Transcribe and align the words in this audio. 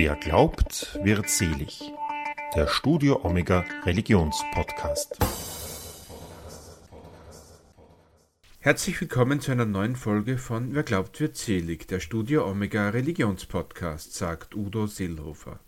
Wer 0.00 0.14
glaubt, 0.14 0.96
wird 1.02 1.28
selig. 1.28 1.92
Der 2.54 2.68
Studio 2.68 3.24
Omega 3.24 3.64
Religionspodcast. 3.84 5.18
Herzlich 8.60 9.00
willkommen 9.00 9.40
zu 9.40 9.50
einer 9.50 9.64
neuen 9.64 9.96
Folge 9.96 10.38
von 10.38 10.72
Wer 10.72 10.84
glaubt, 10.84 11.18
wird 11.18 11.36
selig, 11.36 11.88
der 11.88 11.98
Studio 11.98 12.48
Omega 12.48 12.90
Religionspodcast, 12.90 14.14
sagt 14.14 14.54
Udo 14.54 14.86
Seelhofer. 14.86 15.58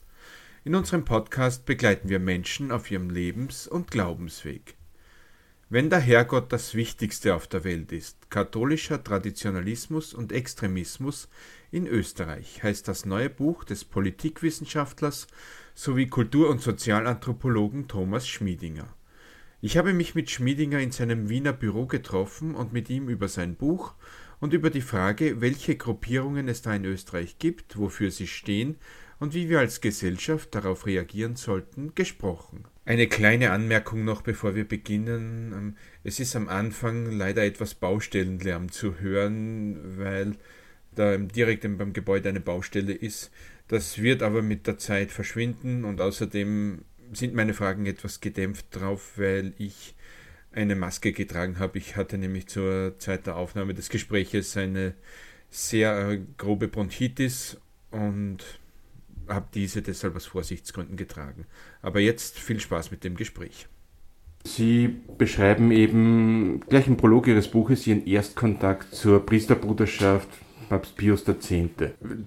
In 0.62 0.76
unserem 0.76 1.04
Podcast 1.04 1.66
begleiten 1.66 2.08
wir 2.08 2.20
Menschen 2.20 2.70
auf 2.70 2.88
ihrem 2.88 3.10
Lebens- 3.10 3.66
und 3.66 3.90
Glaubensweg. 3.90 4.76
Wenn 5.73 5.89
der 5.89 6.00
Herrgott 6.00 6.52
das 6.52 6.75
Wichtigste 6.75 7.32
auf 7.32 7.46
der 7.46 7.62
Welt 7.62 7.93
ist, 7.93 8.29
katholischer 8.29 9.05
Traditionalismus 9.05 10.14
und 10.14 10.32
Extremismus 10.32 11.29
in 11.71 11.86
Österreich, 11.86 12.61
heißt 12.64 12.89
das 12.89 13.07
neue 13.07 13.30
Buch 13.30 13.62
des 13.62 13.85
Politikwissenschaftlers 13.85 15.29
sowie 15.77 16.08
Kultur- 16.08 16.50
und 16.50 16.61
Sozialanthropologen 16.61 17.86
Thomas 17.86 18.27
Schmiedinger. 18.27 18.93
Ich 19.61 19.77
habe 19.77 19.93
mich 19.93 20.17
mit 20.17 20.29
Schmiedinger 20.29 20.80
in 20.80 20.91
seinem 20.91 21.29
Wiener 21.29 21.53
Büro 21.53 21.86
getroffen 21.86 22.57
und 22.57 22.72
mit 22.72 22.91
ihm 22.91 23.08
über 23.08 23.29
sein 23.29 23.55
Buch 23.55 23.94
und 24.41 24.52
über 24.52 24.71
die 24.71 24.80
Frage, 24.80 25.41
welche 25.41 25.77
Gruppierungen 25.77 26.49
es 26.49 26.63
da 26.63 26.75
in 26.75 26.85
Österreich 26.85 27.39
gibt, 27.39 27.79
wofür 27.79 28.11
sie 28.11 28.27
stehen 28.27 28.77
und 29.20 29.34
wie 29.34 29.48
wir 29.48 29.60
als 29.60 29.80
Gesellschaft 29.80 30.54
darauf 30.54 30.86
reagieren 30.86 31.36
sollten, 31.36 31.94
gesprochen. 31.94 32.64
Eine 32.86 33.06
kleine 33.06 33.52
Anmerkung 33.52 34.05
noch, 34.05 34.22
bevor 34.22 34.56
wir 34.56 34.66
beginnen. 34.66 35.52
Ähm, 35.52 35.77
es 36.02 36.19
ist 36.19 36.34
am 36.34 36.48
Anfang 36.48 37.12
leider 37.12 37.44
etwas 37.44 37.74
Baustellenlärm 37.74 38.72
zu 38.72 38.98
hören, 38.98 39.98
weil 39.98 40.36
da 40.92 41.16
direkt 41.19 41.62
beim 41.78 41.92
Gebäude 41.92 42.30
eine 42.30 42.41
Baustelle 42.41 42.94
ist. 42.94 43.30
Das 43.69 43.98
wird 43.98 44.22
aber 44.22 44.42
mit 44.42 44.66
der 44.66 44.78
Zeit 44.78 45.12
verschwinden 45.12 45.84
und 45.84 46.00
außerdem 46.00 46.82
sind 47.12 47.34
meine 47.34 47.55
Fragen 47.55 47.86
etwas 47.86 48.20
gedämpft 48.20 48.66
drauf, 48.70 49.12
weil 49.16 49.52
ich 49.58 49.94
eine 50.52 50.74
Maske 50.74 51.12
getragen 51.12 51.58
habe. 51.58 51.78
Ich 51.78 51.94
hatte 51.94 52.18
nämlich 52.18 52.48
zur 52.48 52.98
Zeit 52.98 53.27
der 53.27 53.36
Aufnahme 53.36 53.74
des 53.74 53.88
Gespräches 53.88 54.56
eine 54.56 54.94
sehr 55.50 56.08
äh, 56.08 56.20
grobe 56.38 56.68
Bronchitis 56.68 57.58
und 57.90 58.60
habe 59.31 59.47
diese 59.55 59.83
deshalb 59.83 60.17
aus 60.17 60.27
Vorsichtsgründen 60.27 60.97
getragen. 60.97 61.47
Aber 61.83 62.00
jetzt 62.00 62.39
viel 62.39 62.61
Spaß 62.61 62.91
mit 62.91 63.05
dem 63.05 63.17
Gespräch. 63.17 63.67
Sie 64.45 64.97
beschreiben 65.19 65.70
eben 65.70 66.61
gleich 66.69 66.86
im 66.86 66.97
Prolog 66.97 67.27
Ihres 67.27 67.48
Buches 67.48 67.86
Ihren 67.86 68.06
Erstkontakt 68.06 68.95
zur 68.95 69.25
Priesterbruderschaft 69.25 70.28
Papst 70.70 70.97
Pius 70.97 71.25
X. 71.27 71.48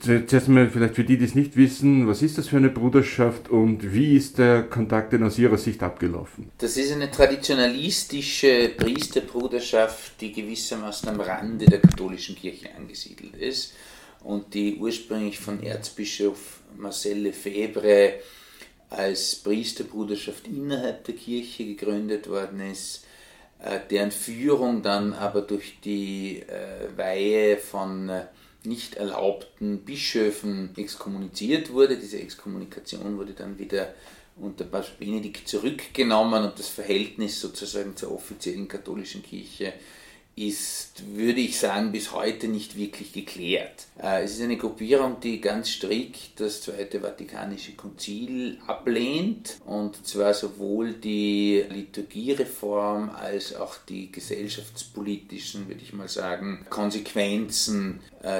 Zuerst 0.01 0.47
einmal 0.49 0.69
vielleicht 0.69 0.95
für 0.95 1.05
die, 1.05 1.17
die 1.17 1.23
es 1.23 1.33
nicht 1.33 1.55
wissen, 1.55 2.09
was 2.09 2.21
ist 2.21 2.37
das 2.37 2.49
für 2.49 2.57
eine 2.57 2.69
Bruderschaft 2.69 3.49
und 3.49 3.93
wie 3.93 4.17
ist 4.17 4.37
der 4.37 4.63
Kontakt 4.63 5.13
denn 5.13 5.23
aus 5.23 5.39
Ihrer 5.39 5.57
Sicht 5.57 5.81
abgelaufen? 5.81 6.51
Das 6.57 6.75
ist 6.75 6.91
eine 6.91 7.09
traditionalistische 7.09 8.73
Priesterbruderschaft, 8.75 10.19
die 10.19 10.33
gewissermaßen 10.33 11.07
am 11.07 11.21
Rande 11.21 11.65
der 11.65 11.79
katholischen 11.79 12.35
Kirche 12.35 12.67
angesiedelt 12.75 13.37
ist 13.37 13.75
und 14.25 14.53
die 14.53 14.75
ursprünglich 14.75 15.39
von 15.39 15.63
Erzbischof 15.63 16.59
Marcel 16.77 17.19
Lefebvre 17.19 18.19
als 18.89 19.35
Priesterbruderschaft 19.35 20.47
innerhalb 20.47 21.03
der 21.05 21.15
Kirche 21.15 21.65
gegründet 21.65 22.29
worden 22.29 22.59
ist, 22.59 23.05
äh, 23.59 23.79
deren 23.89 24.11
Führung 24.11 24.83
dann 24.83 25.13
aber 25.13 25.41
durch 25.41 25.79
die 25.83 26.41
äh, 26.41 26.95
Weihe 26.95 27.57
von 27.57 28.09
äh, 28.09 28.25
nicht 28.63 28.95
erlaubten 28.95 29.79
Bischöfen 29.79 30.69
exkommuniziert 30.77 31.71
wurde. 31.71 31.97
Diese 31.97 32.19
Exkommunikation 32.19 33.17
wurde 33.17 33.33
dann 33.33 33.57
wieder 33.57 33.93
unter 34.35 34.63
Papst 34.63 34.99
Benedikt 34.99 35.47
zurückgenommen 35.47 36.43
und 36.43 36.57
das 36.57 36.69
Verhältnis 36.69 37.39
sozusagen 37.39 37.95
zur 37.95 38.11
offiziellen 38.11 38.67
katholischen 38.67 39.21
Kirche 39.21 39.73
ist, 40.35 41.03
würde 41.15 41.41
ich 41.41 41.59
sagen, 41.59 41.91
bis 41.91 42.11
heute 42.11 42.47
nicht 42.47 42.75
wirklich 42.75 43.13
geklärt. 43.13 43.85
Äh, 44.01 44.23
es 44.23 44.33
ist 44.33 44.41
eine 44.41 44.57
Gruppierung, 44.57 45.19
die 45.19 45.39
ganz 45.39 45.69
strikt 45.69 46.39
das 46.39 46.61
Zweite 46.61 47.01
Vatikanische 47.01 47.73
Konzil 47.73 48.57
ablehnt 48.65 49.59
und 49.65 50.07
zwar 50.07 50.33
sowohl 50.33 50.93
die 50.93 51.63
Liturgiereform 51.69 53.11
als 53.11 53.55
auch 53.55 53.75
die 53.87 54.11
gesellschaftspolitischen, 54.11 55.67
würde 55.67 55.81
ich 55.81 55.93
mal 55.93 56.09
sagen, 56.09 56.65
Konsequenzen, 56.69 57.99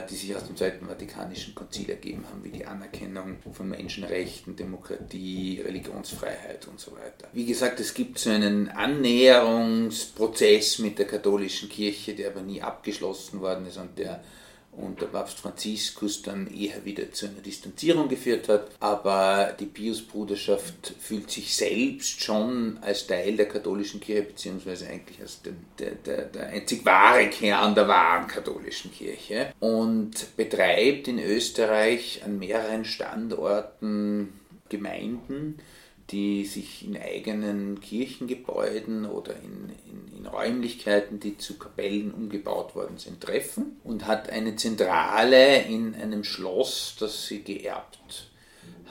die 0.10 0.16
sich 0.16 0.34
aus 0.36 0.46
dem 0.46 0.56
Zweiten 0.56 0.88
Vatikanischen 0.88 1.56
Konzil 1.56 1.90
ergeben 1.90 2.24
haben, 2.30 2.42
wie 2.44 2.52
die 2.52 2.66
Anerkennung 2.66 3.38
von 3.52 3.68
Menschenrechten, 3.68 4.56
Demokratie, 4.56 5.62
Religionsfreiheit 5.64 6.70
und 6.70 6.80
so 6.80 6.94
weiter. 6.94 7.28
Wie 7.34 7.46
gesagt, 7.46 7.82
es 7.82 7.94
gibt 7.94 8.18
so 8.18 8.30
einen 8.30 8.70
Annäherungsprozess 8.70 10.80
mit 10.80 11.00
der 11.00 11.08
katholischen 11.08 11.68
Kirche, 11.68 11.84
Kirche, 11.84 12.16
der 12.16 12.32
aber 12.32 12.42
nie 12.42 12.62
abgeschlossen 12.62 13.42
worden 13.42 13.68
ist 13.68 13.78
und 13.78 13.98
der 13.98 14.24
unter 14.78 15.06
Papst 15.06 15.40
Franziskus 15.40 16.22
dann 16.22 16.48
eher 16.54 16.84
wieder 16.86 17.12
zu 17.12 17.28
einer 17.28 17.42
Distanzierung 17.42 18.08
geführt 18.10 18.50
hat. 18.50 18.72
Aber 18.80 19.56
die 19.60 19.66
Pius-Bruderschaft 19.66 20.94
fühlt 21.00 21.30
sich 21.30 21.56
selbst 21.56 22.22
schon 22.22 22.78
als 22.82 23.08
Teil 23.08 23.38
der 23.38 23.48
katholischen 23.48 24.00
Kirche, 24.00 24.24
beziehungsweise 24.24 24.88
eigentlich 24.88 25.22
als 25.22 25.42
der, 25.42 25.54
der, 25.80 25.92
der, 25.92 26.26
der 26.26 26.48
einzig 26.48 26.86
wahre 26.86 27.30
Kern 27.30 27.76
der 27.76 27.88
wahren 27.88 28.28
katholischen 28.28 28.92
Kirche 28.92 29.54
und 29.60 30.36
betreibt 30.36 31.08
in 31.08 31.20
Österreich 31.20 32.22
an 32.26 32.40
mehreren 32.40 32.86
Standorten 32.86 34.34
Gemeinden, 34.70 35.60
die 36.10 36.46
sich 36.46 36.86
in 36.86 36.98
eigenen 36.98 37.80
Kirchengebäuden 37.80 39.06
oder 39.06 39.36
in, 39.36 39.72
in, 40.24 40.28
Räumlichkeiten, 40.28 41.20
die 41.20 41.38
zu 41.38 41.58
Kapellen 41.58 42.12
umgebaut 42.12 42.76
worden 42.76 42.98
sind, 42.98 43.22
treffen 43.22 43.78
und 43.84 44.08
hat 44.08 44.30
eine 44.30 44.56
Zentrale 44.56 45.64
in 45.64 45.96
einem 45.96 46.24
Schloss, 46.24 46.96
das 47.00 47.28
sie 47.28 47.44
geerbt 47.44 48.30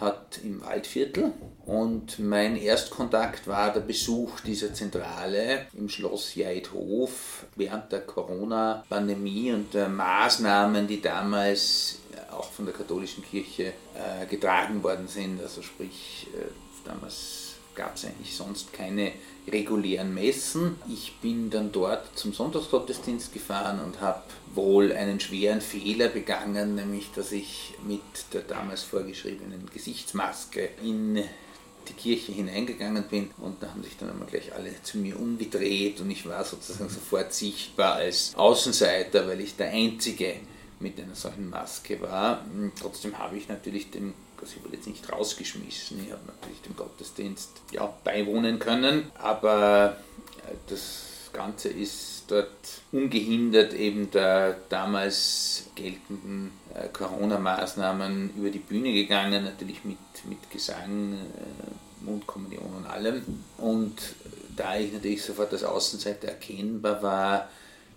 hat 0.01 0.41
im 0.43 0.65
Waldviertel. 0.65 1.33
Und 1.65 2.19
mein 2.19 2.57
Erstkontakt 2.57 3.47
war 3.47 3.73
der 3.73 3.81
Besuch 3.81 4.41
dieser 4.41 4.75
Zentrale 4.75 5.67
im 5.75 5.89
Schloss 5.89 6.35
Jeidhof 6.35 7.47
während 7.55 7.93
der 7.93 8.01
Corona-Pandemie 8.01 9.53
und 9.53 9.73
der 9.75 9.89
Maßnahmen, 9.89 10.89
die 10.89 11.01
damals 11.01 11.99
auch 12.33 12.51
von 12.51 12.65
der 12.65 12.75
katholischen 12.75 13.23
Kirche 13.23 13.75
äh, 13.95 14.27
getragen 14.27 14.83
worden 14.83 15.07
sind, 15.07 15.41
also 15.41 15.63
sprich 15.63 16.27
äh, 16.35 16.47
Damals 16.85 17.52
gab 17.75 17.97
es 17.97 18.05
eigentlich 18.05 18.35
sonst 18.37 18.73
keine 18.73 19.13
regulären 19.51 20.15
Messen. 20.15 20.77
Ich 20.89 21.17
bin 21.21 21.51
dann 21.51 21.73
dort 21.73 22.17
zum 22.19 22.33
Sonntagsgottesdienst 22.33 23.33
gefahren 23.33 23.81
und 23.81 24.01
habe 24.01 24.23
wohl 24.55 24.93
einen 24.93 25.21
schweren 25.21 25.61
Fehler 25.61 26.09
begangen, 26.09 26.75
nämlich 26.75 27.11
dass 27.15 27.33
ich 27.33 27.75
mit 27.87 28.01
der 28.33 28.43
damals 28.43 28.83
vorgeschriebenen 28.83 29.69
Gesichtsmaske 29.73 30.69
in 30.83 31.23
die 31.89 31.93
Kirche 31.95 32.33
hineingegangen 32.33 33.05
bin 33.09 33.31
und 33.39 33.63
da 33.63 33.71
haben 33.71 33.83
sich 33.83 33.97
dann 33.97 34.11
einmal 34.11 34.29
gleich 34.29 34.55
alle 34.55 34.71
zu 34.83 34.99
mir 34.99 35.19
umgedreht 35.19 36.01
und 36.01 36.11
ich 36.11 36.27
war 36.27 36.45
sozusagen 36.45 36.89
sofort 36.89 37.33
sichtbar 37.33 37.97
als 37.97 38.35
Außenseiter, 38.37 39.27
weil 39.27 39.41
ich 39.41 39.57
der 39.57 39.71
Einzige 39.71 40.37
mit 40.79 41.01
einer 41.01 41.15
solchen 41.15 41.51
Maske 41.51 42.01
war. 42.01 42.45
Trotzdem 42.81 43.19
habe 43.19 43.37
ich 43.37 43.49
natürlich 43.49 43.91
dem 43.91 44.15
also 44.43 44.55
ich 44.57 44.65
wurde 44.65 44.77
jetzt 44.77 44.89
nicht 44.89 45.11
rausgeschmissen, 45.11 46.05
ich 46.05 46.13
habe 46.13 46.23
natürlich 46.27 46.61
dem 46.63 46.77
Gottesdienst 46.77 47.51
ja, 47.71 47.93
beiwohnen 48.05 48.59
können, 48.59 49.11
aber 49.15 49.97
äh, 50.49 50.55
das 50.69 51.31
Ganze 51.33 51.69
ist 51.69 52.25
dort 52.29 52.51
ungehindert 52.91 53.73
eben 53.73 54.11
der 54.11 54.57
damals 54.69 55.67
geltenden 55.75 56.53
äh, 56.75 56.89
Corona-Maßnahmen 56.89 58.35
über 58.37 58.51
die 58.51 58.59
Bühne 58.59 58.93
gegangen, 58.93 59.45
natürlich 59.45 59.85
mit, 59.85 59.99
mit 60.29 60.51
Gesang, 60.51 61.15
äh, 61.15 62.05
Mundkommunion 62.05 62.75
und 62.79 62.87
allem. 62.87 63.45
Und 63.59 63.95
da 64.57 64.77
ich 64.77 64.93
natürlich 64.93 65.23
sofort 65.23 65.53
als 65.53 65.65
Außenseiter 65.65 66.29
erkennbar 66.29 67.03
war, 67.03 67.49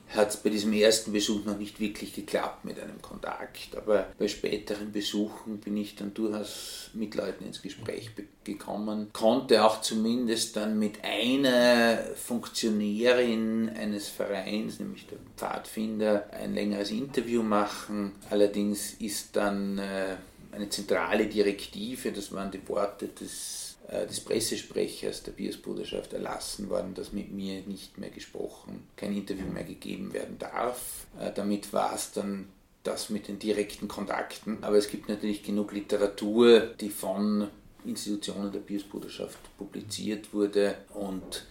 hat 0.09 0.29
es 0.29 0.37
bei 0.37 0.49
diesem 0.49 0.73
ersten 0.73 1.11
Besuch 1.11 1.45
noch 1.45 1.57
nicht 1.57 1.79
wirklich 1.79 2.13
geklappt 2.13 2.65
mit 2.65 2.79
einem 2.79 3.01
Kontakt. 3.01 3.75
Aber 3.75 4.07
bei 4.17 4.27
späteren 4.27 4.91
Besuchen 4.91 5.59
bin 5.59 5.77
ich 5.77 5.95
dann 5.95 6.13
durchaus 6.13 6.89
mit 6.93 7.15
Leuten 7.15 7.45
ins 7.45 7.61
Gespräch 7.61 8.11
gekommen, 8.43 9.09
konnte 9.11 9.65
auch 9.65 9.81
zumindest 9.81 10.55
dann 10.55 10.79
mit 10.79 11.03
einer 11.03 11.97
Funktionärin 12.15 13.69
eines 13.69 14.07
Vereins, 14.07 14.79
nämlich 14.79 15.07
der 15.07 15.17
Pfadfinder, 15.35 16.29
ein 16.31 16.53
längeres 16.53 16.91
Interview 16.91 17.43
machen. 17.43 18.13
Allerdings 18.29 18.93
ist 18.93 19.35
dann 19.35 19.79
äh, 19.79 20.15
eine 20.55 20.69
zentrale 20.69 21.27
Direktive, 21.27 22.11
das 22.11 22.31
waren 22.31 22.51
die 22.51 22.67
Worte 22.67 23.07
des 23.07 23.65
äh, 23.87 24.07
des 24.07 24.19
Pressesprechers 24.21 25.21
der 25.23 25.33
Biersbruderschaft 25.33 26.13
erlassen 26.13 26.69
worden, 26.69 26.95
dass 26.95 27.13
mit 27.13 27.31
mir 27.31 27.61
nicht 27.61 27.97
mehr 27.99 28.09
gesprochen, 28.09 28.87
kein 28.95 29.15
Interview 29.15 29.45
mehr 29.45 29.63
gegeben 29.63 30.11
werden 30.11 30.39
darf. 30.39 31.05
Äh, 31.19 31.31
damit 31.33 31.71
war 31.71 31.93
es 31.93 32.11
dann 32.11 32.47
das 32.83 33.09
mit 33.09 33.27
den 33.27 33.37
direkten 33.37 33.87
Kontakten. 33.87 34.63
Aber 34.63 34.77
es 34.77 34.89
gibt 34.89 35.09
natürlich 35.09 35.43
genug 35.43 35.71
Literatur, 35.71 36.61
die 36.79 36.89
von 36.89 37.47
Institutionen 37.85 38.51
der 38.51 38.59
Piusbruderschaft 38.59 39.37
publiziert 39.57 40.33
wurde 40.33 40.75
und 40.93 41.45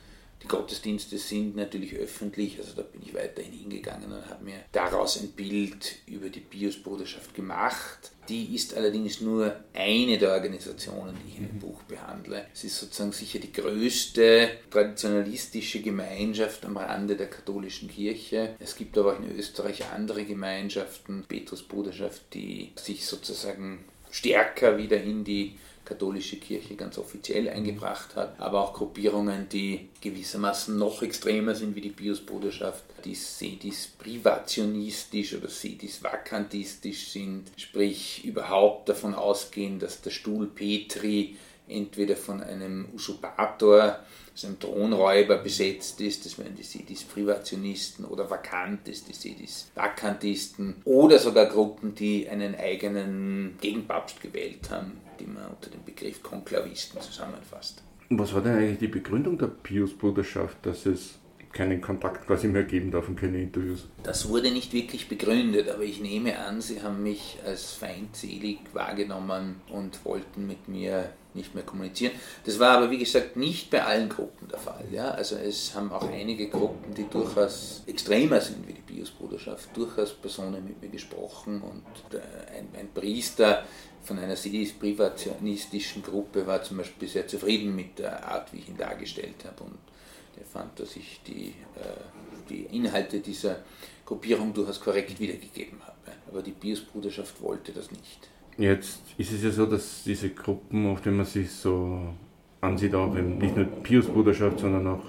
die 0.44 0.49
Gottesdienste 0.49 1.17
sind 1.17 1.56
natürlich 1.56 1.94
öffentlich, 1.96 2.58
also 2.58 2.73
da 2.76 2.82
bin 2.82 3.00
ich 3.02 3.14
weiterhin 3.14 3.52
hingegangen 3.52 4.12
und 4.12 4.29
habe 4.29 4.44
mir 4.44 4.61
daraus 4.73 5.19
ein 5.19 5.29
Bild 5.29 5.96
über 6.06 6.29
die 6.29 6.41
Piusbruderschaft 6.41 7.35
gemacht. 7.35 8.11
Die 8.29 8.55
ist 8.55 8.75
allerdings 8.76 9.23
nur 9.23 9.56
eine 9.73 10.19
der 10.19 10.32
Organisationen, 10.32 11.17
die 11.25 11.31
ich 11.31 11.38
in 11.38 11.49
dem 11.49 11.58
Buch 11.58 11.82
behandle. 11.85 12.46
Es 12.52 12.64
ist 12.64 12.79
sozusagen 12.79 13.12
sicher 13.12 13.38
die 13.38 13.52
größte 13.52 14.50
traditionalistische 14.70 15.81
Gemeinschaft 15.81 16.67
am 16.67 16.76
Rande 16.76 17.17
der 17.17 17.31
katholischen 17.31 17.88
Kirche. 17.88 18.55
Es 18.61 18.76
gibt 18.76 18.99
aber 18.99 19.14
auch 19.14 19.20
in 19.20 19.38
Österreich 19.38 19.85
andere 19.94 20.25
Gemeinschaften, 20.25 21.25
Petrusbruderschaft, 21.26 22.23
die 22.35 22.73
sich 22.76 23.06
sozusagen 23.06 23.85
stärker 24.11 24.76
wieder 24.76 25.02
in 25.02 25.25
die 25.25 25.56
katholische 25.84 26.36
Kirche 26.36 26.75
ganz 26.75 26.98
offiziell 26.98 27.48
eingebracht 27.48 28.16
hat, 28.16 28.38
aber 28.38 28.62
auch 28.62 28.75
Gruppierungen, 28.75 29.48
die 29.48 29.88
gewissermaßen 30.00 30.76
noch 30.78 31.02
extremer 31.02 31.54
sind 31.54 31.76
wie 31.76 31.81
die 31.81 31.90
Piusbruderschaft, 31.90 32.84
die 33.04 33.14
sedis 33.14 33.88
privationistisch 33.98 35.34
oder 35.34 35.48
sedis 35.48 36.02
vakantistisch 36.02 37.10
sind, 37.10 37.50
sprich 37.56 38.25
überhaupt 38.25 38.88
davon 38.88 39.14
ausgehen, 39.14 39.78
dass 39.78 40.00
der 40.00 40.10
Stuhl 40.10 40.46
Petri 40.46 41.36
entweder 41.69 42.16
von 42.16 42.42
einem 42.42 42.88
Usurpator 42.94 43.98
dass 44.34 44.44
ein 44.44 44.58
Thronräuber 44.58 45.38
besetzt 45.38 46.00
ist, 46.00 46.26
das 46.26 46.38
wären 46.38 46.56
die 46.56 46.64
Sedis-Privationisten 46.64 48.04
oder 48.04 48.28
vakant 48.28 48.88
ist, 48.88 49.08
die 49.08 49.12
Sedis-Vakantisten 49.12 50.75
oder 50.84 51.20
sogar 51.20 51.46
Gruppen, 51.46 51.94
die 51.94 52.28
einen 52.28 52.56
eigenen 52.56 53.56
Gegenpapst 53.60 54.20
gewählt 54.20 54.70
haben, 54.70 55.00
die 55.19 55.26
man 55.26 55.46
unter 55.46 55.70
dem 55.70 55.84
Begriff 55.84 56.22
Konklavisten 56.22 57.00
zusammenfasst. 57.00 57.82
Was 58.11 58.34
war 58.34 58.43
denn 58.43 58.56
eigentlich 58.56 58.78
die 58.78 58.88
Begründung 58.88 59.38
der 59.38 59.46
Pius-Bruderschaft, 59.46 60.58
dass 60.66 60.87
es 60.87 61.19
keinen 61.55 61.81
Kontakt 61.81 62.26
quasi 62.26 62.49
mehr 62.49 62.64
geben 62.64 62.90
darf 62.90 63.08
und 63.08 63.16
keine 63.16 63.40
Interviews. 63.40 63.87
Das 64.02 64.28
wurde 64.28 64.50
nicht 64.50 64.72
wirklich 64.72 65.08
begründet, 65.08 65.70
aber 65.70 65.84
ich 65.84 66.00
nehme 66.00 66.38
an, 66.38 66.61
Sie 66.61 66.82
haben 66.82 67.02
mich 67.02 67.38
als 67.46 67.72
feindselig 67.72 68.58
wahrgenommen 68.72 69.62
und 69.70 70.05
wollten 70.05 70.46
mit 70.46 70.69
mir 70.69 71.11
nicht 71.32 71.55
mehr 71.55 71.64
kommunizieren. 71.64 72.12
Das 72.44 72.58
war 72.58 72.78
aber, 72.78 72.90
wie 72.90 72.99
gesagt, 72.99 73.37
nicht 73.37 73.70
bei 73.70 73.84
allen 73.84 74.08
Gruppen 74.08 74.49
der 74.49 74.58
Fall. 74.58 74.84
Ja? 74.93 75.10
Also 75.10 75.37
es 75.37 75.75
haben 75.75 75.90
auch 75.90 76.08
einige 76.08 76.49
Gruppen, 76.49 76.94
die 76.94 77.08
durchaus 77.08 77.82
extremer 77.87 78.40
sind 78.40 78.69
wie 78.69 78.72
die 78.72 78.94
Biosbruderschaft, 78.94 79.76
durchaus 79.76 80.12
Personen 80.12 80.64
mit 80.64 80.81
mir 80.81 80.90
gesprochen 80.90 81.60
und 81.62 82.17
äh, 82.17 82.20
ein, 82.56 82.69
ein 82.78 82.88
Priester 82.93 83.64
von 84.04 84.18
einer 84.18 84.34
privationistischen 84.34 86.02
Gruppe 86.02 86.46
war 86.46 86.62
zum 86.62 86.76
Beispiel 86.76 87.08
sehr 87.08 87.26
zufrieden 87.26 87.74
mit 87.74 87.98
der 87.98 88.26
Art, 88.28 88.52
wie 88.52 88.58
ich 88.58 88.68
ihn 88.68 88.76
dargestellt 88.76 89.44
habe 89.44 89.64
und 89.64 89.78
der 90.36 90.44
fand, 90.44 90.78
dass 90.78 90.96
ich 90.96 91.20
die, 91.26 91.54
äh, 91.76 92.48
die 92.48 92.62
Inhalte 92.76 93.20
dieser 93.20 93.60
Gruppierung 94.04 94.52
durchaus 94.52 94.80
korrekt 94.80 95.18
wiedergegeben 95.20 95.80
habe. 95.82 95.94
Aber 96.30 96.42
die 96.42 96.50
Biosbruderschaft 96.50 97.40
wollte 97.40 97.72
das 97.72 97.90
nicht. 97.90 98.28
Jetzt 98.58 99.00
ist 99.16 99.32
es 99.32 99.42
ja 99.42 99.50
so, 99.50 99.66
dass 99.66 100.02
diese 100.04 100.30
Gruppen, 100.30 100.86
auf 100.86 101.00
denen 101.00 101.18
man 101.18 101.26
sich 101.26 101.50
so 101.50 102.14
ansieht, 102.60 102.94
auch 102.94 103.12
nicht 103.12 103.56
nur 103.56 103.66
Pius-Bruderschaft, 103.66 104.60
sondern 104.60 104.86
auch 104.86 105.02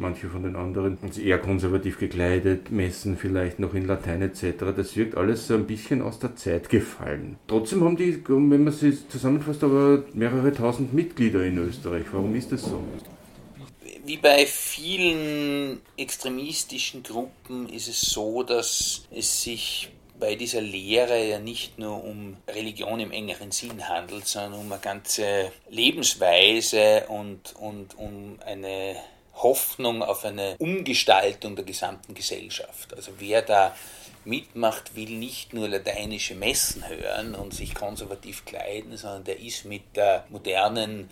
manche 0.00 0.28
von 0.28 0.42
den 0.42 0.56
anderen, 0.56 0.98
eher 1.22 1.38
konservativ 1.38 1.98
gekleidet, 1.98 2.70
messen 2.70 3.16
vielleicht 3.16 3.58
noch 3.58 3.74
in 3.74 3.86
Latein 3.86 4.22
etc. 4.22 4.72
Das 4.76 4.96
wirkt 4.96 5.16
alles 5.16 5.46
so 5.46 5.54
ein 5.54 5.66
bisschen 5.66 6.02
aus 6.02 6.18
der 6.18 6.36
Zeit 6.36 6.68
gefallen. 6.68 7.36
Trotzdem 7.46 7.84
haben 7.84 7.96
die, 7.96 8.22
wenn 8.26 8.64
man 8.64 8.72
sie 8.72 8.96
zusammenfasst, 9.08 9.62
aber 9.62 10.04
mehrere 10.14 10.52
tausend 10.52 10.92
Mitglieder 10.92 11.44
in 11.44 11.58
Österreich. 11.58 12.06
Warum 12.12 12.34
ist 12.34 12.52
das 12.52 12.62
so? 12.62 12.82
Wie 14.04 14.16
bei 14.16 14.46
vielen 14.46 15.80
extremistischen 15.96 17.02
Gruppen 17.02 17.68
ist 17.68 17.88
es 17.88 18.00
so, 18.00 18.42
dass 18.42 19.06
es 19.10 19.42
sich 19.42 19.90
bei 20.20 20.36
dieser 20.36 20.60
Lehre 20.60 21.28
ja 21.28 21.38
nicht 21.38 21.78
nur 21.78 22.04
um 22.04 22.36
Religion 22.46 23.00
im 23.00 23.10
engeren 23.10 23.50
Sinn 23.50 23.88
handelt, 23.88 24.26
sondern 24.26 24.60
um 24.60 24.70
eine 24.70 24.80
ganze 24.80 25.50
Lebensweise 25.70 27.06
und, 27.08 27.54
und 27.58 27.96
um 27.98 28.38
eine 28.44 28.96
Hoffnung 29.42 30.02
auf 30.02 30.24
eine 30.24 30.56
Umgestaltung 30.58 31.56
der 31.56 31.64
gesamten 31.64 32.14
Gesellschaft. 32.14 32.94
Also 32.94 33.12
wer 33.18 33.42
da 33.42 33.74
mitmacht, 34.24 34.96
will 34.96 35.10
nicht 35.10 35.54
nur 35.54 35.68
lateinische 35.68 36.34
Messen 36.34 36.86
hören 36.88 37.34
und 37.34 37.54
sich 37.54 37.74
konservativ 37.74 38.44
kleiden, 38.44 38.96
sondern 38.96 39.24
der 39.24 39.40
ist 39.40 39.64
mit 39.64 39.96
der 39.96 40.24
modernen 40.28 41.10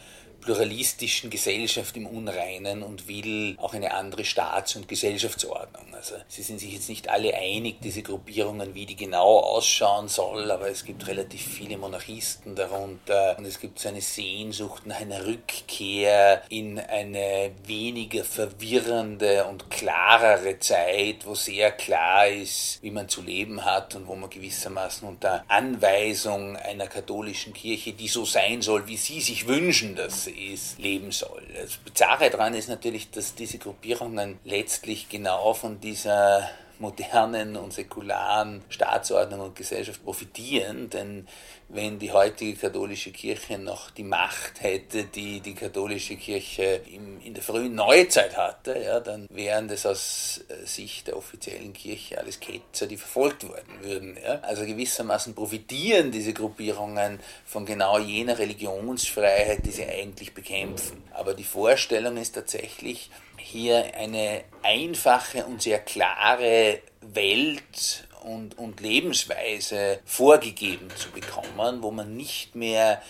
pluralistischen 0.48 1.28
Gesellschaft 1.28 1.94
im 1.98 2.06
Unreinen 2.06 2.82
und 2.82 3.06
will 3.06 3.54
auch 3.58 3.74
eine 3.74 3.92
andere 3.92 4.24
Staats- 4.24 4.76
und 4.76 4.88
Gesellschaftsordnung. 4.88 5.94
Also 5.94 6.14
sie 6.26 6.42
sind 6.42 6.58
sich 6.58 6.72
jetzt 6.72 6.88
nicht 6.88 7.10
alle 7.10 7.34
einig, 7.34 7.82
diese 7.82 8.00
Gruppierungen, 8.00 8.74
wie 8.74 8.86
die 8.86 8.96
genau 8.96 9.40
ausschauen 9.40 10.08
soll, 10.08 10.50
aber 10.50 10.70
es 10.70 10.86
gibt 10.86 11.06
relativ 11.06 11.42
viele 11.42 11.76
Monarchisten 11.76 12.54
darunter 12.54 13.36
und 13.36 13.44
es 13.44 13.60
gibt 13.60 13.78
so 13.78 13.90
eine 13.90 14.00
Sehnsucht 14.00 14.86
nach 14.86 15.00
einer 15.00 15.26
Rückkehr 15.26 16.42
in 16.48 16.78
eine 16.78 17.50
weniger 17.66 18.24
verwirrende 18.24 19.44
und 19.44 19.68
klarere 19.68 20.58
Zeit, 20.60 21.26
wo 21.26 21.34
sehr 21.34 21.72
klar 21.72 22.26
ist, 22.26 22.78
wie 22.80 22.90
man 22.90 23.10
zu 23.10 23.20
leben 23.20 23.66
hat 23.66 23.94
und 23.96 24.06
wo 24.06 24.14
man 24.14 24.30
gewissermaßen 24.30 25.06
unter 25.06 25.44
Anweisung 25.48 26.56
einer 26.56 26.86
katholischen 26.86 27.52
Kirche, 27.52 27.92
die 27.92 28.08
so 28.08 28.24
sein 28.24 28.62
soll, 28.62 28.86
wie 28.86 28.96
sie 28.96 29.20
sich 29.20 29.46
wünschen, 29.46 29.94
dass 29.94 30.26
ist, 30.38 30.78
leben 30.78 31.12
soll. 31.12 31.42
Das 31.54 31.76
Bizarre 31.76 32.30
daran 32.30 32.54
ist 32.54 32.68
natürlich, 32.68 33.10
dass 33.10 33.34
diese 33.34 33.58
Gruppierungen 33.58 34.38
letztlich 34.44 35.08
genau 35.08 35.54
von 35.54 35.80
dieser 35.80 36.48
modernen 36.78 37.56
und 37.56 37.72
säkularen 37.72 38.62
Staatsordnung 38.68 39.40
und 39.40 39.56
Gesellschaft 39.56 40.04
profitieren, 40.04 40.90
denn 40.90 41.26
wenn 41.68 41.98
die 41.98 42.12
heutige 42.12 42.58
katholische 42.58 43.12
Kirche 43.12 43.58
noch 43.58 43.90
die 43.90 44.02
Macht 44.02 44.62
hätte, 44.62 45.04
die 45.04 45.40
die 45.40 45.54
katholische 45.54 46.16
Kirche 46.16 46.80
in 47.22 47.34
der 47.34 47.42
frühen 47.42 47.74
Neuzeit 47.74 48.36
hatte, 48.36 48.78
ja, 48.82 49.00
dann 49.00 49.26
wären 49.30 49.68
das 49.68 49.84
aus 49.84 50.44
äh, 50.48 50.66
Sicht 50.66 51.08
der 51.08 51.16
offiziellen 51.16 51.74
Kirche 51.74 52.18
alles 52.18 52.40
Ketzer, 52.40 52.86
die 52.86 52.96
verfolgt 52.96 53.46
worden 53.46 53.82
würden. 53.82 54.18
Ja. 54.22 54.40
Also 54.40 54.64
gewissermaßen 54.64 55.34
profitieren 55.34 56.10
diese 56.10 56.32
Gruppierungen 56.32 57.20
von 57.44 57.66
genau 57.66 57.98
jener 57.98 58.38
Religionsfreiheit, 58.38 59.66
die 59.66 59.72
sie 59.72 59.84
eigentlich 59.84 60.32
bekämpfen. 60.32 61.02
Aber 61.12 61.34
die 61.34 61.44
Vorstellung 61.44 62.16
ist 62.16 62.34
tatsächlich, 62.34 63.10
hier 63.38 63.94
eine 63.96 64.44
einfache 64.62 65.44
und 65.44 65.62
sehr 65.62 65.78
klare 65.78 66.80
Welt 67.00 68.08
und, 68.22 68.58
und 68.58 68.80
Lebensweise 68.80 70.00
vorgegeben 70.04 70.88
zu 70.96 71.10
bekommen, 71.10 71.82
wo 71.82 71.90
man 71.90 72.16
nicht 72.16 72.54
mehr 72.54 73.00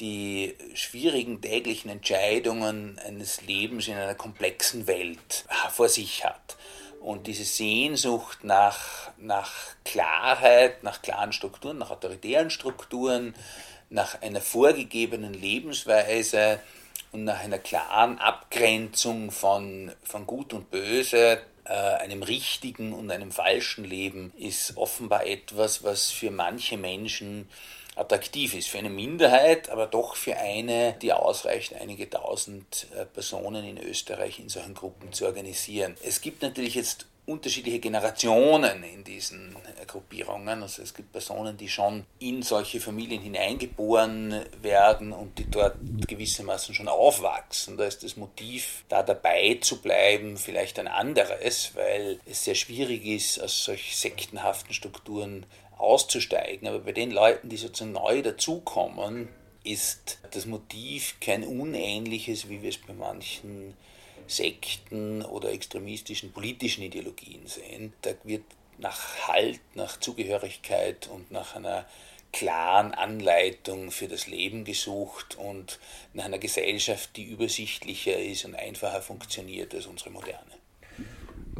die 0.00 0.56
schwierigen 0.74 1.40
täglichen 1.40 1.90
Entscheidungen 1.90 2.98
eines 3.06 3.42
Lebens 3.42 3.88
in 3.88 3.94
einer 3.94 4.14
komplexen 4.14 4.86
Welt 4.86 5.44
vor 5.70 5.88
sich 5.88 6.24
hat. 6.24 6.56
Und 7.00 7.26
diese 7.26 7.44
Sehnsucht 7.44 8.44
nach, 8.44 9.10
nach 9.18 9.52
Klarheit, 9.84 10.82
nach 10.82 11.02
klaren 11.02 11.32
Strukturen, 11.32 11.78
nach 11.78 11.90
autoritären 11.90 12.50
Strukturen, 12.50 13.34
nach 13.90 14.22
einer 14.22 14.40
vorgegebenen 14.40 15.34
Lebensweise 15.34 16.60
und 17.12 17.24
nach 17.24 17.40
einer 17.40 17.58
klaren 17.58 18.18
Abgrenzung 18.18 19.30
von, 19.30 19.92
von 20.02 20.26
Gut 20.26 20.52
und 20.52 20.70
Böse, 20.70 21.40
äh, 21.64 21.72
einem 21.72 22.22
richtigen 22.22 22.92
und 22.92 23.10
einem 23.10 23.30
falschen 23.30 23.84
Leben 23.84 24.32
ist 24.36 24.76
offenbar 24.76 25.26
etwas, 25.26 25.84
was 25.84 26.10
für 26.10 26.30
manche 26.30 26.76
Menschen 26.76 27.48
attraktiv 27.94 28.54
ist. 28.54 28.68
Für 28.68 28.78
eine 28.78 28.90
Minderheit, 28.90 29.68
aber 29.68 29.86
doch 29.86 30.16
für 30.16 30.36
eine, 30.36 30.94
die 31.02 31.12
ausreicht, 31.12 31.74
einige 31.74 32.08
tausend 32.08 32.86
äh, 32.96 33.04
Personen 33.04 33.64
in 33.64 33.78
Österreich 33.78 34.38
in 34.38 34.48
solchen 34.48 34.74
Gruppen 34.74 35.12
zu 35.12 35.26
organisieren. 35.26 35.96
Es 36.02 36.22
gibt 36.22 36.42
natürlich 36.42 36.74
jetzt 36.74 37.06
unterschiedliche 37.24 37.78
Generationen 37.78 38.82
in 38.82 39.04
diesen 39.04 39.56
Gruppierungen. 39.86 40.62
Also 40.62 40.82
es 40.82 40.92
gibt 40.92 41.12
Personen, 41.12 41.56
die 41.56 41.68
schon 41.68 42.04
in 42.18 42.42
solche 42.42 42.80
Familien 42.80 43.22
hineingeboren 43.22 44.44
werden 44.60 45.12
und 45.12 45.38
die 45.38 45.48
dort 45.48 45.76
gewissermaßen 46.08 46.74
schon 46.74 46.88
aufwachsen. 46.88 47.76
Da 47.76 47.84
ist 47.84 48.02
das 48.02 48.16
Motiv, 48.16 48.84
da 48.88 49.02
dabei 49.02 49.58
zu 49.60 49.80
bleiben, 49.80 50.36
vielleicht 50.36 50.78
ein 50.78 50.88
anderes, 50.88 51.72
weil 51.74 52.18
es 52.26 52.44
sehr 52.44 52.56
schwierig 52.56 53.06
ist, 53.06 53.40
aus 53.40 53.64
solch 53.64 53.96
sektenhaften 53.96 54.74
Strukturen 54.74 55.46
auszusteigen. 55.78 56.66
Aber 56.66 56.80
bei 56.80 56.92
den 56.92 57.12
Leuten, 57.12 57.48
die 57.48 57.56
sozusagen 57.56 57.92
neu 57.92 58.22
dazukommen, 58.22 59.28
ist 59.64 60.18
das 60.32 60.46
Motiv 60.46 61.16
kein 61.20 61.44
unähnliches, 61.44 62.48
wie 62.48 62.62
wir 62.62 62.70
es 62.70 62.78
bei 62.78 62.92
manchen 62.92 63.74
Sekten 64.26 65.22
oder 65.22 65.52
extremistischen 65.52 66.32
politischen 66.32 66.82
Ideologien 66.82 67.46
sehen. 67.46 67.92
Da 68.02 68.10
wird 68.24 68.44
nach 68.78 69.28
Halt, 69.28 69.60
nach 69.74 69.98
Zugehörigkeit 69.98 71.08
und 71.08 71.30
nach 71.30 71.56
einer 71.56 71.86
klaren 72.32 72.94
Anleitung 72.94 73.90
für 73.90 74.08
das 74.08 74.26
Leben 74.26 74.64
gesucht 74.64 75.36
und 75.36 75.78
nach 76.14 76.24
einer 76.24 76.38
Gesellschaft, 76.38 77.16
die 77.16 77.24
übersichtlicher 77.24 78.18
ist 78.18 78.44
und 78.44 78.54
einfacher 78.54 79.02
funktioniert 79.02 79.74
als 79.74 79.86
unsere 79.86 80.10
moderne. 80.10 80.61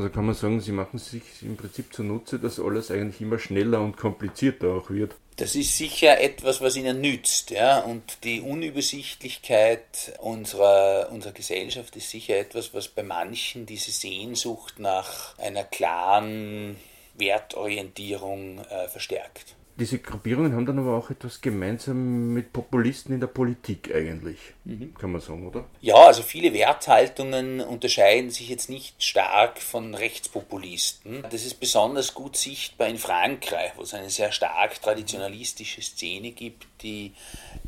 Also 0.02 0.12
kann 0.12 0.26
man 0.26 0.34
sagen, 0.34 0.60
Sie 0.60 0.72
machen 0.72 0.98
sich 0.98 1.22
im 1.42 1.56
Prinzip 1.56 1.94
zunutze, 1.94 2.40
dass 2.40 2.58
alles 2.58 2.90
eigentlich 2.90 3.20
immer 3.20 3.38
schneller 3.38 3.80
und 3.80 3.96
komplizierter 3.96 4.74
auch 4.74 4.90
wird. 4.90 5.14
Das 5.36 5.54
ist 5.54 5.78
sicher 5.78 6.20
etwas, 6.20 6.60
was 6.60 6.74
ihnen 6.74 7.00
nützt. 7.00 7.52
Ja? 7.52 7.78
Und 7.78 8.24
die 8.24 8.40
Unübersichtlichkeit 8.40 10.18
unserer, 10.18 11.08
unserer 11.12 11.32
Gesellschaft 11.32 11.94
ist 11.94 12.10
sicher 12.10 12.36
etwas, 12.36 12.74
was 12.74 12.88
bei 12.88 13.04
manchen 13.04 13.64
diese 13.64 13.92
Sehnsucht 13.92 14.80
nach 14.80 15.38
einer 15.38 15.62
klaren 15.62 16.74
Wertorientierung 17.14 18.58
äh, 18.58 18.88
verstärkt. 18.88 19.54
Diese 19.82 19.98
Gruppierungen 19.98 20.52
haben 20.54 20.64
dann 20.64 20.78
aber 20.78 20.96
auch 20.96 21.10
etwas 21.10 21.40
gemeinsam 21.40 22.32
mit 22.32 22.52
Populisten 22.52 23.14
in 23.14 23.18
der 23.18 23.26
Politik 23.26 23.92
eigentlich, 23.92 24.38
mhm. 24.62 24.94
kann 24.94 25.10
man 25.10 25.20
sagen, 25.20 25.44
oder? 25.44 25.64
Ja, 25.80 25.96
also 25.96 26.22
viele 26.22 26.54
Werthaltungen 26.54 27.60
unterscheiden 27.60 28.30
sich 28.30 28.48
jetzt 28.48 28.70
nicht 28.70 29.02
stark 29.02 29.58
von 29.58 29.96
Rechtspopulisten. 29.96 31.24
Das 31.28 31.44
ist 31.44 31.54
besonders 31.54 32.14
gut 32.14 32.36
sichtbar 32.36 32.86
in 32.86 32.96
Frankreich, 32.96 33.72
wo 33.74 33.82
es 33.82 33.92
eine 33.92 34.08
sehr 34.08 34.30
stark 34.30 34.80
traditionalistische 34.80 35.82
Szene 35.82 36.30
gibt, 36.30 36.68
die 36.82 37.10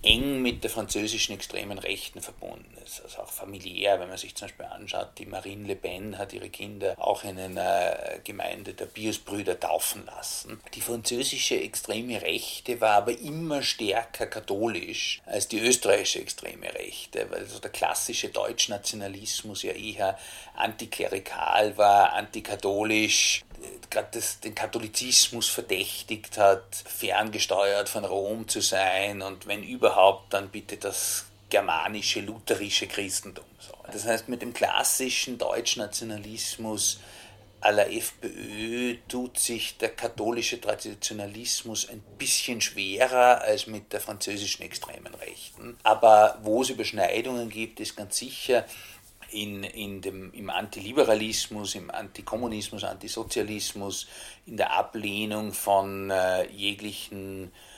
eng 0.03 0.41
mit 0.41 0.63
der 0.63 0.71
französischen 0.71 1.35
extremen 1.35 1.81
Rechten 1.81 2.21
verbunden 2.21 2.74
ist. 2.99 3.05
Also 3.05 3.23
auch 3.23 3.31
familiär, 3.31 4.01
wenn 4.01 4.09
man 4.09 4.19
sich 4.19 4.35
zum 4.35 4.49
Beispiel 4.49 4.67
anschaut, 4.67 5.11
die 5.19 5.27
Marine 5.27 5.67
Le 5.67 5.77
Pen 5.77 6.19
hat 6.19 6.33
ihre 6.33 6.51
Kinder 6.51 6.95
auch 6.99 7.25
in 7.25 7.39
einer 7.39 8.19
Gemeinde 8.25 8.75
der 8.75 8.87
Pius-Brüder 8.87 9.59
taufen 9.59 10.07
lassen. 10.07 10.61
Die 10.75 10.81
französische 10.81 11.61
extreme 11.61 12.21
Rechte 12.23 12.81
war 12.81 12.97
aber 12.97 13.19
immer 13.19 13.63
stärker 13.63 14.27
katholisch 14.27 15.21
als 15.27 15.49
die 15.49 15.61
österreichische 15.61 16.21
extreme 16.21 16.73
Rechte, 16.75 17.31
weil 17.31 17.47
so 17.47 17.59
der 17.59 17.71
klassische 17.71 18.29
Deutschnationalismus 18.29 19.63
ja 19.63 19.73
eher 19.73 20.19
antiklerikal 20.57 21.77
war, 21.77 22.13
antikatholisch, 22.13 23.45
gerade 23.91 24.21
den 24.43 24.55
Katholizismus 24.55 25.49
verdächtigt 25.49 26.39
hat, 26.39 26.65
ferngesteuert 26.75 27.89
von 27.89 28.05
Rom 28.05 28.49
zu 28.49 28.61
sein 28.61 29.23
und 29.23 29.47
wenn 29.47 29.63
überhaupt, 29.63 30.33
dann 30.35 30.51
bitte 30.51 30.77
das 30.77 31.27
germanische, 31.55 32.21
lutherische 32.21 32.89
Christentum. 32.89 33.45
Das 33.93 34.05
heißt, 34.05 34.29
mit 34.29 34.43
dem 34.43 34.53
klassischen 34.53 35.39
Deutschnationalismus 35.39 36.99
aller 37.61 37.93
FPÖ 37.93 38.97
tut 39.07 39.39
sich 39.39 39.79
der 39.79 39.91
katholische 39.91 40.61
Traditionalismus 40.61 41.89
ein 41.89 42.03
bisschen 42.19 42.61
schwerer 42.61 43.41
als 43.43 43.69
mit 43.69 43.93
der 43.93 44.01
französischen 44.01 44.65
extremen 44.65 45.15
Rechten. 45.15 45.77
Aber 45.85 46.41
wo 46.43 46.63
es 46.63 46.71
Überschneidungen 46.71 47.49
gibt, 47.51 47.79
ist 47.79 47.97
ganz 47.97 48.17
sicher 48.17 48.65
in, 49.31 49.63
in 49.63 50.01
dem, 50.01 50.33
im 50.33 50.51
Antiliberalismus, 50.51 51.77
im 51.77 51.89
Antikommunismus, 51.89 52.83
Antisozialismus, 52.83 54.09
in 54.45 54.57
der 54.57 54.73
Ablehnung 54.73 55.53
von 55.53 56.11
äh, 56.11 56.51
jeglichen 56.51 57.45
äh, 57.45 57.74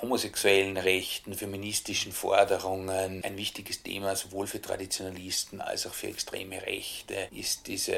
homosexuellen 0.00 0.76
Rechten, 0.76 1.34
feministischen 1.34 2.12
Forderungen. 2.12 3.22
Ein 3.22 3.36
wichtiges 3.36 3.82
Thema 3.82 4.16
sowohl 4.16 4.46
für 4.46 4.60
Traditionalisten 4.60 5.60
als 5.60 5.86
auch 5.86 5.94
für 5.94 6.08
extreme 6.08 6.60
Rechte 6.62 7.28
ist 7.30 7.66
diese, 7.66 7.96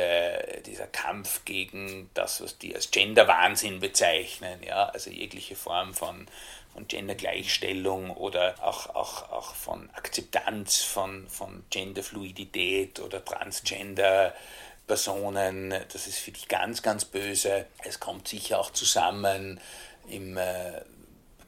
dieser 0.66 0.86
Kampf 0.86 1.44
gegen 1.44 2.10
das, 2.14 2.42
was 2.42 2.58
die 2.58 2.75
als 2.75 2.90
Genderwahnsinn 2.90 3.80
bezeichnen, 3.80 4.62
ja, 4.62 4.86
also 4.86 5.10
jegliche 5.10 5.56
Form 5.56 5.94
von 5.94 6.26
von 6.76 6.86
Gendergleichstellung 6.88 8.10
oder 8.10 8.54
auch, 8.60 8.94
auch, 8.94 9.32
auch 9.32 9.54
von 9.54 9.88
Akzeptanz 9.94 10.82
von, 10.82 11.26
von 11.26 11.64
Genderfluidität 11.70 13.00
oder 13.00 13.25
Transgender. 13.25 14.34
Personen, 14.86 15.75
das 15.92 16.06
ist 16.06 16.18
für 16.18 16.32
dich 16.32 16.48
ganz, 16.48 16.82
ganz 16.82 17.06
böse. 17.06 17.64
Es 17.82 17.98
kommt 17.98 18.28
sicher 18.28 18.60
auch 18.60 18.70
zusammen 18.70 19.58
im 20.08 20.36
äh, 20.36 20.82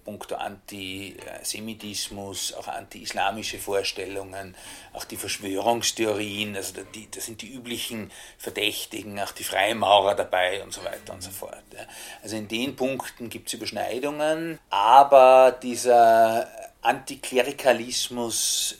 puncto 0.08 0.36
Antisemitismus, 0.36 2.54
auch 2.54 2.66
anti-islamische 2.66 3.58
Vorstellungen, 3.58 4.54
auch 4.94 5.04
die 5.04 5.18
Verschwörungstheorien, 5.18 6.56
also 6.56 6.80
die, 6.94 7.10
das 7.10 7.26
sind 7.26 7.42
die 7.42 7.52
üblichen 7.52 8.10
Verdächtigen, 8.38 9.20
auch 9.20 9.32
die 9.32 9.44
Freimaurer 9.44 10.14
dabei 10.14 10.62
und 10.62 10.72
so 10.72 10.82
weiter 10.82 11.12
und 11.12 11.22
so 11.22 11.28
fort. 11.28 11.62
Also 12.22 12.36
in 12.36 12.48
den 12.48 12.74
Punkten 12.74 13.28
gibt 13.28 13.48
es 13.48 13.54
Überschneidungen, 13.54 14.58
aber 14.70 15.58
dieser 15.62 16.48
Antiklerikalismus 16.80 18.78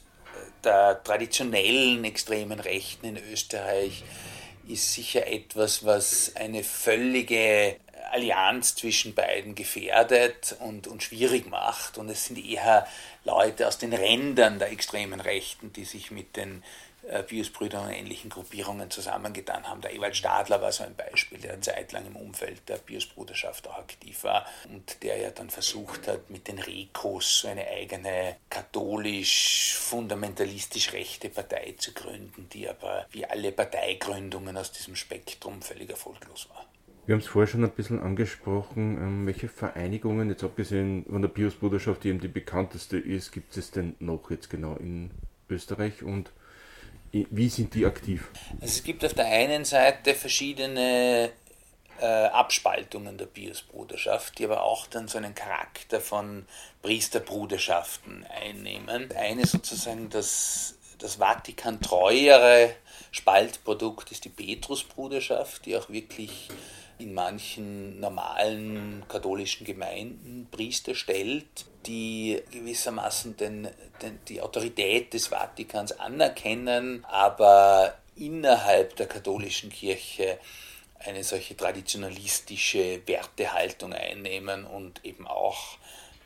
der 0.65 1.03
traditionellen 1.05 2.07
extremen 2.07 2.59
Rechten 2.59 3.05
in 3.05 3.19
Österreich 3.19 4.03
ist 4.67 4.95
sicher 4.95 5.27
etwas, 5.27 5.85
was 5.85 6.35
eine 6.37 6.65
völlige 6.65 7.77
Allianz 8.19 8.75
zwischen 8.75 9.15
beiden 9.15 9.55
gefährdet 9.55 10.57
und, 10.61 10.89
und 10.89 11.03
schwierig 11.03 11.49
macht. 11.49 11.97
Und 11.99 12.09
es 12.09 12.25
sind 12.27 12.45
eher 12.45 12.87
Leute 13.25 13.69
aus 13.69 13.79
den 13.79 13.93
Rändern 13.93 14.59
der 14.59 14.73
extremen 14.73 15.21
Rechten, 15.21 15.73
die 15.73 15.85
sich 15.85 16.11
mit 16.11 16.37
den 16.37 16.65
äh, 17.07 17.23
Pius-Brüdern 17.23 17.87
und 17.87 17.93
ähnlichen 17.93 18.29
Gruppierungen 18.29 18.91
zusammengetan 18.91 19.69
haben. 19.69 19.81
Der 19.81 19.95
Ewald 19.95 20.17
Stadler 20.17 20.61
war 20.61 20.73
so 20.73 20.83
ein 20.83 20.97
Beispiel, 20.97 21.39
der 21.39 21.61
zeitlang 21.61 22.07
im 22.07 22.17
Umfeld 22.17 22.69
der 22.69 22.79
Pius-Bruderschaft 22.79 23.69
auch 23.69 23.79
aktiv 23.79 24.25
war 24.25 24.45
und 24.69 25.01
der 25.05 25.17
ja 25.17 25.31
dann 25.31 25.49
versucht 25.49 26.09
hat, 26.09 26.29
mit 26.29 26.49
den 26.49 26.59
Rekos 26.59 27.39
so 27.41 27.47
eine 27.49 27.69
eigene 27.69 28.35
katholisch-fundamentalistisch 28.51 30.93
rechte 30.93 31.29
Partei 31.29 31.77
zu 31.79 31.93
gründen, 31.93 32.49
die 32.53 32.69
aber 32.69 33.07
wie 33.13 33.25
alle 33.25 33.53
Parteigründungen 33.53 34.57
aus 34.57 34.73
diesem 34.73 34.97
Spektrum 34.97 35.63
völlig 35.63 35.91
erfolglos 35.91 36.49
war. 36.51 36.68
Wir 37.09 37.15
haben 37.15 37.23
es 37.23 37.27
vorher 37.27 37.51
schon 37.51 37.65
ein 37.65 37.71
bisschen 37.71 38.03
angesprochen, 38.03 38.99
ähm, 38.99 39.27
welche 39.27 39.49
Vereinigungen, 39.49 40.29
jetzt 40.29 40.45
abgesehen 40.45 41.07
von 41.09 41.23
der 41.23 41.31
Pius-Bruderschaft, 41.31 42.05
die 42.05 42.11
eben 42.11 42.21
die 42.21 42.29
bekannteste 42.29 42.99
ist, 42.99 43.33
gibt 43.33 43.57
es 43.57 43.71
denn 43.71 43.97
noch 43.99 44.31
jetzt 44.31 44.51
genau 44.51 44.75
in 44.75 45.11
Österreich 45.49 46.03
und 46.03 46.31
wie 47.11 47.49
sind 47.49 47.73
die 47.73 47.87
aktiv? 47.87 48.29
Also 48.61 48.67
es 48.67 48.83
gibt 48.83 49.07
auf 49.07 49.15
der 49.15 49.25
einen 49.25 49.65
Seite 49.65 50.15
verschiedene 50.15 51.31
äh, 51.99 52.05
Abspaltungen 52.05 53.17
der 53.17 53.25
Pius-Bruderschaft, 53.25 54.39
die 54.39 54.45
aber 54.45 54.63
auch 54.63 54.87
dann 54.87 55.09
so 55.09 55.17
einen 55.17 55.35
Charakter 55.35 56.03
von 56.03 56.45
Priesterbruderschaften 56.83 58.27
einnehmen. 58.27 59.11
Eine 59.17 59.47
sozusagen 59.47 60.11
das, 60.11 60.77
das 60.99 61.15
Vatikan 61.15 61.81
treuere 61.81 62.69
Spaltprodukt 63.13 64.13
ist 64.13 64.27
die 64.27 64.29
Petrusbruderschaft, 64.29 65.65
die 65.65 65.75
auch 65.75 65.89
wirklich 65.89 66.51
in 66.99 67.15
manchen 67.15 68.01
normalen 68.01 69.05
katholischen 69.09 69.65
Gemeinden 69.65 70.49
Priester 70.51 70.95
stellt, 70.95 71.47
die 71.87 72.43
gewissermaßen 72.51 73.37
den, 73.37 73.69
den, 74.03 74.19
die 74.29 74.41
Autorität 74.41 75.15
des 75.15 75.29
Vatikans 75.29 75.93
anerkennen, 75.93 77.05
aber 77.05 77.95
innerhalb 78.17 78.97
der 78.97 79.07
katholischen 79.07 79.71
Kirche 79.71 80.39
eine 81.01 81.23
solche 81.23 81.57
traditionalistische 81.57 83.01
Wertehaltung 83.07 83.93
einnehmen 83.93 84.65
und 84.65 85.05
eben 85.05 85.27
auch 85.27 85.79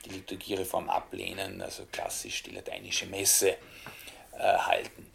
die 0.07 0.11
Liturgiereform 0.11 0.89
ablehnen, 0.89 1.61
also 1.61 1.85
klassisch 1.93 2.43
die 2.43 2.51
lateinische 2.51 3.07
Messe 3.07 3.51
äh, 3.51 3.57
halten. 4.39 5.11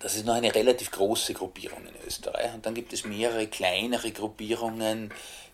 Das 0.00 0.16
ist 0.16 0.26
noch 0.26 0.34
eine 0.34 0.54
relativ 0.54 0.90
große 0.90 1.34
Gruppierung 1.34 1.86
in 2.04 2.08
Österreich. 2.08 2.54
Und 2.54 2.66
dann 2.66 2.74
gibt 2.74 2.92
es 2.92 3.04
mehrere 3.04 3.46
kleinere 3.46 4.10
Gruppierungen, 4.12 5.12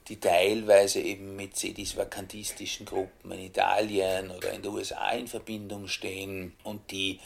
die 0.08 0.18
teilweise 0.18 1.00
eben 1.00 1.36
mit 1.36 1.56
sedisvakantistischen 1.56 2.86
Gruppen 2.86 3.32
in 3.32 3.40
Italien 3.40 4.30
oder 4.30 4.52
in 4.52 4.62
den 4.62 4.72
USA 4.72 5.10
in 5.12 5.28
Verbindung 5.28 5.88
stehen 5.88 6.56
und 6.64 6.90
die 6.90 7.20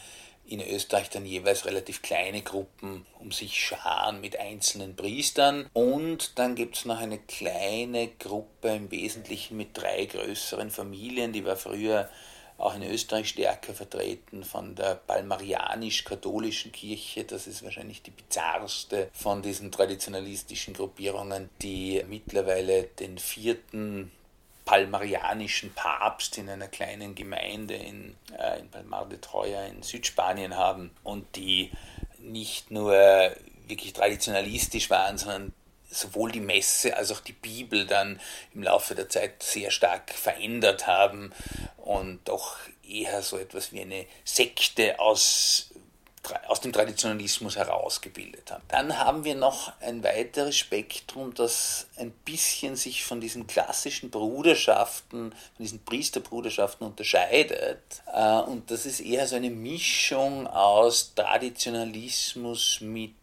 in 0.47 0.61
Österreich 0.61 1.09
dann 1.09 1.25
jeweils 1.25 1.65
relativ 1.65 2.03
kleine 2.03 2.43
Gruppen 2.43 3.05
um 3.19 3.31
sich 3.31 3.59
scharen 3.59 4.21
mit 4.21 4.39
einzelnen 4.39 4.95
Priestern. 4.95 5.67
Und 5.73 6.37
dann 6.37 6.53
gibt 6.53 6.77
es 6.77 6.85
noch 6.85 6.99
eine 6.99 7.17
kleine 7.17 8.09
Gruppe, 8.19 8.69
im 8.69 8.91
Wesentlichen 8.91 9.57
mit 9.57 9.69
drei 9.73 10.05
größeren 10.05 10.69
Familien, 10.69 11.33
die 11.33 11.45
war 11.45 11.55
früher 11.55 12.09
auch 12.57 12.75
in 12.75 12.83
Österreich 12.83 13.29
stärker 13.29 13.73
vertreten 13.73 14.43
von 14.43 14.75
der 14.75 14.95
palmarianisch-katholischen 14.95 16.71
Kirche. 16.71 17.25
Das 17.25 17.47
ist 17.47 17.63
wahrscheinlich 17.63 18.01
die 18.01 18.11
bizarrste 18.11 19.09
von 19.13 19.41
diesen 19.41 19.71
traditionalistischen 19.71 20.73
Gruppierungen, 20.73 21.49
die 21.61 22.03
mittlerweile 22.07 22.83
den 22.83 23.17
vierten 23.17 24.11
palmarianischen 24.63 25.73
Papst 25.73 26.37
in 26.37 26.49
einer 26.49 26.67
kleinen 26.67 27.13
Gemeinde 27.13 27.75
in, 27.75 28.15
äh, 28.37 28.59
in 28.59 28.69
Palmar 28.69 29.07
de 29.07 29.19
Troya 29.19 29.65
in 29.65 29.83
Südspanien 29.83 30.55
haben 30.55 30.91
und 31.03 31.35
die 31.35 31.71
nicht 32.19 32.71
nur 32.71 32.93
wirklich 33.67 33.93
traditionalistisch 33.93 34.89
waren, 34.89 35.17
sondern 35.17 35.53
sowohl 35.95 36.31
die 36.31 36.39
Messe 36.39 36.95
als 36.95 37.11
auch 37.11 37.19
die 37.19 37.33
Bibel 37.33 37.85
dann 37.85 38.19
im 38.53 38.63
Laufe 38.63 38.95
der 38.95 39.09
Zeit 39.09 39.41
sehr 39.41 39.71
stark 39.71 40.11
verändert 40.11 40.87
haben 40.87 41.33
und 41.77 42.19
doch 42.25 42.57
eher 42.87 43.21
so 43.21 43.37
etwas 43.37 43.71
wie 43.71 43.81
eine 43.81 44.05
Sekte 44.23 44.99
aus 44.99 45.69
aus 46.47 46.61
dem 46.61 46.73
Traditionalismus 46.73 47.55
herausgebildet 47.55 48.51
haben. 48.51 48.63
Dann 48.69 48.97
haben 48.97 49.23
wir 49.23 49.35
noch 49.35 49.71
ein 49.79 50.03
weiteres 50.03 50.57
Spektrum, 50.57 51.33
das 51.33 51.87
ein 51.97 52.11
bisschen 52.11 52.75
sich 52.75 53.03
von 53.03 53.21
diesen 53.21 53.47
klassischen 53.47 54.09
Bruderschaften, 54.09 55.31
von 55.31 55.63
diesen 55.63 55.83
Priesterbruderschaften 55.83 56.85
unterscheidet. 56.85 57.81
Äh, 58.11 58.39
und 58.39 58.71
das 58.71 58.85
ist 58.85 59.01
eher 59.01 59.27
so 59.27 59.35
eine 59.35 59.49
Mischung 59.49 60.47
aus 60.47 61.13
Traditionalismus 61.13 62.79
mit 62.81 63.13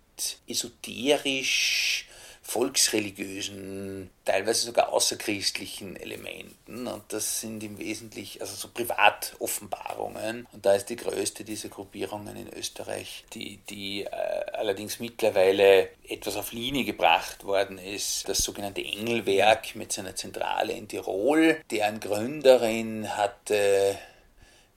esoterisch 0.46 2.06
volksreligiösen, 2.52 4.10
teilweise 4.26 4.66
sogar 4.66 4.92
außerchristlichen 4.92 5.96
Elementen. 5.96 6.86
Und 6.86 7.04
das 7.08 7.40
sind 7.40 7.62
im 7.62 7.78
Wesentlichen 7.78 8.42
also 8.42 8.54
so 8.54 8.68
Privatoffenbarungen. 8.68 10.46
Und 10.52 10.66
da 10.66 10.74
ist 10.74 10.90
die 10.90 10.96
größte 10.96 11.44
dieser 11.44 11.70
Gruppierungen 11.70 12.36
in 12.36 12.52
Österreich, 12.52 13.24
die, 13.32 13.56
die 13.70 14.04
äh, 14.04 14.10
allerdings 14.52 15.00
mittlerweile 15.00 15.88
etwas 16.06 16.36
auf 16.36 16.52
Linie 16.52 16.84
gebracht 16.84 17.44
worden 17.44 17.78
ist, 17.78 18.28
das 18.28 18.38
sogenannte 18.38 18.84
Engelwerk 18.84 19.74
mit 19.74 19.90
seiner 19.90 20.14
Zentrale 20.14 20.74
in 20.74 20.88
Tirol. 20.88 21.58
Deren 21.70 22.00
Gründerin 22.00 23.16
hatte 23.16 23.98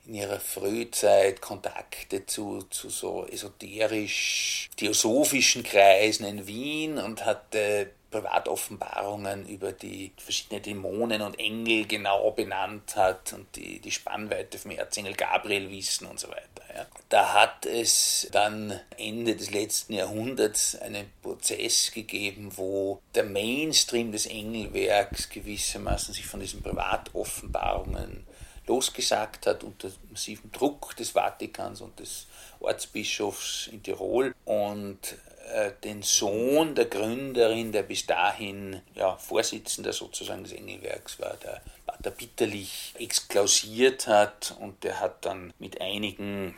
in 0.08 0.16
ihrer 0.16 0.40
Frühzeit 0.40 1.42
Kontakte 1.42 2.26
zu, 2.26 2.64
zu 2.70 2.90
so 2.90 3.28
esoterisch-theosophischen 3.28 5.64
Kreisen 5.64 6.26
in 6.26 6.48
Wien 6.48 6.98
und 6.98 7.26
hatte 7.26 7.92
Privatoffenbarungen 8.16 9.46
über 9.48 9.74
die 9.74 10.14
verschiedenen 10.18 10.64
Dämonen 10.64 11.22
und 11.22 11.38
Engel 11.38 11.86
genau 11.86 12.32
benannt 12.32 12.96
hat 12.96 13.34
und 13.34 13.54
die, 13.58 13.80
die 13.80 13.92
Spannweite 13.92 14.58
vom 14.58 14.72
Erzengel 14.72 15.16
Gabriel 15.16 15.70
wissen 15.70 16.08
und 16.08 16.20
so 16.20 16.30
weiter. 16.30 16.64
Ja. 16.74 16.86
Da 17.10 17.34
hat 17.34 17.66
es 17.66 18.30
dann 18.32 18.80
Ende 18.98 19.36
des 19.36 19.52
letzten 19.52 19.94
Jahrhunderts 19.94 20.80
einen 20.80 21.12
Prozess 21.22 21.92
gegeben, 21.92 22.52
wo 22.56 23.02
der 23.16 23.26
Mainstream 23.26 24.14
des 24.14 24.28
Engelwerks 24.28 25.30
gewissermaßen 25.30 26.14
sich 26.14 26.26
von 26.26 26.40
diesen 26.40 26.64
Privatoffenbarungen 26.64 28.26
losgesagt 28.68 29.48
hat 29.48 29.64
unter 29.64 29.92
massivem 30.10 30.52
Druck 30.52 30.96
des 30.96 31.12
Vatikans 31.12 31.82
und 31.82 32.00
des 32.00 32.28
Ortsbischofs 32.60 33.68
in 33.72 33.84
Tirol 33.84 34.34
und 34.46 35.16
äh, 35.54 35.72
den 35.84 36.02
Sohn 36.02 36.74
der 36.74 36.86
Gründerin, 36.86 37.72
der 37.72 37.84
bis 37.84 38.06
dahin 38.06 38.82
ja, 38.96 39.16
Vorsitzender 39.18 39.94
sozusagen 39.94 40.44
des 40.44 40.54
Engelwerks 40.54 41.20
war, 41.20 41.38
der 41.44 41.62
Pater 41.86 42.12
Bitterlich, 42.12 42.94
exklausiert 42.98 44.08
hat 44.08 44.56
und 44.60 44.84
der 44.84 45.00
hat 45.00 45.26
dann 45.26 45.54
mit 45.60 45.80
einigen 45.82 46.56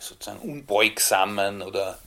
sozusagen 0.00 0.40
unbeugsamen 0.40 1.62
oder 1.62 1.98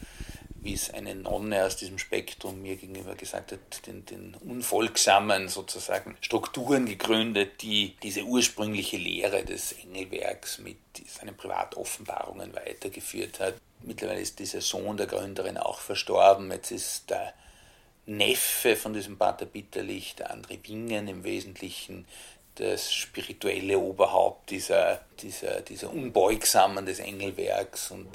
wie 0.66 0.74
es 0.74 0.90
eine 0.90 1.14
Nonne 1.14 1.64
aus 1.64 1.78
diesem 1.78 2.00
Spektrum 2.00 2.64
mir 2.64 2.76
gegenüber 2.76 3.14
gesagt 3.14 3.52
hat, 3.52 3.86
den, 3.86 4.04
den 4.08 4.36
unfolgsamen 4.48 5.48
sozusagen 5.48 6.18
Strukturen 6.22 6.88
gegründet, 6.88 7.62
die 7.62 7.96
diese 8.02 8.24
ursprüngliche 8.24 8.98
Lehre 8.98 9.46
des 9.46 9.74
Engelwerks 9.74 10.58
mit 10.58 10.78
seinen 11.08 11.38
Privatoffenbarungen 11.38 12.56
weitergeführt 12.56 13.40
hat. 13.40 13.54
Mittlerweile 13.84 14.22
ist 14.22 14.40
dieser 14.40 14.62
Sohn 14.62 14.98
der 14.98 15.06
Gründerin 15.06 15.58
auch 15.58 15.80
verstorben. 15.80 16.52
Jetzt 16.52 16.72
ist 16.72 17.12
der 17.12 17.34
Neffe 18.08 18.76
von 18.76 18.94
diesem 18.94 19.20
Pater 19.20 19.46
Bitterlich, 19.46 20.16
der 20.16 20.34
André 20.34 20.58
Wingen 20.68 21.08
im 21.08 21.24
Wesentlichen, 21.24 22.08
das 22.56 22.92
spirituelle 22.92 23.78
Oberhaupt 23.78 24.50
dieser, 24.50 25.02
dieser, 25.20 25.62
dieser 25.62 25.92
Unbeugsamen 25.92 26.86
des 26.88 27.00
Engelwerks 27.00 27.92
und 27.92 28.08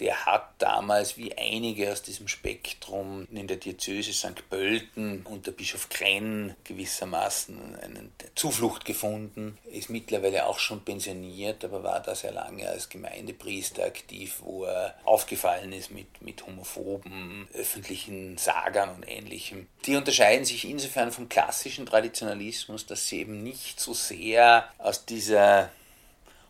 der 0.00 0.26
hat 0.26 0.54
damals, 0.58 1.16
wie 1.16 1.36
einige 1.36 1.90
aus 1.90 2.02
diesem 2.02 2.28
Spektrum 2.28 3.26
in 3.30 3.46
der 3.46 3.56
Diözese 3.56 4.12
St. 4.12 4.48
Pölten 4.48 5.22
unter 5.24 5.52
Bischof 5.52 5.88
Krenn 5.88 6.54
gewissermaßen 6.64 7.76
eine 7.76 8.10
Zuflucht 8.34 8.84
gefunden, 8.84 9.58
ist 9.64 9.90
mittlerweile 9.90 10.46
auch 10.46 10.58
schon 10.58 10.84
pensioniert, 10.84 11.64
aber 11.64 11.82
war 11.82 12.00
da 12.00 12.14
sehr 12.14 12.32
lange 12.32 12.68
als 12.68 12.88
Gemeindepriester 12.88 13.84
aktiv, 13.84 14.40
wo 14.42 14.64
er 14.64 14.94
aufgefallen 15.04 15.72
ist 15.72 15.90
mit, 15.90 16.20
mit 16.20 16.46
homophoben 16.46 17.48
öffentlichen 17.54 18.38
Sagern 18.38 18.90
und 18.94 19.08
ähnlichem. 19.08 19.66
Die 19.84 19.96
unterscheiden 19.96 20.44
sich 20.44 20.68
insofern 20.68 21.12
vom 21.12 21.28
klassischen 21.28 21.86
Traditionalismus, 21.86 22.86
dass 22.86 23.08
sie 23.08 23.20
eben 23.20 23.42
nicht 23.42 23.80
so 23.80 23.94
sehr 23.94 24.68
aus 24.78 25.04
dieser 25.04 25.70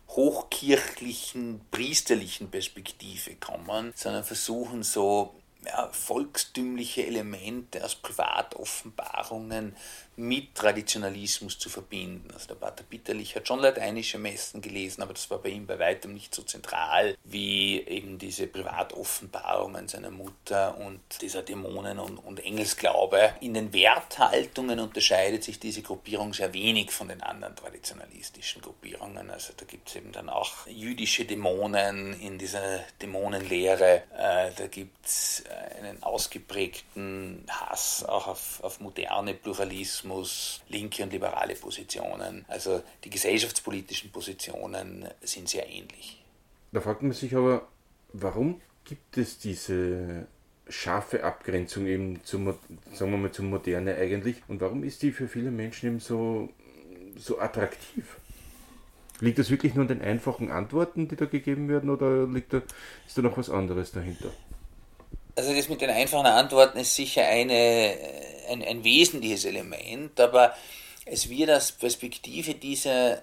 hochkirchlichen, 0.09 1.61
priesterlichen 1.71 2.49
Perspektive 2.49 3.35
kommen, 3.35 3.93
sondern 3.95 4.23
versuchen 4.23 4.83
so 4.83 5.35
ja, 5.67 5.89
volkstümliche 5.91 7.05
Elemente 7.05 7.83
aus 7.83 7.95
Privatoffenbarungen 7.95 9.75
mit 10.17 10.55
Traditionalismus 10.55 11.59
zu 11.59 11.69
verbinden. 11.69 12.31
Also 12.33 12.47
der 12.47 12.55
Pater 12.55 12.83
Bitterlich 12.83 13.35
hat 13.35 13.47
schon 13.47 13.59
lateinische 13.59 14.17
Messen 14.17 14.61
gelesen, 14.61 15.03
aber 15.03 15.13
das 15.13 15.29
war 15.29 15.37
bei 15.37 15.49
ihm 15.49 15.67
bei 15.67 15.77
weitem 15.77 16.13
nicht 16.13 16.33
so 16.33 16.41
zentral 16.41 17.15
wie 17.23 17.79
eben 17.81 18.17
diese 18.17 18.47
Privatoffenbarungen 18.47 19.87
seiner 19.87 20.09
Mutter 20.09 20.75
und 20.79 21.01
dieser 21.21 21.43
Dämonen- 21.43 21.99
und, 21.99 22.17
und 22.17 22.43
Engelsglaube. 22.43 23.33
In 23.41 23.53
den 23.53 23.71
Werthaltungen 23.73 24.79
unterscheidet 24.79 25.43
sich 25.43 25.59
diese 25.59 25.83
Gruppierung 25.83 26.33
sehr 26.33 26.51
wenig 26.51 26.89
von 26.89 27.09
den 27.09 27.21
anderen 27.21 27.55
traditionalistischen 27.55 28.63
Gruppierungen. 28.63 29.29
Also 29.29 29.53
da 29.55 29.65
gibt 29.65 29.89
es 29.89 29.97
eben 29.97 30.11
dann 30.13 30.29
auch 30.29 30.65
jüdische 30.65 31.25
Dämonen 31.25 32.19
in 32.19 32.39
dieser 32.39 32.79
Dämonenlehre. 33.03 34.03
Äh, 34.17 34.51
da 34.57 34.65
gibt 34.65 35.05
es 35.05 35.43
einen 35.77 36.01
ausgeprägten 36.03 37.43
Hass 37.49 38.03
auch 38.03 38.27
auf, 38.27 38.63
auf 38.63 38.79
moderne 38.79 39.33
Pluralismus 39.33 40.61
linke 40.69 41.03
und 41.03 41.11
liberale 41.11 41.55
Positionen. 41.55 42.45
Also 42.47 42.81
die 43.03 43.09
gesellschaftspolitischen 43.09 44.11
Positionen 44.11 45.07
sind 45.21 45.49
sehr 45.49 45.67
ähnlich. 45.67 46.23
Da 46.71 46.81
fragt 46.81 47.01
man 47.01 47.11
sich 47.11 47.35
aber, 47.35 47.67
warum 48.13 48.61
gibt 48.85 49.17
es 49.17 49.39
diese 49.39 50.27
scharfe 50.69 51.23
Abgrenzung 51.23 51.85
eben 51.87 52.23
zum, 52.23 52.53
sagen 52.93 53.11
wir 53.11 53.17
mal, 53.17 53.31
zum 53.31 53.49
Moderne 53.49 53.95
eigentlich 53.95 54.37
und 54.47 54.61
warum 54.61 54.83
ist 54.83 55.01
die 55.01 55.11
für 55.11 55.27
viele 55.27 55.51
Menschen 55.51 55.87
eben 55.87 55.99
so, 55.99 56.49
so 57.17 57.39
attraktiv? 57.39 58.17
Liegt 59.19 59.39
das 59.39 59.49
wirklich 59.49 59.73
nur 59.73 59.83
an 59.83 59.87
den 59.87 60.01
einfachen 60.01 60.51
Antworten, 60.51 61.07
die 61.07 61.15
da 61.15 61.25
gegeben 61.25 61.69
werden 61.69 61.89
oder 61.89 62.27
liegt 62.27 62.53
da, 62.53 62.61
ist 63.07 63.17
da 63.17 63.21
noch 63.23 63.37
was 63.37 63.49
anderes 63.49 63.91
dahinter? 63.91 64.31
Also 65.37 65.53
das 65.53 65.69
mit 65.69 65.81
den 65.81 65.91
einfachen 65.91 66.25
Antworten 66.25 66.79
ist 66.79 66.95
sicher 66.95 67.23
eine, 67.23 67.95
ein, 68.49 68.63
ein 68.63 68.83
wesentliches 68.83 69.45
Element, 69.45 70.19
aber 70.19 70.55
es 71.05 71.29
wird 71.29 71.51
aus 71.51 71.71
Perspektive 71.73 72.55
dieser, 72.55 73.21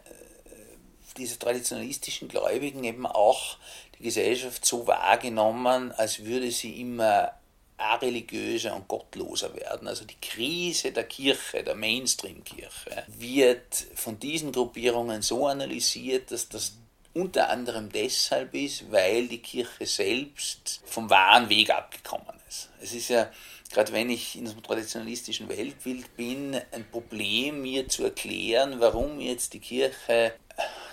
dieser 1.16 1.40
traditionalistischen 1.40 2.28
Gläubigen 2.28 2.84
eben 2.84 3.04
auch 3.04 3.56
die 3.98 4.04
Gesellschaft 4.04 4.64
so 4.64 4.86
wahrgenommen, 4.86 5.90
als 5.90 6.24
würde 6.24 6.52
sie 6.52 6.80
immer 6.80 7.32
areligiöser 7.78 8.76
und 8.76 8.86
gottloser 8.86 9.52
werden. 9.56 9.88
Also 9.88 10.04
die 10.04 10.20
Krise 10.22 10.92
der 10.92 11.04
Kirche, 11.04 11.64
der 11.64 11.74
Mainstream-Kirche, 11.74 13.02
wird 13.08 13.74
von 13.96 14.20
diesen 14.20 14.52
Gruppierungen 14.52 15.20
so 15.20 15.48
analysiert, 15.48 16.30
dass 16.30 16.48
das 16.48 16.74
unter 17.14 17.48
anderem 17.48 17.90
deshalb 17.90 18.54
ist, 18.54 18.90
weil 18.90 19.28
die 19.28 19.40
Kirche 19.40 19.86
selbst 19.86 20.80
vom 20.84 21.08
wahren 21.08 21.48
Weg 21.48 21.70
abgekommen 21.70 22.34
ist. 22.48 22.68
Es 22.80 22.92
ist 22.92 23.08
ja, 23.08 23.30
gerade 23.72 23.92
wenn 23.92 24.10
ich 24.10 24.36
in 24.36 24.48
einem 24.48 24.62
traditionalistischen 24.62 25.48
Weltbild 25.48 26.16
bin, 26.16 26.60
ein 26.72 26.90
Problem, 26.90 27.62
mir 27.62 27.88
zu 27.88 28.04
erklären, 28.04 28.80
warum 28.80 29.20
jetzt 29.20 29.54
die 29.54 29.60
Kirche 29.60 30.34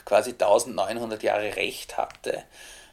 quasi 0.05 0.31
1900 0.31 1.21
Jahre 1.23 1.55
Recht 1.55 1.97
hatte 1.97 2.43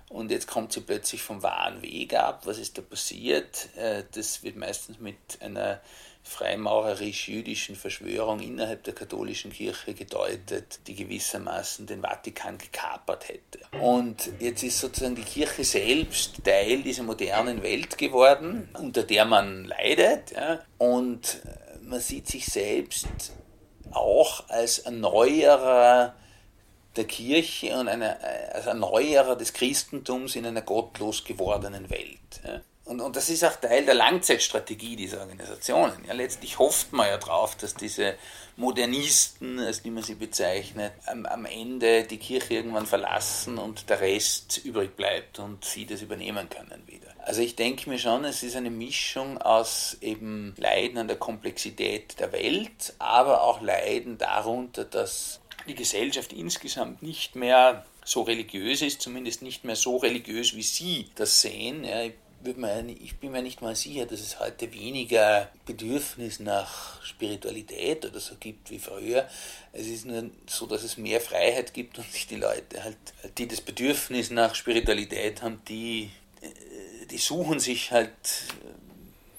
und 0.09 0.31
jetzt 0.31 0.47
kommt 0.47 0.73
sie 0.73 0.81
plötzlich 0.81 1.23
vom 1.23 1.43
wahren 1.43 1.83
Weg 1.83 2.15
ab. 2.15 2.43
Was 2.47 2.59
ist 2.59 2.79
da 2.79 2.83
passiert? 2.83 3.69
Äh, 3.77 4.05
das 4.13 4.43
wird 4.43 4.57
meistens 4.57 4.99
mit 4.99 5.17
einer 5.41 5.81
freimaurerisch-jüdischen 6.23 7.75
Verschwörung 7.75 8.41
innerhalb 8.41 8.85
der 8.85 8.95
katholischen 8.95 9.53
Kirche 9.53 9.95
gedeutet, 9.95 10.81
die 10.87 10.95
gewissermaßen 10.95 11.87
den 11.87 12.03
Vatikan 12.03 12.59
gekapert 12.59 13.29
hätte. 13.29 13.61
Und 13.81 14.31
jetzt 14.39 14.63
ist 14.63 14.79
sozusagen 14.79 15.15
die 15.15 15.23
Kirche 15.23 15.65
selbst 15.65 16.45
Teil 16.45 16.83
dieser 16.83 17.03
modernen 17.03 17.63
Welt 17.63 17.97
geworden, 17.97 18.69
unter 18.75 19.03
der 19.03 19.25
man 19.25 19.65
leidet. 19.65 20.33
Ja, 20.33 20.61
und 20.77 21.41
man 21.83 22.01
sieht 22.01 22.29
sich 22.29 22.47
selbst 22.47 23.09
auch 23.91 24.49
als 24.49 24.81
Erneuerer 24.81 26.15
der 26.97 27.05
Kirche 27.05 27.79
und 27.79 27.89
eine, 27.89 28.21
als 28.53 28.67
Erneuerer 28.67 29.37
des 29.37 29.53
Christentums 29.53 30.37
in 30.37 30.45
einer 30.45 30.63
gottlos 30.63 31.25
gewordenen 31.25 31.89
Welt. 31.91 32.41
Ja. 32.45 32.61
Und, 32.89 33.03
und 33.03 33.17
das 33.17 33.29
ist 33.29 33.45
auch 33.45 33.55
Teil 33.57 33.85
der 33.85 33.93
Langzeitstrategie 33.93 34.97
dieser 34.97 35.21
Organisationen. 35.21 36.07
Ja, 36.07 36.15
letztlich 36.15 36.59
hofft 36.59 36.91
man 36.95 37.07
ja 37.07 37.19
darauf, 37.19 37.55
dass 37.55 37.75
diese 37.75 38.15
Modernisten, 38.57 39.59
als 39.59 39.83
die 39.83 39.91
man 39.91 40.03
sie 40.03 40.15
bezeichnet, 40.15 40.93
am, 41.05 41.27
am 41.27 41.45
Ende 41.45 42.05
die 42.05 42.17
Kirche 42.17 42.55
irgendwann 42.55 42.87
verlassen 42.87 43.59
und 43.59 43.91
der 43.91 44.01
Rest 44.01 44.63
übrig 44.65 44.97
bleibt 44.97 45.39
und 45.39 45.67
sie 45.67 45.85
das 45.85 46.01
übernehmen 46.01 46.49
können 46.49 46.83
wieder. 46.87 47.09
Also 47.19 47.43
ich 47.43 47.57
denke 47.57 47.91
mir 47.91 47.99
schon, 47.99 48.25
es 48.25 48.43
ist 48.43 48.57
eine 48.57 48.71
Mischung 48.71 49.37
aus 49.37 49.99
eben 50.01 50.55
Leiden 50.57 50.97
an 50.97 51.09
der 51.09 51.19
Komplexität 51.19 52.19
der 52.19 52.33
Welt, 52.33 52.95
aber 52.99 53.43
auch 53.43 53.61
Leiden 53.61 54.17
darunter, 54.17 54.87
dass 54.87 55.41
die 55.69 55.75
Gesellschaft 55.75 56.33
insgesamt 56.33 57.03
nicht 57.03 57.37
mehr 57.37 57.85
so 58.03 58.23
religiös 58.23 58.81
ist, 58.81 59.03
zumindest 59.03 59.43
nicht 59.43 59.65
mehr 59.65 59.77
so 59.77 59.99
religiös, 59.99 60.57
wie 60.57 60.63
Sie 60.63 61.11
das 61.17 61.43
sehen. 61.43 61.85
Ja, 61.85 62.01
ich 62.05 62.15
bin 62.43 63.33
mir 63.33 63.43
nicht 63.43 63.63
mal 63.63 63.75
sicher, 63.75 64.07
dass 64.07 64.21
es 64.21 64.41
heute 64.41 64.73
weniger 64.73 65.51
Bedürfnis 65.67 66.41
nach 66.41 67.03
Spiritualität 67.03 68.05
oder 68.07 68.21
so 68.21 68.37
gibt 68.37 68.71
wie 68.71 68.79
früher. 68.79 69.29
Es 69.73 69.87
ist 69.87 70.07
nur 70.07 70.31
so, 70.47 70.67
dass 70.67 70.83
es 70.83 70.97
mehr 70.97 71.21
Freiheit 71.21 71.75
gibt 71.75 71.99
und 71.99 72.11
sich 72.11 72.27
die 72.27 72.37
Leute 72.37 72.85
halt, 72.85 72.97
die 73.39 73.49
das 73.49 73.61
Bedürfnis 73.61 74.31
nach 74.31 74.55
Spiritualität 74.55 75.43
haben, 75.43 75.61
die, 75.69 76.11
äh, 76.41 77.07
die 77.07 77.19
suchen 77.19 77.61
sich 77.61 77.91
halt 77.91 78.13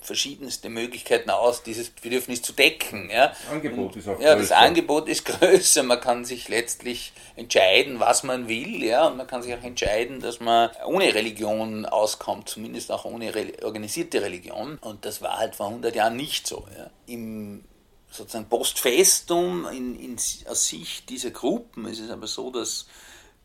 verschiedenste 0.10 0.70
Möglichkeiten 0.70 1.30
aus, 1.30 1.62
dieses 1.62 1.92
Bedürfnis 1.92 2.42
zu 2.42 2.52
decken. 2.52 3.12
Ja. 3.12 3.28
Das 3.28 3.52
Angebot 3.52 3.96
ist 3.96 4.08
auch 4.08 4.20
ja, 4.20 4.34
größer. 4.34 4.40
das 4.40 4.52
Angebot 4.52 5.08
ist 5.08 5.26
größer. 5.40 5.84
Man 5.84 6.02
kann 6.02 6.26
sich 6.26 6.50
letztlich 6.50 7.14
entscheiden, 7.36 8.00
was 8.00 8.24
man 8.24 8.48
will, 8.48 8.84
ja, 8.84 9.06
und 9.06 9.18
man 9.18 9.28
kann 9.28 9.44
sich 9.44 9.54
auch 9.54 9.62
entscheiden, 9.62 10.20
dass 10.20 10.40
man 10.40 10.72
ohne 10.88 11.14
Religion 11.14 11.86
auskommt, 11.86 12.50
zumindest 12.50 12.92
auch 12.92 13.06
ohne 13.06 13.32
organisierte 13.62 14.24
Religion. 14.24 14.80
Und 14.82 15.06
das 15.06 15.22
war 15.22 15.38
halt 15.38 15.56
vor 15.56 15.68
100 15.68 15.96
Jahren 15.96 16.16
nicht 16.16 16.48
so. 16.48 16.66
Ja. 16.76 16.90
Im 17.06 17.64
sozusagen 18.10 18.50
Postfestum 18.50 19.68
in, 19.68 20.00
in, 20.00 20.16
aus 20.50 20.68
Sicht 20.68 21.08
dieser 21.12 21.30
Gruppen 21.30 21.86
ist 21.86 22.00
es 22.00 22.10
aber 22.10 22.26
so, 22.26 22.50
dass 22.50 22.88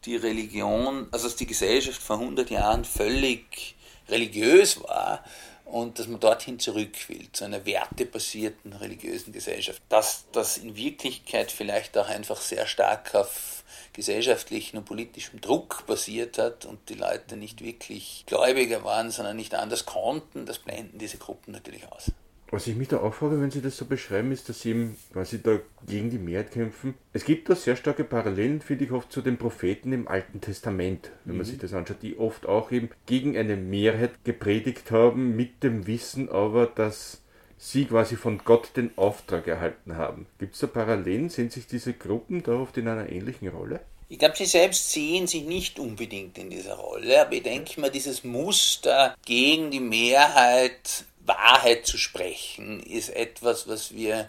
die 0.07 0.17
Religion, 0.17 1.09
also 1.11 1.27
dass 1.27 1.37
die 1.37 1.45
Gesellschaft 1.45 2.03
vor 2.03 2.21
100 2.21 2.49
Jahren 2.49 2.87
völlig 2.87 3.75
religiös 4.09 4.83
war 4.83 5.23
und 5.65 5.99
dass 5.99 6.07
man 6.07 6.21
dorthin 6.21 6.59
zurück 6.59 7.09
will, 7.09 7.31
zu 7.33 7.45
einer 7.45 7.65
wertebasierten 7.65 8.73
religiösen 8.75 9.33
Gesellschaft. 9.33 9.83
Dass 9.89 10.25
das 10.33 10.59
in 10.59 10.77
Wirklichkeit 10.77 11.51
vielleicht 11.51 11.97
auch 11.97 12.09
einfach 12.09 12.41
sehr 12.41 12.67
stark 12.67 13.15
auf 13.15 13.65
gesellschaftlichen 13.93 14.79
und 14.79 14.85
politischem 14.85 15.41
Druck 15.41 15.85
basiert 15.87 16.39
hat 16.39 16.65
und 16.67 16.89
die 16.89 16.95
Leute 16.95 17.37
nicht 17.37 17.63
wirklich 17.63 18.25
Gläubiger 18.27 18.85
waren, 18.85 19.11
sondern 19.11 19.37
nicht 19.37 19.55
anders 19.55 19.87
konnten, 19.87 20.47
das 20.47 20.59
blenden 20.59 20.99
diese 20.99 21.17
Gruppen 21.19 21.53
natürlich 21.53 21.91
aus. 21.91 22.11
Was 22.51 22.67
ich 22.67 22.77
mich 22.77 22.89
da 22.89 22.99
auch 22.99 23.15
frage, 23.15 23.41
wenn 23.41 23.51
Sie 23.51 23.63
das 23.63 23.77
so 23.77 23.85
beschreiben, 23.85 24.31
ist, 24.31 24.49
dass 24.49 24.63
Sie 24.63 24.71
eben 24.71 24.97
quasi 25.13 25.43
da 25.43 25.59
gegen 25.89 26.11
die 26.11 26.19
Mehrheit 26.19 26.53
kämpfen. 26.53 26.95
Es 27.13 27.25
gibt 27.25 27.49
da 27.49 27.57
sehr 27.57 27.75
starke 27.75 28.05
Parallelen, 28.05 28.61
finde 28.61 28.85
ich, 28.85 28.93
oft 28.93 29.11
zu 29.11 29.23
den 29.23 29.39
Propheten 29.39 29.93
im 29.93 30.07
Alten 30.07 30.41
Testament, 30.41 31.11
wenn 31.25 31.37
man 31.37 31.47
mhm. 31.47 31.51
sich 31.51 31.59
das 31.59 31.73
anschaut, 31.73 32.03
die 32.03 32.19
oft 32.19 32.47
auch 32.47 32.71
eben 32.71 32.91
gegen 33.07 33.37
eine 33.37 33.57
Mehrheit 33.57 34.25
gepredigt 34.25 34.91
haben, 34.91 35.35
mit 35.35 35.63
dem 35.63 35.87
Wissen 35.87 36.29
aber, 36.29 36.67
dass 36.67 37.23
sie 37.57 37.87
quasi 37.87 38.17
von 38.17 38.39
Gott 38.45 38.77
den 38.77 38.97
Auftrag 38.97 39.49
erhalten 39.49 39.97
haben. 39.97 40.27
Gibt 40.39 40.55
es 40.55 40.61
da 40.61 40.67
Parallelen? 40.67 41.31
Sind 41.31 41.51
sich 41.51 41.67
diese 41.67 41.95
Gruppen 41.95 42.43
da 42.43 42.53
oft 42.53 42.77
in 42.77 42.89
einer 42.89 43.11
ähnlichen 43.11 43.49
Rolle? 43.49 43.81
Ich 44.09 44.19
glaube, 44.19 44.37
sie 44.37 44.45
selbst 44.45 44.93
sehen 44.93 45.27
sich 45.27 45.45
nicht 45.45 45.79
unbedingt 45.79 46.37
in 46.37 46.51
dieser 46.51 46.75
Rolle, 46.75 47.23
aber 47.23 47.33
ich 47.33 47.43
denke 47.43 47.81
mal, 47.81 47.91
dieses 47.91 48.23
Muster 48.23 49.17
gegen 49.25 49.71
die 49.71 49.81
Mehrheit 49.81 51.05
Wahrheit 51.27 51.87
zu 51.87 51.99
sprechen, 51.99 52.81
ist 52.81 53.09
etwas, 53.11 53.69
was 53.69 53.95
wir 53.95 54.29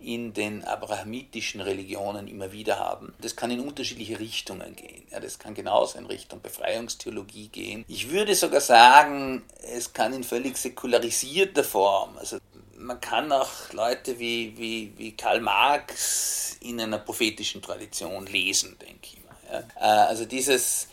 in 0.00 0.32
den 0.34 0.62
abrahamitischen 0.64 1.60
Religionen 1.60 2.28
immer 2.28 2.52
wieder 2.52 2.78
haben. 2.78 3.14
Das 3.20 3.34
kann 3.34 3.50
in 3.50 3.60
unterschiedliche 3.60 4.18
Richtungen 4.18 4.76
gehen. 4.76 5.06
Ja, 5.10 5.20
das 5.20 5.38
kann 5.38 5.54
genauso 5.54 5.98
in 5.98 6.06
Richtung 6.06 6.40
Befreiungstheologie 6.40 7.48
gehen. 7.48 7.84
Ich 7.88 8.10
würde 8.10 8.34
sogar 8.34 8.60
sagen, 8.60 9.42
es 9.62 9.92
kann 9.92 10.12
in 10.12 10.22
völlig 10.22 10.58
säkularisierter 10.58 11.64
Form. 11.64 12.16
Also 12.18 12.38
man 12.76 13.00
kann 13.00 13.32
auch 13.32 13.72
Leute 13.72 14.18
wie, 14.18 14.56
wie, 14.58 14.92
wie 14.96 15.12
Karl 15.12 15.40
Marx 15.40 16.56
in 16.60 16.80
einer 16.80 16.98
prophetischen 16.98 17.62
Tradition 17.62 18.26
lesen, 18.26 18.76
denke 18.78 19.00
ich 19.02 19.18
mal. 19.24 19.64
Ja. 19.80 20.04
Äh, 20.04 20.08
also 20.08 20.24
dieses 20.26 20.88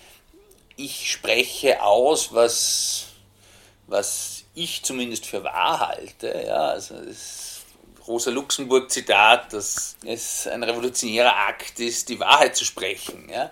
Ich 0.77 1.11
spreche 1.11 1.83
aus, 1.83 2.33
was, 2.33 3.07
was 3.87 4.42
ich 4.55 4.83
zumindest 4.83 5.25
für 5.25 5.43
wahr 5.43 5.79
halte. 5.79 6.43
Ja, 6.47 6.69
also 6.69 6.95
das 6.95 7.61
Rosa 8.07 8.31
Luxemburg-Zitat, 8.31 9.53
dass 9.53 9.95
es 10.05 10.47
ein 10.47 10.63
revolutionärer 10.63 11.35
Akt 11.35 11.79
ist, 11.79 12.09
die 12.09 12.19
Wahrheit 12.19 12.55
zu 12.55 12.65
sprechen. 12.65 13.29
Ja. 13.29 13.49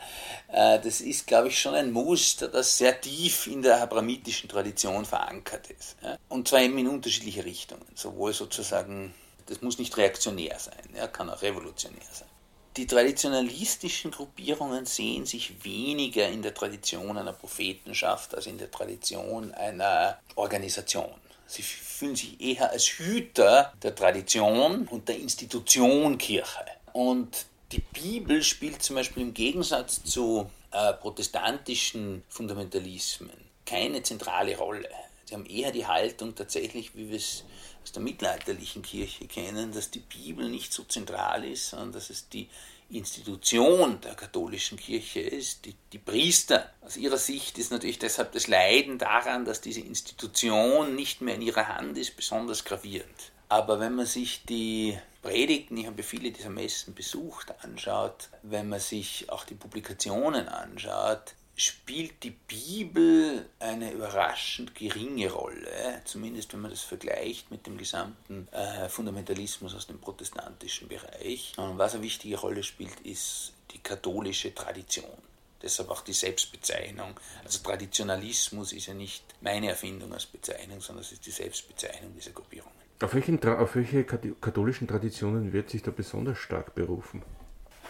Äh, 0.51 0.79
das 0.81 0.99
ist, 0.99 1.25
glaube 1.27 1.47
ich, 1.47 1.59
schon 1.59 1.73
ein 1.73 1.91
Muster, 1.91 2.49
das 2.49 2.77
sehr 2.77 2.99
tief 2.99 3.47
in 3.47 3.61
der 3.61 3.81
abramitischen 3.81 4.49
Tradition 4.49 5.05
verankert 5.05 5.69
ist. 5.69 5.95
Ja. 6.03 6.17
Und 6.27 6.47
zwar 6.47 6.61
eben 6.61 6.77
in 6.77 6.89
unterschiedliche 6.89 7.45
Richtungen. 7.45 7.85
Sowohl 7.95 8.33
sozusagen, 8.33 9.13
das 9.45 9.61
muss 9.61 9.79
nicht 9.79 9.95
reaktionär 9.95 10.59
sein, 10.59 10.89
ja, 10.95 11.07
kann 11.07 11.29
auch 11.29 11.41
revolutionär 11.41 12.01
sein. 12.11 12.27
Die 12.77 12.87
traditionalistischen 12.87 14.11
Gruppierungen 14.11 14.85
sehen 14.85 15.25
sich 15.25 15.63
weniger 15.63 16.27
in 16.29 16.41
der 16.41 16.53
Tradition 16.53 17.17
einer 17.17 17.33
Prophetenschaft 17.33 18.33
als 18.33 18.47
in 18.47 18.57
der 18.57 18.71
Tradition 18.71 19.53
einer 19.53 20.17
Organisation. 20.35 21.11
Sie 21.47 21.63
fühlen 21.63 22.15
sich 22.15 22.39
eher 22.39 22.71
als 22.71 22.85
Hüter 22.85 23.73
der 23.83 23.93
Tradition 23.93 24.87
und 24.87 25.09
der 25.09 25.19
Institution 25.19 26.17
Kirche. 26.17 26.65
Und 26.93 27.45
die 27.73 27.81
Bibel 27.81 28.41
spielt 28.41 28.81
zum 28.81 28.95
Beispiel 28.95 29.23
im 29.23 29.33
Gegensatz 29.33 30.01
zu 30.03 30.49
äh, 30.71 30.93
protestantischen 30.93 32.23
Fundamentalismen 32.29 33.51
keine 33.71 34.03
zentrale 34.03 34.57
Rolle. 34.57 34.89
Sie 35.25 35.33
haben 35.33 35.45
eher 35.45 35.71
die 35.71 35.85
Haltung 35.85 36.35
tatsächlich, 36.35 36.95
wie 36.95 37.09
wir 37.09 37.15
es 37.15 37.45
aus 37.83 37.91
der 37.91 38.01
mittelalterlichen 38.01 38.81
Kirche 38.81 39.27
kennen, 39.27 39.71
dass 39.71 39.91
die 39.91 39.99
Bibel 39.99 40.49
nicht 40.49 40.73
so 40.73 40.83
zentral 40.83 41.43
ist, 41.45 41.69
sondern 41.69 41.93
dass 41.93 42.09
es 42.09 42.29
die 42.29 42.49
Institution 42.89 44.01
der 44.01 44.15
katholischen 44.15 44.77
Kirche 44.77 45.21
ist, 45.21 45.65
die, 45.65 45.75
die 45.93 45.97
Priester. 45.97 46.69
Aus 46.81 46.97
ihrer 46.97 47.17
Sicht 47.17 47.57
ist 47.57 47.71
natürlich 47.71 47.99
deshalb 47.99 48.33
das 48.33 48.47
Leiden 48.47 48.97
daran, 48.97 49.45
dass 49.45 49.61
diese 49.61 49.79
Institution 49.79 50.95
nicht 50.95 51.21
mehr 51.21 51.35
in 51.35 51.41
ihrer 51.41 51.67
Hand 51.67 51.97
ist, 51.97 52.15
besonders 52.15 52.65
gravierend. 52.65 53.31
Aber 53.47 53.79
wenn 53.79 53.95
man 53.95 54.05
sich 54.05 54.43
die 54.45 54.97
Predigten, 55.21 55.77
ich 55.77 55.87
habe 55.87 56.03
viele 56.03 56.31
dieser 56.31 56.49
Messen 56.49 56.93
besucht, 56.93 57.53
anschaut, 57.63 58.29
wenn 58.43 58.69
man 58.69 58.79
sich 58.79 59.29
auch 59.29 59.45
die 59.45 59.55
Publikationen 59.55 60.47
anschaut, 60.47 61.35
spielt 61.61 62.23
die 62.23 62.31
Bibel 62.31 63.45
eine 63.59 63.91
überraschend 63.91 64.73
geringe 64.73 65.31
Rolle, 65.31 66.01
zumindest 66.05 66.53
wenn 66.53 66.61
man 66.61 66.71
das 66.71 66.81
vergleicht 66.81 67.51
mit 67.51 67.67
dem 67.67 67.77
gesamten 67.77 68.47
äh, 68.51 68.89
Fundamentalismus 68.89 69.75
aus 69.75 69.85
dem 69.85 69.99
protestantischen 69.99 70.87
Bereich. 70.87 71.53
Und 71.57 71.77
was 71.77 71.93
eine 71.93 72.03
wichtige 72.03 72.39
Rolle 72.39 72.63
spielt, 72.63 72.99
ist 73.01 73.53
die 73.71 73.77
katholische 73.77 74.55
Tradition. 74.55 75.05
Deshalb 75.61 75.91
auch 75.91 76.01
die 76.01 76.13
Selbstbezeichnung. 76.13 77.19
Also 77.43 77.59
Traditionalismus 77.59 78.73
ist 78.73 78.87
ja 78.87 78.95
nicht 78.95 79.23
meine 79.41 79.69
Erfindung 79.69 80.11
als 80.13 80.25
Bezeichnung, 80.25 80.81
sondern 80.81 81.05
es 81.05 81.11
ist 81.11 81.25
die 81.27 81.31
Selbstbezeichnung 81.31 82.15
dieser 82.15 82.31
Gruppierungen. 82.31 82.73
Auf, 83.03 83.13
welchen, 83.13 83.43
auf 83.45 83.75
welche 83.75 84.03
katholischen 84.03 84.87
Traditionen 84.87 85.53
wird 85.53 85.69
sich 85.69 85.83
da 85.83 85.91
besonders 85.91 86.39
stark 86.39 86.73
berufen? 86.73 87.21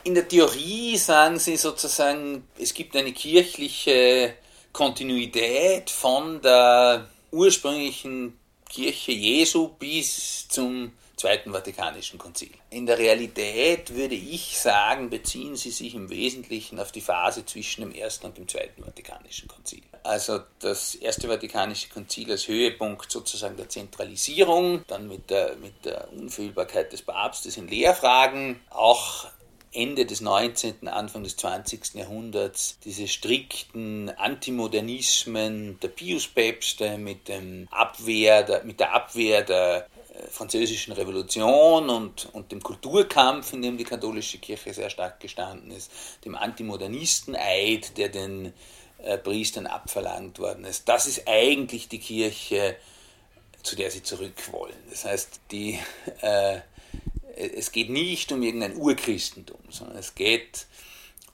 In 0.03 0.15
der 0.15 0.27
Theorie 0.27 0.97
sagen 0.97 1.37
sie 1.37 1.57
sozusagen, 1.57 2.47
es 2.57 2.73
gibt 2.73 2.95
eine 2.95 3.11
kirchliche 3.11 4.33
Kontinuität 4.73 5.89
von 5.89 6.41
der 6.41 7.07
ursprünglichen 7.31 8.37
Kirche 8.67 9.11
Jesu 9.11 9.67
bis 9.67 10.47
zum 10.47 10.93
Zweiten 11.17 11.51
Vatikanischen 11.51 12.17
Konzil. 12.17 12.49
In 12.71 12.87
der 12.87 12.97
Realität 12.97 13.93
würde 13.93 14.15
ich 14.15 14.57
sagen, 14.57 15.11
beziehen 15.11 15.55
sie 15.55 15.69
sich 15.69 15.93
im 15.93 16.09
Wesentlichen 16.09 16.79
auf 16.79 16.91
die 16.91 17.01
Phase 17.01 17.45
zwischen 17.45 17.81
dem 17.81 17.93
Ersten 17.93 18.25
und 18.25 18.37
dem 18.39 18.47
Zweiten 18.47 18.83
Vatikanischen 18.83 19.47
Konzil. 19.47 19.83
Also 20.01 20.39
das 20.57 20.95
Erste 20.95 21.27
Vatikanische 21.27 21.89
Konzil 21.89 22.31
als 22.31 22.47
Höhepunkt 22.47 23.11
sozusagen 23.11 23.55
der 23.55 23.69
Zentralisierung, 23.69 24.83
dann 24.87 25.07
mit 25.07 25.29
der, 25.29 25.57
mit 25.57 25.85
der 25.85 26.11
Unfehlbarkeit 26.11 26.91
des 26.91 27.03
Papstes 27.03 27.55
in 27.55 27.67
Lehrfragen, 27.67 28.59
auch 28.71 29.27
Ende 29.73 30.05
des 30.05 30.21
19., 30.21 30.87
Anfang 30.87 31.23
des 31.23 31.37
20. 31.37 31.95
Jahrhunderts 31.95 32.77
diese 32.83 33.07
strikten 33.07 34.09
Antimodernismen 34.09 35.79
der 35.79 35.87
Piuspäpste 35.87 36.97
mit, 36.97 37.29
der, 37.29 37.41
mit 37.41 38.79
der 38.79 38.93
Abwehr 38.93 39.43
der 39.43 39.87
äh, 40.13 40.27
französischen 40.29 40.91
Revolution 40.91 41.89
und, 41.89 42.27
und 42.33 42.51
dem 42.51 42.61
Kulturkampf, 42.61 43.53
in 43.53 43.61
dem 43.61 43.77
die 43.77 43.85
katholische 43.85 44.39
Kirche 44.39 44.73
sehr 44.73 44.89
stark 44.89 45.21
gestanden 45.21 45.71
ist, 45.71 45.89
dem 46.25 46.35
Antimodernisteneid, 46.35 47.97
der 47.97 48.09
den 48.09 48.53
äh, 49.03 49.17
Priestern 49.17 49.67
abverlangt 49.67 50.39
worden 50.39 50.65
ist. 50.65 50.89
Das 50.89 51.07
ist 51.07 51.27
eigentlich 51.27 51.87
die 51.87 51.99
Kirche, 51.99 52.75
zu 53.63 53.77
der 53.77 53.89
sie 53.89 54.03
zurück 54.03 54.51
wollen. 54.51 54.75
Das 54.89 55.05
heißt, 55.05 55.39
die, 55.51 55.79
äh, 56.21 56.59
es 57.35 57.71
geht 57.71 57.89
nicht 57.89 58.31
um 58.31 58.41
irgendein 58.41 58.75
Urchristentum, 58.75 59.59
sondern 59.69 59.97
es 59.97 60.15
geht 60.15 60.67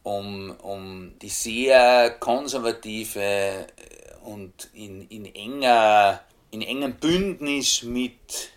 um, 0.04 0.52
um 0.62 1.14
die 1.22 1.30
sehr 1.30 2.12
konservative 2.20 3.68
und 4.24 4.70
in, 4.74 5.08
in, 5.10 5.26
enger, 5.26 6.22
in 6.52 6.62
engem 6.62 6.96
Bündnis 6.96 7.84
mit 7.84 8.52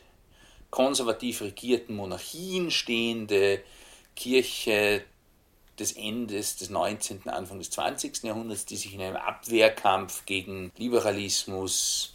konservativ 0.71 1.41
regierten 1.41 1.97
Monarchien 1.97 2.71
stehende 2.71 3.63
Kirche 4.15 5.03
des 5.79 5.93
Endes 5.93 6.57
des 6.57 6.71
19., 6.71 7.29
Anfang 7.29 7.59
des 7.59 7.71
20. 7.71 8.23
Jahrhunderts, 8.23 8.67
die 8.67 8.77
sich 8.77 8.95
in 8.95 9.01
einem 9.01 9.17
Abwehrkampf 9.17 10.27
gegen 10.27 10.71
Liberalismus, 10.77 12.15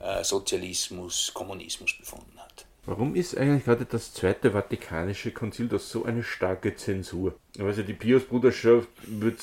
äh, 0.00 0.22
Sozialismus, 0.24 1.32
Kommunismus 1.34 1.96
befunden 1.98 2.38
hat. 2.38 2.41
Warum 2.84 3.14
ist 3.14 3.36
eigentlich 3.36 3.64
gerade 3.64 3.84
das 3.84 4.12
Zweite 4.12 4.52
Vatikanische 4.52 5.30
Konzil 5.30 5.68
das 5.68 5.88
so 5.88 6.04
eine 6.04 6.24
starke 6.24 6.74
Zensur? 6.74 7.38
Also 7.60 7.82
die 7.82 7.92
Pius-Bruderschaft 7.92 8.88
würde 9.06 9.38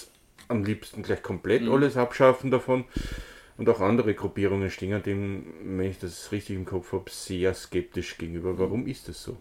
am 0.49 0.65
liebsten 0.65 1.04
gleich 1.04 1.23
komplett 1.23 1.62
mhm. 1.62 1.71
alles 1.71 1.95
abschaffen 1.95 2.52
davon. 2.52 2.84
Und 3.58 3.69
auch 3.69 3.80
andere 3.80 4.13
Gruppierungen 4.13 4.69
stehen 4.69 5.02
dem, 5.04 5.78
wenn 5.78 5.89
ich 5.89 5.99
das 5.99 6.32
richtig 6.32 6.56
im 6.56 6.65
Kopf 6.65 6.91
habe, 6.91 7.10
sehr 7.10 7.54
skeptisch 7.54 8.17
gegenüber. 8.17 8.58
Warum 8.58 8.88
ist 8.88 9.08
das 9.08 9.23
so? 9.23 9.38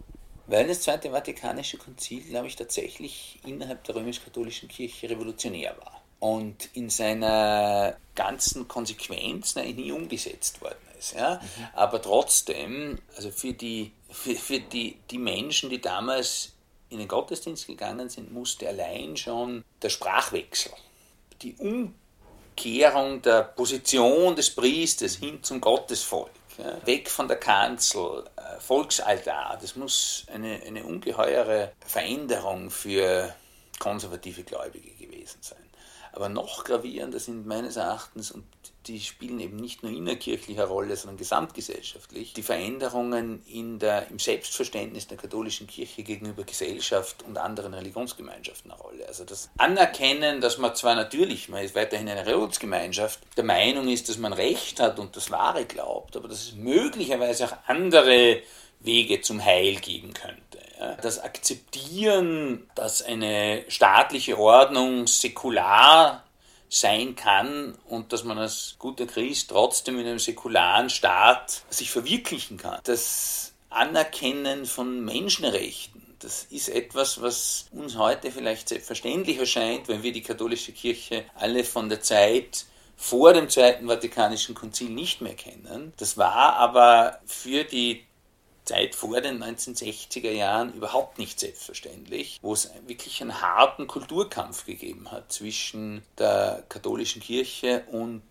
Weil 0.46 0.66
das 0.66 0.82
Zweite 0.82 1.10
Vatikanische 1.10 1.76
Konzil, 1.76 2.22
glaube 2.22 2.46
ich, 2.46 2.56
tatsächlich 2.56 3.40
innerhalb 3.44 3.84
der 3.84 3.96
römisch-katholischen 3.96 4.68
Kirche 4.68 5.10
revolutionär 5.10 5.76
war 5.78 6.02
und 6.20 6.70
in 6.74 6.88
seiner 6.88 7.96
ganzen 8.14 8.66
Konsequenz 8.66 9.54
nie 9.56 9.92
umgesetzt 9.92 10.60
worden 10.62 10.87
ist. 10.98 11.14
Ja? 11.14 11.34
Mhm. 11.34 11.66
Aber 11.74 12.02
trotzdem, 12.02 12.98
also 13.16 13.30
für, 13.30 13.52
die, 13.52 13.92
für, 14.10 14.34
für 14.34 14.60
die, 14.60 14.98
die 15.10 15.18
Menschen, 15.18 15.70
die 15.70 15.80
damals 15.80 16.52
in 16.90 16.98
den 16.98 17.08
Gottesdienst 17.08 17.66
gegangen 17.66 18.08
sind, 18.08 18.32
musste 18.32 18.68
allein 18.68 19.16
schon 19.16 19.64
der 19.82 19.90
Sprachwechsel, 19.90 20.72
die 21.42 21.54
Umkehrung 21.56 23.22
der 23.22 23.42
Position 23.42 24.34
des 24.34 24.54
Priesters 24.54 25.16
hin 25.16 25.42
zum 25.42 25.60
Gottesvolk, 25.60 26.30
ja, 26.56 26.86
weg 26.86 27.08
von 27.08 27.28
der 27.28 27.36
Kanzel, 27.36 28.24
äh, 28.36 28.58
Volksaltar. 28.58 29.58
Das 29.60 29.76
muss 29.76 30.26
eine, 30.32 30.60
eine 30.66 30.84
ungeheure 30.84 31.72
Veränderung 31.86 32.70
für 32.70 33.34
konservative 33.78 34.42
Gläubige 34.42 34.90
gewesen 34.92 35.38
sein. 35.40 35.58
Aber 36.12 36.28
noch 36.28 36.64
gravierender 36.64 37.20
sind 37.20 37.46
meines 37.46 37.76
Erachtens, 37.76 38.32
und 38.32 38.44
die 38.88 39.00
spielen 39.00 39.38
eben 39.38 39.56
nicht 39.56 39.82
nur 39.82 39.92
innerkirchlicher 39.92 40.64
Rolle, 40.64 40.96
sondern 40.96 41.18
gesamtgesellschaftlich, 41.18 42.32
die 42.32 42.42
Veränderungen 42.42 43.42
in 43.46 43.78
der, 43.78 44.08
im 44.08 44.18
Selbstverständnis 44.18 45.06
der 45.06 45.18
katholischen 45.18 45.66
Kirche 45.66 46.02
gegenüber 46.02 46.44
Gesellschaft 46.44 47.22
und 47.22 47.36
anderen 47.36 47.74
Religionsgemeinschaften 47.74 48.70
eine 48.70 48.80
Rolle. 48.80 49.06
Also 49.06 49.24
das 49.24 49.50
Anerkennen, 49.58 50.40
dass 50.40 50.56
man 50.56 50.74
zwar 50.74 50.94
natürlich, 50.94 51.48
man 51.48 51.62
ist 51.62 51.74
weiterhin 51.74 52.08
eine 52.08 52.22
Religionsgemeinschaft, 52.26 53.20
der 53.36 53.44
Meinung 53.44 53.88
ist, 53.88 54.08
dass 54.08 54.16
man 54.16 54.32
Recht 54.32 54.80
hat 54.80 54.98
und 54.98 55.16
das 55.16 55.30
Wahre 55.30 55.66
glaubt, 55.66 56.16
aber 56.16 56.28
dass 56.28 56.42
es 56.44 56.54
möglicherweise 56.54 57.44
auch 57.46 57.56
andere 57.66 58.42
Wege 58.80 59.20
zum 59.20 59.44
Heil 59.44 59.76
geben 59.76 60.14
könnte. 60.14 60.58
Das 61.02 61.18
Akzeptieren, 61.18 62.70
dass 62.76 63.02
eine 63.02 63.64
staatliche 63.68 64.38
Ordnung 64.38 65.08
säkular 65.08 66.24
sein 66.68 67.16
kann 67.16 67.76
und 67.88 68.12
dass 68.12 68.24
man 68.24 68.38
als 68.38 68.76
guter 68.78 69.06
Christ 69.06 69.50
trotzdem 69.50 69.98
in 69.98 70.06
einem 70.06 70.18
säkularen 70.18 70.90
Staat 70.90 71.62
sich 71.70 71.90
verwirklichen 71.90 72.58
kann. 72.58 72.80
Das 72.84 73.52
Anerkennen 73.70 74.66
von 74.66 75.04
Menschenrechten, 75.04 76.02
das 76.18 76.44
ist 76.50 76.68
etwas, 76.68 77.22
was 77.22 77.66
uns 77.72 77.96
heute 77.96 78.30
vielleicht 78.30 78.68
selbstverständlich 78.68 79.38
erscheint, 79.38 79.88
wenn 79.88 80.02
wir 80.02 80.12
die 80.12 80.22
katholische 80.22 80.72
Kirche 80.72 81.24
alle 81.36 81.64
von 81.64 81.88
der 81.88 82.00
Zeit 82.00 82.64
vor 82.96 83.32
dem 83.32 83.48
Zweiten 83.48 83.86
Vatikanischen 83.86 84.56
Konzil 84.56 84.90
nicht 84.90 85.20
mehr 85.20 85.34
kennen. 85.34 85.92
Das 85.98 86.18
war 86.18 86.56
aber 86.56 87.20
für 87.26 87.62
die 87.62 88.07
Zeit 88.68 88.94
vor 88.94 89.20
den 89.20 89.42
1960er 89.42 90.30
Jahren 90.30 90.72
überhaupt 90.74 91.18
nicht 91.18 91.40
selbstverständlich, 91.40 92.38
wo 92.42 92.52
es 92.52 92.70
wirklich 92.86 93.20
einen 93.22 93.40
harten 93.40 93.86
Kulturkampf 93.86 94.66
gegeben 94.66 95.10
hat 95.10 95.32
zwischen 95.32 96.02
der 96.18 96.64
katholischen 96.68 97.22
Kirche 97.22 97.84
und 97.90 98.22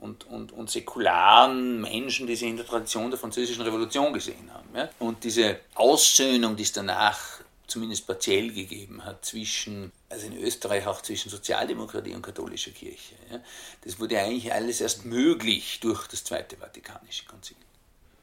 und, 0.00 0.26
und, 0.28 0.52
und 0.52 0.70
säkularen 0.70 1.82
Menschen, 1.82 2.26
die 2.26 2.34
sich 2.34 2.48
in 2.48 2.56
der 2.56 2.66
Tradition 2.66 3.10
der 3.10 3.18
französischen 3.18 3.60
Revolution 3.60 4.14
gesehen 4.14 4.50
haben. 4.50 4.68
Ja? 4.74 4.88
Und 4.98 5.24
diese 5.24 5.60
Aussöhnung, 5.74 6.56
die 6.56 6.62
es 6.62 6.72
danach 6.72 7.18
zumindest 7.66 8.06
partiell 8.06 8.50
gegeben 8.50 9.04
hat, 9.04 9.22
zwischen, 9.26 9.92
also 10.08 10.26
in 10.26 10.38
Österreich 10.38 10.86
auch 10.86 11.02
zwischen 11.02 11.28
Sozialdemokratie 11.28 12.14
und 12.14 12.22
katholischer 12.22 12.70
Kirche, 12.70 13.14
ja? 13.30 13.40
das 13.84 14.00
wurde 14.00 14.18
eigentlich 14.18 14.50
alles 14.50 14.80
erst 14.80 15.04
möglich 15.04 15.80
durch 15.80 16.06
das 16.06 16.24
Zweite 16.24 16.56
Vatikanische 16.56 17.26
Konzil. 17.26 17.56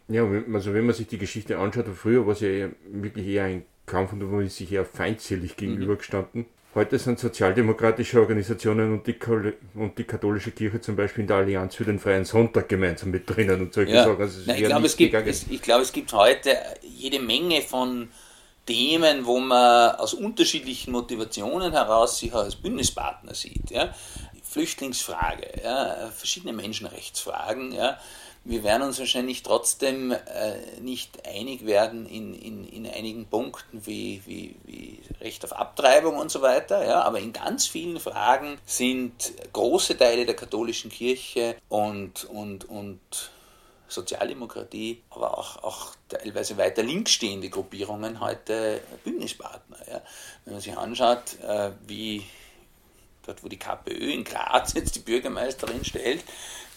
Ja, 0.10 0.26
also 0.54 0.74
wenn 0.74 0.86
man 0.86 0.96
sich 0.96 1.08
die 1.08 1.18
Geschichte 1.18 1.58
anschaut, 1.58 1.86
früher 1.96 2.26
war 2.26 2.34
es 2.34 2.40
ja 2.42 2.70
wirklich 2.90 3.28
eher 3.28 3.44
ein 3.44 3.66
Kampf 3.86 4.14
und 4.14 4.32
wo 4.32 4.40
ist 4.40 4.58
sich 4.58 4.72
eher 4.72 4.86
feindselig 4.86 5.58
gegenübergestanden. 5.58 6.42
Mhm. 6.42 6.48
Heute 6.76 7.00
sind 7.00 7.18
sozialdemokratische 7.18 8.20
Organisationen 8.20 8.94
und 8.94 9.08
die, 9.08 9.16
und 9.74 9.98
die 9.98 10.04
katholische 10.04 10.52
Kirche 10.52 10.80
zum 10.80 10.96
Beispiel 10.96 11.22
in 11.22 11.28
der 11.28 11.38
Allianz 11.38 11.76
für 11.76 11.86
den 11.86 11.98
Freien 11.98 12.24
Sonntag 12.24 12.70
gemeinsam 12.70 13.10
mit 13.10 13.28
drinnen 13.28 13.62
und 13.62 13.74
solche 13.74 13.94
ja. 13.94 14.04
Sachen. 14.04 14.22
Also 14.22 14.42
Nein, 14.46 14.58
ich, 14.62 14.66
glaube, 14.66 14.86
es 14.86 14.96
gibt, 14.96 15.14
es, 15.14 15.46
ich 15.50 15.62
glaube, 15.62 15.82
es 15.82 15.92
gibt 15.92 16.14
heute 16.14 16.56
jede 16.84 17.20
Menge 17.20 17.62
von 17.62 18.10
Themen, 18.68 19.26
wo 19.26 19.40
man 19.40 19.96
aus 19.96 20.14
unterschiedlichen 20.14 20.92
Motivationen 20.92 21.72
heraus 21.72 22.20
sich 22.20 22.34
als 22.34 22.56
Bündnispartner 22.56 23.34
sieht. 23.34 23.72
Ja? 23.72 23.96
Flüchtlingsfrage, 24.44 25.62
ja? 25.64 26.12
verschiedene 26.16 26.54
Menschenrechtsfragen. 26.54 27.72
Ja? 27.72 27.98
Wir 28.48 28.64
werden 28.64 28.84
uns 28.84 28.98
wahrscheinlich 28.98 29.44
trotzdem 29.44 30.12
äh, 30.12 30.80
nicht 30.80 31.28
einig 31.28 31.66
werden 31.66 32.06
in, 32.06 32.34
in, 32.34 32.66
in 32.68 32.88
einigen 32.88 33.26
Punkten 33.26 33.86
wie, 33.86 34.22
wie, 34.26 34.56
wie 34.64 35.02
Recht 35.20 35.44
auf 35.44 35.52
Abtreibung 35.52 36.18
und 36.18 36.32
so 36.32 36.42
weiter, 36.42 36.86
ja, 36.86 37.02
aber 37.02 37.20
in 37.20 37.34
ganz 37.34 37.68
vielen 37.68 38.00
Fragen 38.00 38.58
sind 38.66 39.34
große 39.52 39.98
Teile 39.98 40.26
der 40.26 40.36
katholischen 40.36 40.90
Kirche 40.90 41.58
und, 41.68 42.24
und, 42.26 42.70
und 42.70 43.32
Sozialdemokratie, 43.90 45.04
aber 45.10 45.38
auch, 45.38 45.64
auch 45.64 45.96
teilweise 46.08 46.58
weiter 46.58 46.84
links 46.84 47.12
stehende 47.12 47.50
Gruppierungen 47.50 48.22
heute 48.22 48.82
Bündnispartner. 49.04 49.78
Ja. 49.90 50.02
Wenn 50.46 50.54
man 50.54 50.62
sich 50.62 50.78
anschaut, 50.78 51.40
äh, 51.46 51.72
wie 51.86 52.24
dort, 53.28 53.44
wo 53.44 53.48
die 53.48 53.60
KPÖ 53.60 54.12
in 54.12 54.24
Graz 54.24 54.74
jetzt 54.76 54.96
die 54.96 55.00
Bürgermeisterin 55.00 55.84
stellt, 55.84 56.24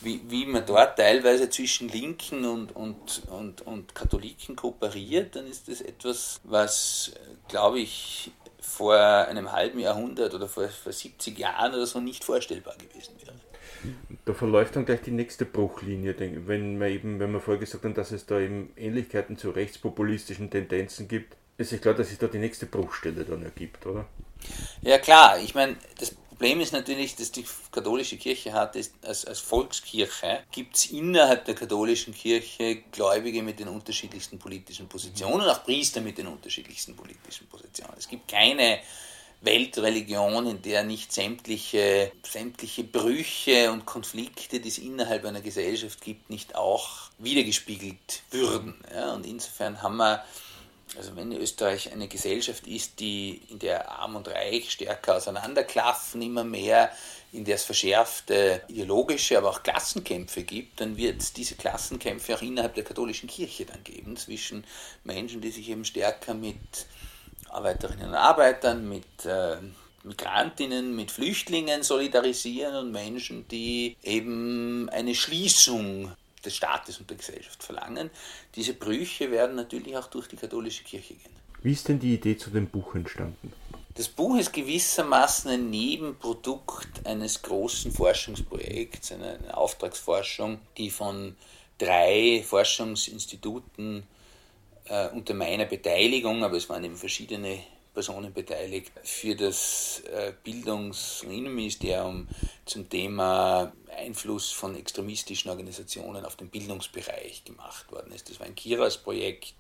wie, 0.01 0.21
wie 0.29 0.47
man 0.47 0.65
dort 0.67 0.97
teilweise 0.97 1.51
zwischen 1.51 1.89
Linken 1.89 2.45
und, 2.45 2.75
und, 2.75 3.23
und, 3.31 3.63
und 3.63 3.95
Katholiken 3.95 4.57
kooperiert, 4.57 5.37
dann 5.37 5.47
ist 5.47 5.69
das 5.69 5.81
etwas, 5.81 6.41
was, 6.45 7.13
glaube 7.49 7.81
ich, 7.81 8.33
vor 8.61 8.97
einem 8.97 9.53
halben 9.53 9.79
Jahrhundert 9.79 10.35
oder 10.35 10.49
vor, 10.49 10.69
vor 10.69 10.93
70 10.93 11.39
Jahren 11.39 11.75
oder 11.75 11.87
so 11.87 12.01
nicht 12.01 12.25
vorstellbar 12.25 12.77
gewesen 12.77 13.15
wäre. 13.19 13.35
Da 14.25 14.35
verläuft 14.35 14.77
dann 14.77 14.85
gleich 14.85 15.01
die 15.01 15.11
nächste 15.11 15.47
Bruchlinie, 15.47 16.15
wenn 16.47 16.79
man 16.79 16.89
eben, 16.89 17.19
wenn 17.19 17.33
man 17.33 17.41
vorher 17.41 17.61
gesagt 17.61 17.85
hat, 17.85 17.97
dass 17.97 18.13
es 18.13 18.27
da 18.27 18.39
eben 18.39 18.71
Ähnlichkeiten 18.77 19.39
zu 19.39 19.51
rechtspopulistischen 19.51 20.51
Tendenzen 20.51 21.09
gibt, 21.09 21.37
ist 21.57 21.73
es 21.73 21.81
klar, 21.81 21.95
dass 21.95 22.09
sich 22.09 22.19
da 22.19 22.27
die 22.27 22.39
nächste 22.39 22.67
Bruchstelle 22.67 23.25
dann 23.25 23.43
ergibt, 23.43 23.87
oder? 23.87 24.07
Ja 24.83 24.99
klar, 24.99 25.39
ich 25.39 25.55
meine, 25.55 25.77
das 25.99 26.15
Problem 26.41 26.63
ist 26.63 26.73
natürlich, 26.73 27.17
dass 27.17 27.33
die 27.33 27.45
katholische 27.71 28.17
Kirche 28.17 28.55
hat, 28.55 28.75
als, 28.75 29.27
als 29.27 29.41
Volkskirche 29.41 30.43
gibt 30.51 30.75
es 30.75 30.87
innerhalb 30.87 31.45
der 31.45 31.55
katholischen 31.55 32.15
Kirche 32.15 32.77
Gläubige 32.93 33.43
mit 33.43 33.61
den 33.61 33.69
unterschiedlichsten 33.69 34.39
politischen 34.39 34.89
Positionen 34.89 35.43
und 35.43 35.51
auch 35.51 35.63
Priester 35.65 36.01
mit 36.01 36.17
den 36.17 36.29
unterschiedlichsten 36.29 36.97
politischen 36.97 37.47
Positionen. 37.47 37.93
Es 37.99 38.09
gibt 38.09 38.27
keine 38.27 38.79
Weltreligion, 39.43 40.47
in 40.47 40.63
der 40.63 40.83
nicht 40.83 41.13
sämtliche, 41.13 42.11
sämtliche 42.23 42.85
Brüche 42.85 43.71
und 43.71 43.85
Konflikte, 43.85 44.61
die 44.61 44.69
es 44.71 44.79
innerhalb 44.79 45.27
einer 45.27 45.43
Gesellschaft 45.43 46.01
gibt, 46.01 46.31
nicht 46.31 46.55
auch 46.55 47.11
wiedergespiegelt 47.19 48.23
würden. 48.31 48.83
Ja, 48.95 49.13
und 49.13 49.27
insofern 49.27 49.83
haben 49.83 49.99
wir 49.99 50.25
also 50.97 51.15
wenn 51.15 51.33
Österreich 51.33 51.93
eine 51.93 52.09
Gesellschaft 52.09 52.67
ist, 52.67 53.01
die 53.01 53.43
in 53.49 53.59
der 53.59 53.91
Arm 53.91 54.17
und 54.17 54.29
Reich 54.29 54.71
stärker 54.71 55.17
auseinanderklaffen, 55.17 56.21
immer 56.21 56.45
mehr, 56.45 56.91
in 57.33 57.45
der 57.45 57.55
es 57.55 57.65
verschärfte 57.65 58.63
ideologische, 58.69 59.39
aber 59.39 59.51
auch 59.51 59.63
Klassenkämpfe 59.63 60.43
gibt, 60.43 60.81
dann 60.81 60.97
wird 60.97 61.21
es 61.21 61.33
diese 61.33 61.55
Klassenkämpfe 61.55 62.35
auch 62.35 62.43
innerhalb 62.43 62.75
der 62.75 62.85
katholischen 62.85 63.29
Kirche 63.29 63.67
dann 63.67 63.85
geben, 63.85 64.17
zwischen 64.17 64.65
Menschen, 65.05 65.41
die 65.41 65.51
sich 65.51 65.69
eben 65.69 65.85
stärker 65.85 66.35
mit 66.35 66.57
Arbeiterinnen 67.49 68.09
und 68.09 68.15
Arbeitern, 68.15 68.89
mit 68.89 69.25
äh, 69.25 69.57
Migrantinnen, 70.03 70.97
mit 70.97 71.11
Flüchtlingen 71.11 71.83
solidarisieren 71.83 72.75
und 72.75 72.91
Menschen, 72.91 73.47
die 73.49 73.97
eben 74.03 74.89
eine 74.89 75.15
Schließung 75.15 76.13
des 76.45 76.57
Staates 76.57 76.99
und 76.99 77.11
der 77.11 77.17
Gesellschaft 77.17 77.63
verlangen. 77.63 78.11
Diese 78.55 78.75
Brüche 78.75 79.31
werden 79.31 79.57
natürlich 79.57 79.97
auch 79.97 80.07
durch 80.07 80.29
die 80.29 80.37
katholische 80.37 80.85
Kirche 80.85 81.15
gehen. 81.15 81.41
Wie 81.63 81.73
ist 81.73 81.89
denn 81.89 81.99
die 81.99 82.15
Idee 82.15 82.37
zu 82.37 82.51
dem 82.51 82.69
Buch 82.69 82.95
entstanden? 82.95 83.53
Das 83.95 84.09
Buch 84.09 84.39
ist 84.39 84.53
gewissermaßen 84.53 85.51
ein 85.51 85.69
Nebenprodukt 85.69 87.07
eines 87.07 87.43
großen 87.43 87.93
Forschungsprojekts, 87.93 89.13
einer 89.13 89.59
Auftragsforschung, 89.59 90.59
die 90.79 90.91
von 90.91 91.37
drei 91.77 92.43
Forschungsinstituten 92.47 94.05
äh, 94.85 95.09
unter 95.09 95.35
meiner 95.35 95.67
Beteiligung, 95.67 96.45
aber 96.45 96.57
es 96.57 96.69
waren 96.69 96.85
eben 96.85 96.97
verschiedene 96.97 97.59
Personen 97.93 98.33
beteiligt, 98.33 98.93
für 99.03 99.35
das 99.35 100.03
äh, 100.11 100.33
Bildungs- 100.45 101.23
und 101.25 101.33
Innenministerium 101.33 102.29
zum 102.65 102.89
Thema 102.89 103.73
Einfluss 103.97 104.51
von 104.51 104.77
extremistischen 104.77 105.51
Organisationen 105.51 106.25
auf 106.25 106.37
den 106.37 106.49
Bildungsbereich 106.49 107.45
gemacht 107.45 107.91
worden 107.93 108.13
ist. 108.13 108.31
Das 108.31 108.41
war 108.41 108.47
ein 108.47 108.55
Kiras-Projekt 108.55 109.55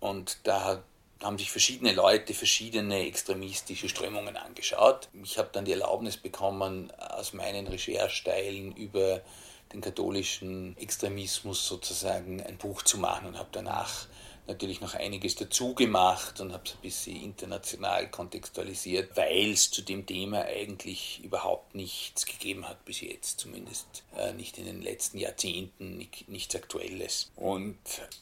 und 0.00 0.38
da 0.44 0.82
haben 1.22 1.38
sich 1.38 1.50
verschiedene 1.50 1.92
Leute 1.92 2.34
verschiedene 2.34 3.06
extremistische 3.06 3.88
Strömungen 3.88 4.36
angeschaut. 4.36 5.08
Ich 5.22 5.38
habe 5.38 5.50
dann 5.52 5.64
die 5.64 5.72
Erlaubnis 5.72 6.16
bekommen, 6.16 6.90
aus 6.98 7.32
meinen 7.32 7.66
Recherchteilen 7.66 8.74
über 8.74 9.22
den 9.72 9.80
katholischen 9.80 10.76
Extremismus 10.78 11.66
sozusagen 11.66 12.42
ein 12.42 12.58
Buch 12.58 12.82
zu 12.82 12.98
machen 12.98 13.28
und 13.28 13.38
habe 13.38 13.48
danach 13.52 14.06
natürlich 14.46 14.80
noch 14.80 14.94
einiges 14.94 15.36
dazu 15.36 15.74
gemacht 15.74 16.40
und 16.40 16.52
habe 16.52 16.64
es 16.66 16.72
ein 16.72 16.82
bisschen 16.82 17.22
international 17.22 18.10
kontextualisiert, 18.10 19.16
weil 19.16 19.52
es 19.52 19.70
zu 19.70 19.82
dem 19.82 20.04
Thema 20.04 20.42
eigentlich 20.42 21.20
überhaupt 21.22 21.74
nichts 21.74 22.26
gegeben 22.26 22.68
hat 22.68 22.84
bis 22.84 23.00
jetzt, 23.00 23.40
zumindest 23.40 23.86
äh, 24.16 24.32
nicht 24.32 24.58
in 24.58 24.66
den 24.66 24.82
letzten 24.82 25.18
Jahrzehnten, 25.18 25.96
nicht, 25.96 26.28
nichts 26.28 26.54
Aktuelles. 26.56 27.30
Und 27.36 27.76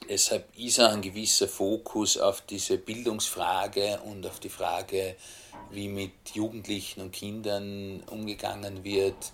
deshalb 0.08 0.46
ist 0.58 0.80
auch 0.80 0.92
ein 0.92 1.02
gewisser 1.02 1.48
Fokus 1.48 2.18
auf 2.18 2.42
diese 2.42 2.76
Bildungsfrage 2.76 4.00
und 4.04 4.26
auf 4.26 4.40
die 4.40 4.50
Frage, 4.50 5.16
wie 5.70 5.88
mit 5.88 6.12
Jugendlichen 6.34 7.00
und 7.00 7.12
Kindern 7.12 8.02
umgegangen 8.10 8.84
wird, 8.84 9.32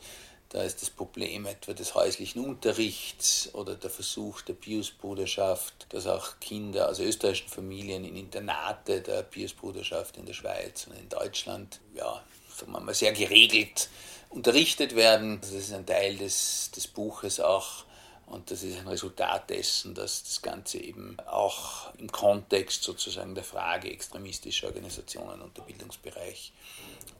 da 0.51 0.63
ist 0.63 0.81
das 0.81 0.91
Problem 0.91 1.47
etwa 1.47 1.73
des 1.73 1.95
häuslichen 1.95 2.45
Unterrichts 2.45 3.51
oder 3.53 3.75
der 3.75 3.91
Versuch 3.91 4.43
der 4.43 4.55
Piusbruderschaft, 4.55 5.87
dass 5.89 6.07
auch 6.07 6.39
Kinder 6.41 6.89
aus 6.89 7.01
österreichischen 7.01 7.49
Familien 7.49 8.05
in 8.05 8.17
Internate 8.17 9.01
der 9.01 9.23
Piusbruderschaft 9.23 10.17
in 10.17 10.27
der 10.27 10.35
Schweiz 10.35 10.87
und 10.87 10.97
in 10.99 11.09
Deutschland, 11.09 11.81
ja, 11.95 12.23
sagen 12.57 12.73
wir 12.73 12.81
mal, 12.81 12.95
sehr 12.95 13.13
geregelt 13.13 13.89
unterrichtet 14.29 14.95
werden. 14.95 15.41
Das 15.41 15.51
ist 15.51 15.73
ein 15.73 15.87
Teil 15.87 16.17
des, 16.17 16.71
des 16.71 16.87
Buches 16.87 17.41
auch. 17.41 17.85
Und 18.27 18.51
das 18.51 18.65
ist 18.65 18.79
ein 18.79 18.89
Resultat 18.89 19.51
dessen, 19.51 19.95
dass 19.95 20.25
das 20.25 20.43
Ganze 20.43 20.79
eben 20.79 21.17
auch 21.27 21.95
im 21.95 22.11
Kontext 22.11 22.83
sozusagen 22.83 23.37
der 23.37 23.45
Frage 23.45 23.89
extremistischer 23.91 24.67
Organisationen 24.67 25.41
und 25.41 25.57
der 25.57 25.63
Bildungsbereich 25.63 26.53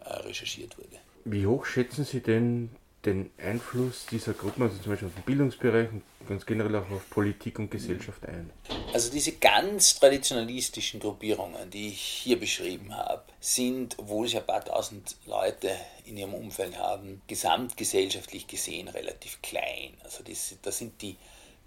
äh, 0.05 0.13
recherchiert 0.15 0.77
wurde. 0.79 0.99
Wie 1.25 1.47
hoch 1.47 1.65
schätzen 1.65 2.05
Sie 2.05 2.21
denn 2.21 2.71
den 3.07 3.31
Einfluss 3.39 4.07
dieser 4.11 4.35
Gruppen, 4.35 4.65
also 4.65 4.77
zum 4.79 4.93
Beispiel 4.93 5.09
auf 5.09 5.15
den 5.15 5.23
Bildungsbereich 5.23 5.91
und 5.91 6.03
ganz 6.29 6.45
generell 6.45 6.75
auch 6.77 6.91
auf 6.91 7.09
Politik 7.09 7.59
und 7.59 7.71
Gesellschaft 7.71 8.27
ein? 8.27 8.51
Also 8.93 9.11
diese 9.11 9.33
ganz 9.33 9.99
traditionalistischen 9.99 11.01
Gruppierungen, 11.01 11.71
die 11.71 11.89
ich 11.89 12.01
hier 12.01 12.39
beschrieben 12.39 12.95
habe, 12.95 13.23
sind, 13.41 13.99
obwohl 13.99 14.29
sie 14.29 14.39
ein 14.39 14.47
paar 14.47 14.65
tausend 14.65 15.17
Leute 15.27 15.71
in 16.05 16.17
ihrem 16.17 16.35
Umfeld 16.35 16.79
haben, 16.79 17.23
gesamtgesellschaftlich 17.27 18.47
gesehen 18.47 18.89
relativ 18.89 19.41
klein. 19.41 19.95
Also 20.03 20.23
das, 20.25 20.57
das 20.63 20.79
sind 20.79 21.01
die 21.01 21.17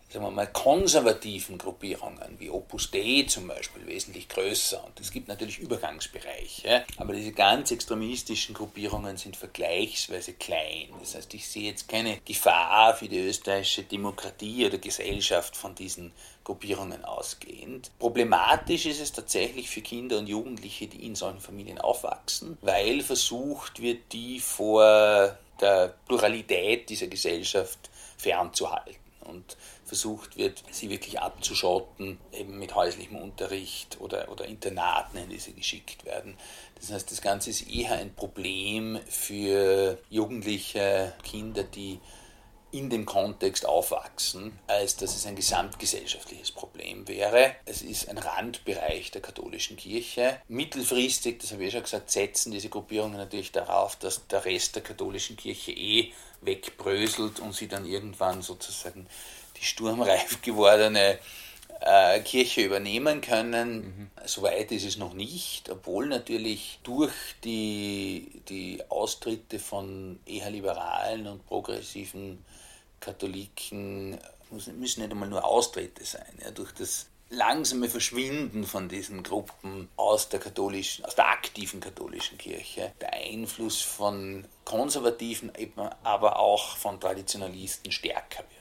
sagen 0.10 0.26
wir 0.26 0.32
mal, 0.32 0.48
konservativen 0.48 1.60
Gruppierungen 1.60 2.40
wie 2.40 2.50
Opus 2.50 2.90
Dei 2.90 3.26
zum 3.28 3.48
Beispiel 3.48 3.86
wesentlich 3.86 4.28
größer. 4.28 4.84
Und 4.84 5.00
es 5.00 5.12
gibt 5.12 5.28
natürlich 5.28 5.60
Übergangsbereiche, 5.60 6.84
aber 6.98 7.14
diese 7.14 7.32
ganz 7.32 7.70
extremistischen 7.70 8.56
Gruppierungen 8.56 9.18
sind 9.18 9.38
vergleichsweise 9.38 10.34
klein. 10.34 10.90
Das 11.00 11.14
heißt, 11.14 11.32
ich 11.36 11.48
sehe 11.48 11.70
jetzt 11.70 11.88
keine 11.88 12.18
Gefahr 12.26 12.96
für 12.96 13.08
die 13.08 13.20
österreichische 13.20 13.84
Demokratie 13.84 14.66
oder 14.66 14.80
Gesellschaft 14.80 15.56
von 15.56 15.76
diesen 15.76 16.12
Gruppierungen 16.44 17.06
ausgehend. 17.06 17.92
Problematisch 18.00 18.88
ist 18.88 19.02
es 19.02 19.12
tatsächlich 19.12 19.70
für 19.70 19.82
Kinder 19.82 20.18
und 20.18 20.28
Jugendliche, 20.28 20.88
die 20.88 21.06
in 21.06 21.14
solchen 21.14 21.40
Familien 21.40 21.78
aufwachsen, 21.78 22.58
weil 22.62 23.02
versucht 23.02 23.80
wird, 23.80 24.12
die 24.12 24.40
vor 24.40 25.38
der 25.62 25.94
Pluralität 26.08 26.90
dieser 26.90 27.08
Gesellschaft 27.08 27.92
fernzuhalten. 28.18 28.96
Und 29.26 29.58
versucht 29.90 30.38
wird, 30.38 30.64
sie 30.72 30.90
wirklich 30.90 31.20
abzuschotten, 31.20 32.20
eben 32.32 32.60
mit 32.60 32.76
häuslichem 32.76 33.18
Unterricht 33.18 33.98
oder, 34.00 34.32
oder 34.32 34.46
Internaten, 34.46 35.18
in 35.18 35.30
die 35.30 35.40
sie 35.40 35.54
geschickt 35.54 36.06
werden. 36.06 36.38
Das 36.80 36.92
heißt, 36.92 37.12
das 37.12 37.22
Ganze 37.22 37.50
ist 37.50 37.68
eher 37.68 37.94
ein 37.94 38.14
Problem 38.14 39.00
für 39.10 39.98
jugendliche 40.10 41.14
Kinder, 41.24 41.64
die 41.64 42.00
in 42.72 42.90
dem 42.92 43.06
Kontext 43.06 43.66
aufwachsen, 43.66 44.60
als 44.68 44.96
dass 44.96 45.16
es 45.16 45.26
ein 45.26 45.36
gesamtgesellschaftliches 45.36 46.52
Problem 46.52 47.08
wäre. 47.08 47.56
Es 47.66 47.82
ist 47.82 48.08
ein 48.10 48.20
Randbereich 48.20 49.10
der 49.10 49.22
katholischen 49.22 49.76
Kirche. 49.76 50.40
Mittelfristig, 50.48 51.40
das 51.40 51.52
habe 51.52 51.66
ich 51.66 51.72
schon 51.72 51.82
gesagt, 51.82 52.12
setzen 52.12 52.52
diese 52.52 52.70
Gruppierungen 52.70 53.18
natürlich 53.18 53.52
darauf, 53.52 53.96
dass 53.96 54.28
der 54.28 54.46
Rest 54.46 54.76
der 54.76 54.84
katholischen 54.84 55.36
Kirche 55.36 55.72
eh 55.72 56.14
wegbröselt 56.42 57.40
und 57.40 57.56
sie 57.56 57.68
dann 57.68 57.86
irgendwann 57.86 58.42
sozusagen 58.44 59.08
die 59.60 59.66
sturmreif 59.66 60.42
gewordene 60.42 61.20
äh, 61.82 62.20
Kirche 62.22 62.62
übernehmen 62.62 63.22
können. 63.22 63.76
Mhm. 63.76 64.12
Soweit 64.26 64.72
ist 64.72 64.86
es 64.86 64.98
noch 64.98 65.14
nicht, 65.14 65.70
obwohl 65.70 66.08
natürlich 66.08 66.80
durch 66.84 67.14
die, 67.44 68.42
die 68.50 68.82
Austritte 68.90 69.60
von 69.60 70.20
eher 70.26 70.50
liberalen 70.50 71.28
und 71.28 71.46
progressiven 71.46 72.44
Katholiken 73.00 74.18
müssen 74.52 74.80
nicht 74.80 75.00
einmal 75.00 75.30
nur 75.30 75.46
Austritte 75.46 76.04
sein, 76.04 76.38
ja, 76.44 76.52
durch 76.52 76.72
das 76.74 77.08
langsame 77.30 77.88
Verschwinden 77.88 78.64
von 78.64 78.90
diesen 78.90 79.22
Gruppen 79.22 79.88
aus 79.96 80.30
der 80.30 80.40
katholischen, 80.40 81.06
aus 81.06 81.16
der 81.16 81.30
aktiven 81.30 81.80
katholischen 81.80 82.38
Kirche, 82.38 82.92
der 83.00 83.14
Einfluss 83.14 83.82
von 83.82 84.46
Konservativen, 84.66 85.52
aber 86.04 86.40
auch 86.40 86.78
von 86.78 87.00
Traditionalisten 87.00 87.92
stärker 87.92 88.40
wird. 88.40 88.59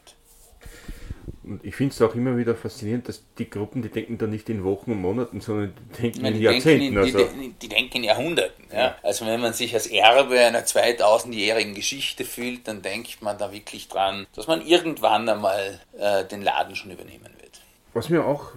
Und 1.45 1.65
ich 1.65 1.75
finde 1.75 1.95
es 1.95 2.03
auch 2.03 2.15
immer 2.15 2.37
wieder 2.37 2.55
faszinierend, 2.55 3.09
dass 3.09 3.23
die 3.39 3.49
Gruppen, 3.49 3.81
die 3.81 3.89
denken 3.89 4.19
da 4.19 4.27
nicht 4.27 4.49
in 4.51 4.65
Wochen 4.65 4.93
und 4.93 5.01
Monaten, 5.01 5.41
sondern 5.41 5.73
die 5.75 6.03
denken 6.03 6.23
Nein, 6.23 6.35
die 6.35 6.39
in 6.41 6.45
Jahrzehnten. 6.45 6.95
Denken 6.95 6.97
in, 6.97 6.99
also. 6.99 7.19
die, 7.41 7.55
die, 7.63 7.69
denken 7.69 7.97
in 7.99 8.05
Jahrhunderten. 8.05 8.65
Ja. 8.73 8.97
Also 9.03 9.25
wenn 9.27 9.41
man 9.41 9.55
sich 9.55 9.73
als 9.75 9.87
Erbe 9.87 10.39
einer 10.39 10.65
2000-jährigen 10.65 11.75
Geschichte 11.75 12.25
fühlt, 12.25 12.69
dann 12.69 12.83
denkt 12.83 13.23
man 13.23 13.39
da 13.39 13.51
wirklich 13.53 13.89
dran, 13.89 14.27
dass 14.35 14.47
man 14.47 14.65
irgendwann 14.67 15.29
einmal 15.29 15.81
äh, 15.99 16.25
den 16.25 16.43
Laden 16.43 16.77
schon 16.77 16.91
übernehmen 16.91 17.31
wird. 17.41 17.63
Was 17.95 18.11
mir 18.11 18.25
auch 18.25 18.53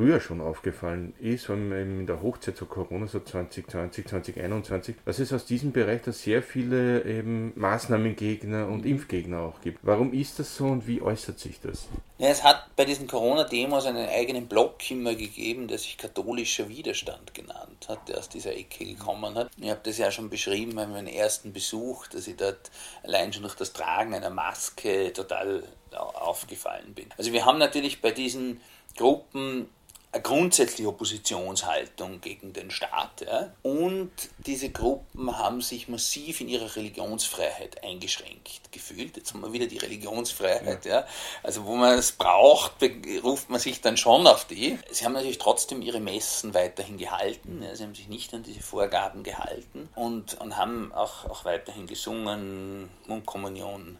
früher 0.00 0.18
schon 0.18 0.40
aufgefallen 0.40 1.12
ist, 1.20 1.44
vor 1.44 1.56
allem 1.56 2.00
in 2.00 2.06
der 2.06 2.22
Hochzeit 2.22 2.56
zu 2.56 2.64
Corona, 2.64 3.06
so 3.06 3.20
2020, 3.20 4.08
2021, 4.08 4.96
dass 5.04 5.18
es 5.18 5.30
aus 5.30 5.44
diesem 5.44 5.72
Bereich 5.72 6.00
da 6.00 6.10
sehr 6.10 6.42
viele 6.42 7.04
eben 7.04 7.52
Maßnahmengegner 7.54 8.66
und 8.68 8.86
Impfgegner 8.86 9.42
auch 9.42 9.60
gibt. 9.60 9.80
Warum 9.82 10.14
ist 10.14 10.38
das 10.38 10.56
so 10.56 10.68
und 10.68 10.86
wie 10.86 11.02
äußert 11.02 11.38
sich 11.38 11.60
das? 11.60 11.86
Ja, 12.16 12.28
es 12.28 12.42
hat 12.42 12.74
bei 12.76 12.86
diesen 12.86 13.08
Corona-Demos 13.08 13.84
einen 13.84 14.08
eigenen 14.08 14.46
Blog 14.46 14.90
immer 14.90 15.14
gegeben, 15.14 15.68
der 15.68 15.76
sich 15.76 15.98
katholischer 15.98 16.70
Widerstand 16.70 17.34
genannt 17.34 17.86
hat, 17.90 18.08
der 18.08 18.20
aus 18.20 18.30
dieser 18.30 18.56
Ecke 18.56 18.86
gekommen 18.86 19.34
hat. 19.34 19.50
Ich 19.58 19.68
habe 19.68 19.80
das 19.82 19.98
ja 19.98 20.10
schon 20.10 20.30
beschrieben 20.30 20.76
bei 20.76 20.86
meinem 20.86 21.08
ersten 21.08 21.52
Besuch, 21.52 22.06
dass 22.06 22.26
ich 22.26 22.36
dort 22.36 22.70
allein 23.02 23.34
schon 23.34 23.42
durch 23.42 23.54
das 23.54 23.74
Tragen 23.74 24.14
einer 24.14 24.30
Maske 24.30 25.12
total 25.12 25.62
aufgefallen 25.92 26.94
bin. 26.94 27.08
Also 27.18 27.34
wir 27.34 27.44
haben 27.44 27.58
natürlich 27.58 28.00
bei 28.00 28.12
diesen 28.12 28.62
Gruppen 28.96 29.68
eine 30.12 30.22
grundsätzliche 30.22 30.88
Oppositionshaltung 30.88 32.20
gegen 32.20 32.52
den 32.52 32.70
Staat. 32.70 33.20
Ja? 33.20 33.52
Und 33.62 34.10
diese 34.38 34.70
Gruppen 34.70 35.38
haben 35.38 35.60
sich 35.60 35.88
massiv 35.88 36.40
in 36.40 36.48
ihrer 36.48 36.74
Religionsfreiheit 36.74 37.84
eingeschränkt 37.84 38.72
gefühlt. 38.72 39.16
Jetzt 39.16 39.32
haben 39.32 39.42
wir 39.42 39.52
wieder 39.52 39.66
die 39.66 39.78
Religionsfreiheit. 39.78 40.84
Ja. 40.84 41.00
ja? 41.00 41.06
Also 41.42 41.64
wo 41.64 41.76
man 41.76 41.96
es 41.96 42.12
braucht, 42.12 42.72
ruft 43.22 43.50
man 43.50 43.60
sich 43.60 43.80
dann 43.80 43.96
schon 43.96 44.26
auf 44.26 44.46
die. 44.46 44.78
Sie 44.90 45.04
haben 45.04 45.12
natürlich 45.12 45.38
trotzdem 45.38 45.80
ihre 45.80 46.00
Messen 46.00 46.54
weiterhin 46.54 46.98
gehalten. 46.98 47.62
Ja? 47.62 47.76
Sie 47.76 47.84
haben 47.84 47.94
sich 47.94 48.08
nicht 48.08 48.34
an 48.34 48.42
diese 48.42 48.60
Vorgaben 48.60 49.22
gehalten 49.22 49.88
und, 49.94 50.40
und 50.40 50.56
haben 50.56 50.92
auch, 50.92 51.26
auch 51.26 51.44
weiterhin 51.44 51.86
gesungen, 51.86 52.90
Mundkommunion 53.06 53.98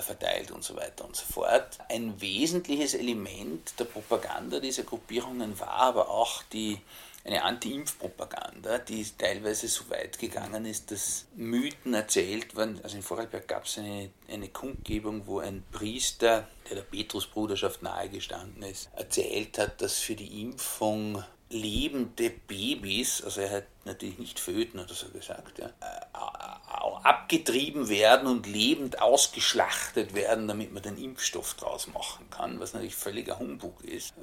verteilt 0.00 0.50
und 0.50 0.64
so 0.64 0.76
weiter 0.76 1.04
und 1.04 1.14
so 1.14 1.24
fort. 1.24 1.78
Ein 1.88 2.20
wesentliches 2.20 2.94
Element 2.94 3.78
der 3.78 3.84
Propaganda 3.84 4.58
dieser 4.60 4.84
Gruppierungen 4.84 5.58
war 5.60 5.68
aber 5.68 6.08
auch 6.10 6.42
die 6.44 6.78
eine 7.26 7.42
Anti-Impf-Propaganda, 7.42 8.78
die 8.78 9.04
teilweise 9.18 9.66
so 9.66 9.90
weit 9.90 10.18
gegangen 10.18 10.64
ist, 10.64 10.90
dass 10.92 11.26
Mythen 11.34 11.92
erzählt 11.92 12.54
werden. 12.56 12.80
Also 12.82 12.96
in 12.96 13.02
Vorarlberg 13.02 13.48
gab 13.48 13.64
es 13.64 13.78
eine, 13.78 14.10
eine 14.30 14.48
Kundgebung, 14.48 15.26
wo 15.26 15.40
ein 15.40 15.64
Priester, 15.72 16.46
der 16.68 16.76
der 16.76 16.82
Petrusbruderschaft 16.82 17.82
nahegestanden 17.82 18.62
ist, 18.62 18.90
erzählt 18.94 19.58
hat, 19.58 19.80
dass 19.80 19.98
für 19.98 20.14
die 20.14 20.40
Impfung 20.42 21.24
lebende 21.48 22.30
Babys, 22.30 23.22
also 23.22 23.40
er 23.40 23.50
hat 23.50 23.64
natürlich 23.84 24.18
nicht 24.18 24.40
Föten 24.40 24.80
oder 24.80 24.94
so 24.94 25.08
gesagt, 25.08 25.58
ja, 25.58 25.70
abgetrieben 27.06 27.88
werden 27.88 28.26
und 28.26 28.46
lebend 28.46 29.00
ausgeschlachtet 29.00 30.14
werden, 30.14 30.48
damit 30.48 30.72
man 30.72 30.82
den 30.82 30.96
Impfstoff 30.96 31.54
draus 31.54 31.86
machen 31.86 32.28
kann, 32.30 32.58
was 32.58 32.72
natürlich 32.72 32.96
völliger 32.96 33.38
Humbug 33.38 33.84
ist. 33.84 34.14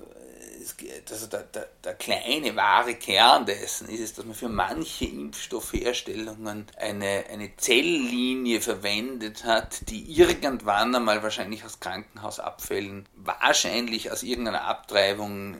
Also 1.09 1.27
der, 1.27 1.43
der, 1.43 1.67
der 1.83 1.93
kleine 1.95 2.55
wahre 2.55 2.95
Kern 2.95 3.45
dessen 3.45 3.89
ist 3.89 3.99
es, 3.99 4.13
dass 4.13 4.25
man 4.25 4.35
für 4.35 4.49
manche 4.49 5.05
Impfstoffherstellungen 5.05 6.67
eine, 6.77 7.25
eine 7.31 7.55
Zelllinie 7.57 8.61
verwendet 8.61 9.43
hat, 9.43 9.89
die 9.89 10.03
irgendwann 10.11 10.95
einmal 10.95 11.23
wahrscheinlich 11.23 11.65
aus 11.65 11.79
Krankenhausabfällen, 11.79 13.07
wahrscheinlich 13.15 14.11
aus 14.11 14.23
irgendeiner 14.23 14.65
Abtreibung 14.65 15.57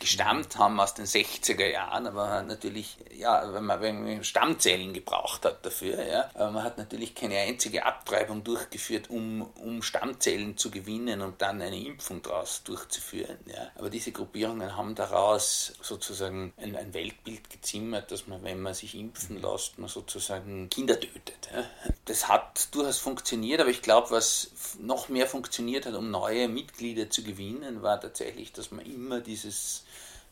gestammt 0.00 0.56
haben 0.56 0.80
aus 0.80 0.94
den 0.94 1.04
60er 1.04 1.66
Jahren, 1.66 2.06
aber 2.06 2.42
natürlich, 2.42 2.96
ja, 3.14 3.52
wenn 3.52 3.66
man, 3.66 3.80
wenn 3.82 4.02
man 4.02 4.24
Stammzellen 4.24 4.94
gebraucht 4.94 5.44
hat 5.44 5.64
dafür, 5.64 6.04
ja, 6.04 6.30
aber 6.34 6.50
man 6.50 6.64
hat 6.64 6.78
natürlich 6.78 7.14
keine 7.14 7.38
einzige 7.38 7.84
Abtreibung 7.84 8.42
durchgeführt, 8.42 9.10
um, 9.10 9.42
um 9.62 9.82
Stammzellen 9.82 10.56
zu 10.56 10.70
gewinnen 10.70 11.20
und 11.20 11.42
dann 11.42 11.60
eine 11.60 11.78
Impfung 11.78 12.22
daraus 12.22 12.62
durchzuführen. 12.64 13.36
Ja. 13.44 13.70
Aber 13.76 13.90
diese 13.90 14.10
Gruppierungen 14.10 14.74
haben 14.74 14.94
daraus 14.94 15.74
sozusagen 15.82 16.54
ein, 16.56 16.74
ein 16.76 16.94
Weltbild 16.94 17.50
gezimmert, 17.50 18.10
dass 18.10 18.26
man, 18.26 18.42
wenn 18.42 18.62
man 18.62 18.72
sich 18.72 18.94
impfen 18.94 19.40
lässt, 19.40 19.78
man 19.78 19.90
sozusagen 19.90 20.70
Kinder 20.70 20.98
tötet. 20.98 21.50
Ja. 21.52 21.64
Das 22.06 22.26
hat 22.26 22.74
durchaus 22.74 22.98
funktioniert, 22.98 23.60
aber 23.60 23.70
ich 23.70 23.82
glaube, 23.82 24.10
was 24.10 24.50
noch 24.78 25.10
mehr 25.10 25.26
funktioniert 25.26 25.84
hat, 25.84 25.94
um 25.94 26.10
neue 26.10 26.48
Mitglieder 26.48 27.10
zu 27.10 27.22
gewinnen, 27.22 27.82
war 27.82 28.00
tatsächlich, 28.00 28.52
dass 28.52 28.70
man 28.70 28.86
immer 28.86 29.20
dieses 29.20 29.84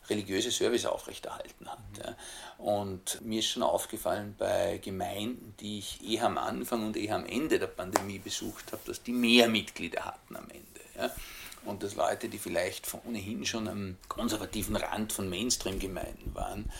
religiöse 0.09 0.51
Service 0.51 0.85
aufrechterhalten 0.85 1.69
hat. 1.69 2.15
Und 2.57 3.21
mir 3.21 3.39
ist 3.39 3.47
schon 3.47 3.63
aufgefallen 3.63 4.35
bei 4.37 4.79
Gemeinden, 4.83 5.55
die 5.59 5.79
ich 5.79 6.07
eher 6.07 6.25
am 6.25 6.37
Anfang 6.37 6.85
und 6.85 6.97
eher 6.97 7.15
am 7.15 7.25
Ende 7.25 7.59
der 7.59 7.67
Pandemie 7.67 8.19
besucht 8.19 8.71
habe, 8.71 8.81
dass 8.85 9.03
die 9.03 9.13
mehr 9.13 9.47
Mitglieder 9.47 10.05
hatten 10.05 10.35
am 10.35 10.49
Ende. 10.49 11.13
Und 11.65 11.83
dass 11.83 11.95
Leute, 11.95 12.29
die 12.29 12.37
vielleicht 12.37 12.87
ohnehin 13.05 13.45
schon 13.45 13.67
am 13.67 13.97
konservativen 14.07 14.75
Rand 14.75 15.13
von 15.13 15.29
Mainstream-Gemeinden 15.29 16.33
waren 16.33 16.71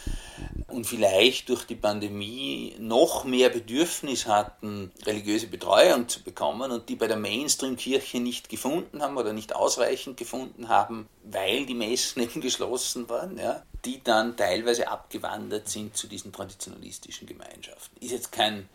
und 0.67 0.85
vielleicht 0.85 1.49
durch 1.49 1.65
die 1.65 1.75
Pandemie 1.75 2.75
noch 2.79 3.23
mehr 3.23 3.49
Bedürfnis 3.49 4.25
hatten, 4.25 4.91
religiöse 5.05 5.47
Betreuung 5.47 6.07
zu 6.07 6.23
bekommen 6.23 6.71
und 6.71 6.89
die 6.89 6.95
bei 6.95 7.07
der 7.07 7.17
Mainstream-Kirche 7.17 8.19
nicht 8.19 8.49
gefunden 8.49 9.01
haben 9.01 9.17
oder 9.17 9.33
nicht 9.33 9.55
ausreichend 9.55 10.17
gefunden 10.17 10.69
haben, 10.69 11.07
weil 11.23 11.65
die 11.65 11.75
Messen 11.75 12.21
eben 12.23 12.41
geschlossen 12.41 13.09
waren, 13.09 13.37
ja, 13.37 13.63
die 13.85 14.01
dann 14.03 14.37
teilweise 14.37 14.87
abgewandert 14.87 15.69
sind 15.69 15.95
zu 15.95 16.07
diesen 16.07 16.31
traditionalistischen 16.31 17.27
Gemeinschaften. 17.27 18.03
Ist 18.03 18.11
jetzt 18.11 18.31
kein 18.31 18.67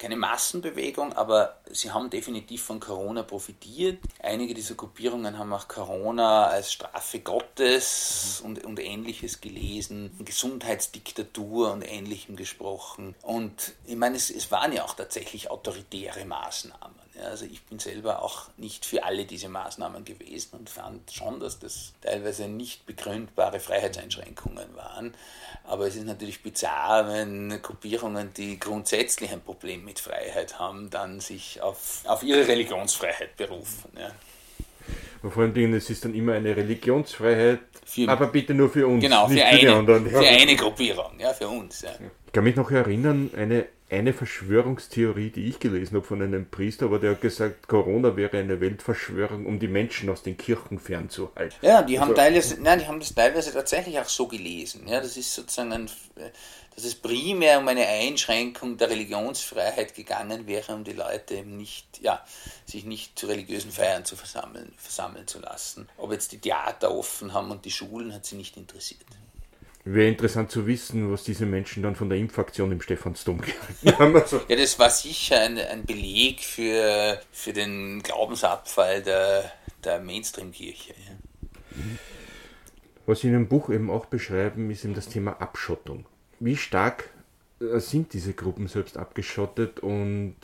keine 0.00 0.16
Massenbewegung, 0.16 1.12
aber 1.12 1.60
sie 1.70 1.90
haben 1.90 2.08
definitiv 2.08 2.62
von 2.62 2.80
Corona 2.80 3.22
profitiert. 3.22 3.98
Einige 4.22 4.54
dieser 4.54 4.74
Gruppierungen 4.74 5.38
haben 5.38 5.52
auch 5.52 5.68
Corona 5.68 6.46
als 6.46 6.72
Strafe 6.72 7.20
Gottes 7.20 8.40
und, 8.42 8.64
und 8.64 8.80
ähnliches 8.80 9.42
gelesen, 9.42 10.10
Gesundheitsdiktatur 10.24 11.72
und 11.72 11.82
ähnlichem 11.82 12.34
gesprochen. 12.34 13.14
Und 13.22 13.74
ich 13.86 13.96
meine, 13.96 14.16
es, 14.16 14.30
es 14.30 14.50
waren 14.50 14.72
ja 14.72 14.84
auch 14.84 14.94
tatsächlich 14.94 15.50
autoritäre 15.50 16.24
Maßnahmen. 16.24 16.99
Also 17.24 17.44
ich 17.44 17.62
bin 17.64 17.78
selber 17.78 18.22
auch 18.22 18.48
nicht 18.56 18.86
für 18.86 19.04
alle 19.04 19.24
diese 19.24 19.48
Maßnahmen 19.48 20.04
gewesen 20.04 20.58
und 20.58 20.70
fand 20.70 21.10
schon, 21.12 21.40
dass 21.40 21.58
das 21.58 21.92
teilweise 22.00 22.48
nicht 22.48 22.86
begründbare 22.86 23.60
Freiheitseinschränkungen 23.60 24.74
waren. 24.76 25.14
Aber 25.64 25.86
es 25.86 25.96
ist 25.96 26.06
natürlich 26.06 26.42
bizarr, 26.42 27.08
wenn 27.08 27.60
Gruppierungen, 27.62 28.32
die 28.34 28.58
grundsätzlich 28.58 29.32
ein 29.32 29.40
Problem 29.40 29.84
mit 29.84 29.98
Freiheit 29.98 30.58
haben, 30.58 30.88
dann 30.90 31.20
sich 31.20 31.60
auf, 31.60 32.02
auf 32.06 32.22
ihre 32.22 32.46
Religionsfreiheit 32.46 33.36
berufen. 33.36 33.90
Ja. 33.98 35.30
vor 35.30 35.42
allen 35.42 35.54
Dingen, 35.54 35.74
es 35.74 35.90
ist 35.90 36.04
dann 36.04 36.14
immer 36.14 36.34
eine 36.34 36.56
Religionsfreiheit, 36.56 37.60
für, 37.84 38.08
aber 38.08 38.28
bitte 38.28 38.54
nur 38.54 38.70
für 38.70 38.86
uns. 38.86 39.02
Genau, 39.02 39.28
für, 39.28 39.44
eine, 39.44 40.10
für 40.10 40.18
eine 40.20 40.56
Gruppierung, 40.56 41.18
ja, 41.18 41.34
für 41.34 41.48
uns. 41.48 41.82
Ja. 41.82 41.90
Ich 42.26 42.32
kann 42.32 42.44
mich 42.44 42.56
noch 42.56 42.70
erinnern, 42.70 43.30
eine 43.36 43.66
eine 43.90 44.12
Verschwörungstheorie, 44.12 45.30
die 45.30 45.48
ich 45.48 45.58
gelesen 45.58 45.96
habe 45.96 46.06
von 46.06 46.22
einem 46.22 46.48
Priester, 46.48 46.86
aber 46.86 46.98
der 46.98 47.12
hat 47.12 47.20
gesagt, 47.20 47.66
Corona 47.66 48.16
wäre 48.16 48.38
eine 48.38 48.60
Weltverschwörung, 48.60 49.46
um 49.46 49.58
die 49.58 49.68
Menschen 49.68 50.08
aus 50.10 50.22
den 50.22 50.36
Kirchen 50.36 50.78
fernzuhalten. 50.78 51.56
Ja, 51.60 51.82
die 51.82 51.98
haben 51.98 52.10
also, 52.10 52.22
teilweise, 52.22 52.62
nein, 52.62 52.78
die 52.78 52.86
haben 52.86 53.00
das 53.00 53.14
teilweise 53.14 53.52
tatsächlich 53.52 53.98
auch 53.98 54.08
so 54.08 54.28
gelesen. 54.28 54.86
Ja, 54.86 55.00
das 55.00 55.16
ist 55.16 55.34
sozusagen 55.34 55.72
ein, 55.72 55.90
dass 56.74 56.84
es 56.84 56.94
primär 56.94 57.58
um 57.58 57.66
eine 57.66 57.86
Einschränkung 57.86 58.76
der 58.76 58.90
Religionsfreiheit 58.90 59.94
gegangen 59.94 60.46
wäre, 60.46 60.72
um 60.74 60.84
die 60.84 60.92
Leute 60.92 61.34
eben 61.34 61.56
nicht, 61.56 62.00
ja, 62.00 62.24
sich 62.66 62.84
nicht 62.84 63.18
zu 63.18 63.26
religiösen 63.26 63.72
Feiern 63.72 64.04
zu 64.04 64.14
versammeln, 64.14 64.72
versammeln 64.76 65.26
zu 65.26 65.40
lassen. 65.40 65.88
Ob 65.96 66.12
jetzt 66.12 66.30
die 66.30 66.38
Theater 66.38 66.94
offen 66.96 67.34
haben 67.34 67.50
und 67.50 67.64
die 67.64 67.72
Schulen, 67.72 68.14
hat 68.14 68.24
sie 68.24 68.36
nicht 68.36 68.56
interessiert. 68.56 69.00
Wäre 69.84 70.08
interessant 70.08 70.50
zu 70.50 70.66
wissen, 70.66 71.10
was 71.10 71.24
diese 71.24 71.46
Menschen 71.46 71.82
dann 71.82 71.96
von 71.96 72.10
der 72.10 72.18
Impfaktion 72.18 72.70
im 72.70 72.82
Stephansdom 72.82 73.40
gehalten 73.40 73.98
haben. 73.98 74.16
Also 74.16 74.40
ja, 74.46 74.56
das 74.56 74.78
war 74.78 74.90
sicher 74.90 75.40
ein, 75.40 75.56
ein 75.58 75.84
Beleg 75.86 76.40
für, 76.40 77.20
für 77.32 77.52
den 77.54 78.02
Glaubensabfall 78.02 79.02
der, 79.02 79.50
der 79.82 80.00
Mainstream-Kirche. 80.00 80.92
Ja. 80.92 81.16
Was 83.06 83.20
Sie 83.20 83.28
in 83.28 83.32
dem 83.32 83.48
Buch 83.48 83.70
eben 83.70 83.90
auch 83.90 84.06
beschreiben, 84.06 84.70
ist 84.70 84.84
eben 84.84 84.94
das 84.94 85.08
Thema 85.08 85.40
Abschottung. 85.40 86.06
Wie 86.38 86.56
stark 86.56 87.10
äh, 87.60 87.80
sind 87.80 88.12
diese 88.12 88.34
Gruppen 88.34 88.68
selbst 88.68 88.96
abgeschottet 88.96 89.80
und 89.80 90.36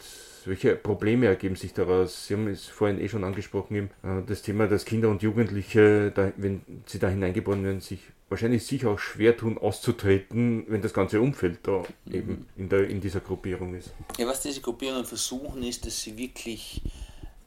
welche 0.47 0.77
Probleme 0.77 1.27
ergeben 1.27 1.57
sich 1.57 1.75
daraus? 1.75 2.27
Sie 2.27 2.35
haben 2.35 2.49
es 2.49 2.67
vorhin 2.67 3.01
eh 3.01 3.09
schon 3.09 3.25
angesprochen, 3.25 3.91
äh, 4.03 4.23
das 4.27 4.43
Thema, 4.43 4.67
dass 4.67 4.85
Kinder 4.85 5.11
und 5.11 5.23
Jugendliche, 5.23 6.13
wenn 6.37 6.63
sie 6.87 6.99
da 6.99 7.09
hineingeboren 7.09 7.63
werden, 7.63 7.81
sich 7.81 8.01
wahrscheinlich 8.29 8.67
sich 8.67 8.87
auch 8.87 8.99
schwer 8.99 9.37
tun, 9.37 9.59
auszutreten, 9.59 10.65
wenn 10.69 10.83
das 10.83 10.93
ganze 10.93 11.21
Umfeld 11.21 11.61
da 11.63 11.85
mhm. 12.05 12.15
eben 12.15 12.47
in, 12.57 12.69
der, 12.69 12.89
in 12.89 13.01
dieser 13.01 13.21
Gruppierung 13.21 13.75
ist. 13.75 13.91
Ja, 14.19 14.27
was 14.27 14.43
diese 14.43 14.61
Gruppierungen 14.61 15.05
versuchen, 15.05 15.63
ist, 15.63 15.87
dass 15.87 16.01
sie 16.03 16.17
wirklich 16.17 16.83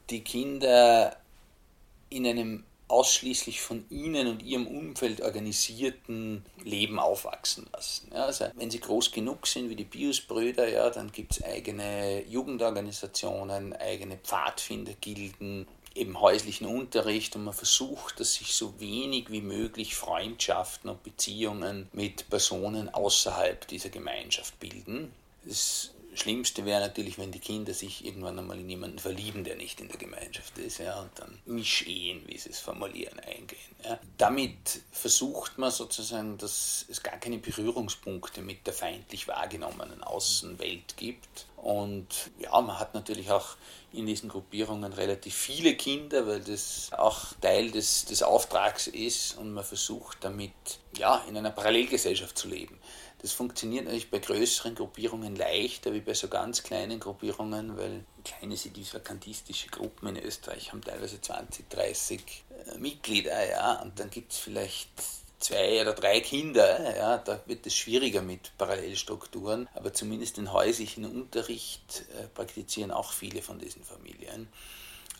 die 0.08 0.22
Kinder 0.22 1.16
in 2.08 2.26
einem 2.26 2.64
ausschließlich 2.90 3.60
von 3.60 3.84
ihnen 3.88 4.26
und 4.26 4.42
ihrem 4.42 4.66
Umfeld 4.66 5.20
organisierten 5.20 6.44
Leben 6.64 6.98
aufwachsen 6.98 7.68
lassen. 7.72 8.10
Ja, 8.12 8.26
also 8.26 8.46
wenn 8.56 8.70
sie 8.70 8.80
groß 8.80 9.12
genug 9.12 9.46
sind 9.46 9.70
wie 9.70 9.76
die 9.76 9.84
Pius-Brüder, 9.84 10.68
ja, 10.68 10.90
dann 10.90 11.12
gibt 11.12 11.32
es 11.32 11.44
eigene 11.44 12.24
Jugendorganisationen, 12.26 13.74
eigene 13.74 14.16
Pfadfindergilden, 14.16 15.68
eben 15.94 16.20
häuslichen 16.20 16.66
Unterricht 16.66 17.34
und 17.36 17.44
man 17.44 17.54
versucht, 17.54 18.20
dass 18.20 18.34
sich 18.34 18.54
so 18.54 18.78
wenig 18.78 19.30
wie 19.30 19.42
möglich 19.42 19.96
Freundschaften 19.96 20.90
und 20.90 21.02
Beziehungen 21.02 21.88
mit 21.92 22.28
Personen 22.30 22.88
außerhalb 22.88 23.66
dieser 23.66 23.90
Gemeinschaft 23.90 24.58
bilden. 24.60 25.12
Das 25.44 25.90
Schlimmste 26.14 26.64
wäre 26.64 26.80
natürlich, 26.80 27.18
wenn 27.18 27.30
die 27.30 27.38
Kinder 27.38 27.72
sich 27.72 28.04
irgendwann 28.04 28.38
einmal 28.38 28.58
in 28.58 28.68
jemanden 28.68 28.98
verlieben, 28.98 29.44
der 29.44 29.56
nicht 29.56 29.80
in 29.80 29.88
der 29.88 29.98
Gemeinschaft 29.98 30.58
ist, 30.58 30.78
ja, 30.78 31.00
und 31.00 31.10
dann 31.16 31.38
Mischehen, 31.46 32.22
wie 32.26 32.36
sie 32.36 32.50
es 32.50 32.58
formulieren, 32.58 33.20
eingehen. 33.20 33.58
Ja. 33.84 33.98
Damit 34.18 34.82
versucht 34.90 35.58
man 35.58 35.70
sozusagen, 35.70 36.36
dass 36.38 36.84
es 36.88 37.02
gar 37.02 37.16
keine 37.18 37.38
Berührungspunkte 37.38 38.42
mit 38.42 38.66
der 38.66 38.74
feindlich 38.74 39.28
wahrgenommenen 39.28 40.02
Außenwelt 40.02 40.96
gibt. 40.96 41.46
Und 41.56 42.08
ja, 42.38 42.60
man 42.60 42.78
hat 42.78 42.94
natürlich 42.94 43.30
auch 43.30 43.56
in 43.92 44.06
diesen 44.06 44.28
Gruppierungen 44.28 44.92
relativ 44.92 45.34
viele 45.34 45.74
Kinder, 45.74 46.26
weil 46.26 46.40
das 46.40 46.90
auch 46.92 47.34
Teil 47.40 47.70
des, 47.70 48.04
des 48.04 48.22
Auftrags 48.22 48.86
ist 48.86 49.36
und 49.36 49.52
man 49.52 49.64
versucht 49.64 50.18
damit 50.20 50.52
ja, 50.96 51.24
in 51.28 51.36
einer 51.36 51.50
Parallelgesellschaft 51.50 52.36
zu 52.38 52.48
leben. 52.48 52.78
Das 53.22 53.32
funktioniert 53.32 53.84
natürlich 53.84 54.10
bei 54.10 54.18
größeren 54.18 54.74
Gruppierungen 54.74 55.36
leichter 55.36 55.92
wie 55.92 56.00
bei 56.00 56.14
so 56.14 56.28
ganz 56.28 56.62
kleinen 56.62 57.00
Gruppierungen, 57.00 57.76
weil 57.76 58.04
kleine 58.24 58.56
sedivakantistische 58.56 59.68
Gruppen 59.68 60.16
in 60.16 60.24
Österreich 60.24 60.72
haben 60.72 60.80
teilweise 60.80 61.20
20, 61.20 61.68
30 61.68 62.20
äh, 62.66 62.78
Mitglieder, 62.78 63.46
ja, 63.46 63.82
und 63.82 64.00
dann 64.00 64.08
gibt 64.08 64.32
es 64.32 64.38
vielleicht 64.38 64.88
zwei 65.38 65.82
oder 65.82 65.92
drei 65.92 66.20
Kinder, 66.20 66.96
ja, 66.96 67.18
da 67.18 67.42
wird 67.44 67.66
es 67.66 67.74
schwieriger 67.74 68.22
mit 68.22 68.56
Parallelstrukturen, 68.56 69.68
aber 69.74 69.92
zumindest 69.92 70.38
den 70.38 70.50
häuslichen 70.54 71.04
Unterricht 71.04 72.04
äh, 72.18 72.26
praktizieren 72.28 72.90
auch 72.90 73.12
viele 73.12 73.42
von 73.42 73.58
diesen 73.58 73.84
Familien, 73.84 74.48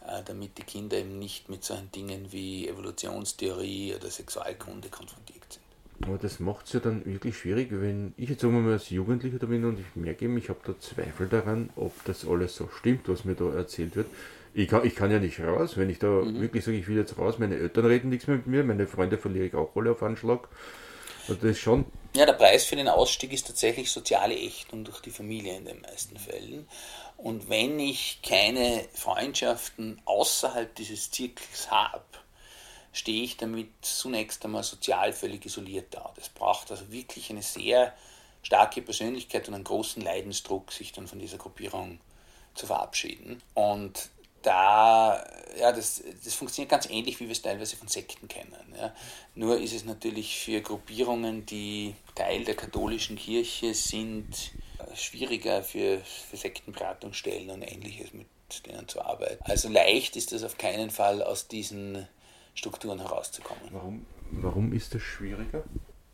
äh, 0.07 0.23
damit 0.25 0.57
die 0.57 0.63
Kinder 0.63 0.97
eben 0.97 1.19
nicht 1.19 1.51
mit 1.51 1.65
solchen 1.65 1.93
Dingen 1.93 2.33
wie 2.33 2.67
Evolutionstheorie 2.67 3.95
oder 3.95 4.11
Sexualkunde 4.11 4.89
konfrontiert 4.89 5.53
sind. 5.53 5.70
Aber 6.07 6.17
das 6.17 6.41
macht 6.41 6.67
es 6.67 6.73
ja 6.73 6.81
dann 6.81 7.05
wirklich 7.05 7.37
schwierig, 7.37 7.69
wenn 7.71 8.15
ich 8.17 8.31
jetzt 8.31 8.41
sagen 8.41 8.65
mal 8.65 8.73
als 8.73 8.89
Jugendlicher 8.89 9.39
da 9.39 9.47
bin 9.47 9.65
und 9.65 9.79
ich 9.79 9.87
merke 9.95 10.25
eben, 10.25 10.39
ich 10.39 10.49
habe 10.49 10.61
da 10.65 10.79
Zweifel 10.79 11.29
daran, 11.29 11.69
ob 11.77 11.93
das 12.05 12.27
alles 12.27 12.57
so 12.57 12.69
stimmt, 12.79 13.09
was 13.09 13.25
mir 13.25 13.35
da 13.35 13.53
erzählt 13.53 13.97
wird. 13.97 14.07
Ich 14.55 14.69
kann, 14.69 14.85
ich 14.87 14.97
kann 14.97 15.11
ja 15.11 15.19
nicht 15.19 15.39
raus, 15.41 15.77
wenn 15.77 15.91
ich 15.91 15.99
da 15.99 16.09
mhm. 16.09 16.41
wirklich 16.41 16.65
sage, 16.65 16.79
ich 16.79 16.89
will 16.89 16.97
jetzt 16.97 17.19
raus, 17.19 17.39
meine 17.39 17.57
Eltern 17.57 17.85
reden 17.85 18.09
nichts 18.09 18.27
mehr 18.27 18.37
mit 18.37 18.47
mir, 18.47 18.65
meine 18.65 18.87
Freunde 18.87 19.19
verliere 19.19 19.45
ich 19.45 19.55
auch 19.55 19.77
alle 19.77 19.93
auf 19.93 20.03
Anschlag. 20.03 20.49
Und 21.29 21.43
das 21.43 21.51
ist 21.51 21.61
schon. 21.61 21.85
Ja, 22.17 22.27
der 22.27 22.33
Preis 22.33 22.65
für 22.65 22.77
den 22.77 22.89
Ausstieg 22.89 23.33
ist 23.33 23.47
tatsächlich 23.47 23.91
soziale 23.91 24.35
Ächtung 24.35 24.85
durch 24.85 25.01
die 25.01 25.11
Familie 25.11 25.57
in 25.57 25.67
den 25.67 25.81
meisten 25.83 26.17
Fällen. 26.17 26.67
Und 27.17 27.49
wenn 27.51 27.79
ich 27.79 28.21
keine 28.23 28.87
Freundschaften 28.95 30.01
außerhalb 30.07 30.75
dieses 30.75 31.11
Zirkels 31.11 31.71
habe, 31.71 32.03
stehe 32.93 33.23
ich 33.23 33.37
damit 33.37 33.69
zunächst 33.83 34.45
einmal 34.45 34.63
sozial 34.63 35.13
völlig 35.13 35.47
isoliert 35.47 35.89
da. 35.91 36.13
Das 36.17 36.29
braucht 36.29 36.71
also 36.71 36.91
wirklich 36.91 37.31
eine 37.31 37.43
sehr 37.43 37.93
starke 38.43 38.83
Persönlichkeit 38.83 39.49
und 39.49 39.55
einen 39.55 39.65
großen 39.65 40.03
Leidensdruck, 40.03 40.73
sich 40.73 40.93
dann 40.93 41.07
von 41.07 41.19
dieser 41.19 41.39
Gruppierung 41.39 42.01
zu 42.55 42.67
verabschieden. 42.67 43.43
Und 43.55 44.11
da, 44.43 45.25
ja, 45.59 45.73
das, 45.73 46.03
das 46.25 46.35
funktioniert 46.35 46.71
ganz 46.71 46.89
ähnlich, 46.89 47.21
wie 47.21 47.27
wir 47.27 47.33
es 47.33 47.43
teilweise 47.43 47.77
von 47.77 47.89
Sekten 47.89 48.27
kennen. 48.27 48.75
Ja. 48.77 48.95
Nur 49.35 49.61
ist 49.61 49.75
es 49.75 49.85
natürlich 49.85 50.39
für 50.39 50.61
Gruppierungen, 50.63 51.45
die 51.45 51.95
Teil 52.15 52.45
der 52.45 52.57
katholischen 52.57 53.17
Kirche 53.17 53.75
sind, 53.75 54.53
schwieriger 54.95 55.63
für, 55.63 56.01
für 56.01 56.37
Sektenberatungsstellen 56.37 57.51
und 57.51 57.63
ähnliches 57.63 58.13
mit 58.13 58.27
denen 58.67 58.89
zu 58.89 59.01
arbeiten. 59.03 59.43
Also 59.45 59.69
leicht 59.69 60.17
ist 60.17 60.33
es 60.33 60.43
auf 60.43 60.59
keinen 60.59 60.91
Fall 60.91 61.23
aus 61.23 61.47
diesen 61.47 62.09
Strukturen 62.61 63.01
herauszukommen. 63.01 63.63
Warum, 63.71 64.07
warum 64.33 64.73
ist 64.75 64.95
das 64.95 65.01
schwieriger? 65.01 65.65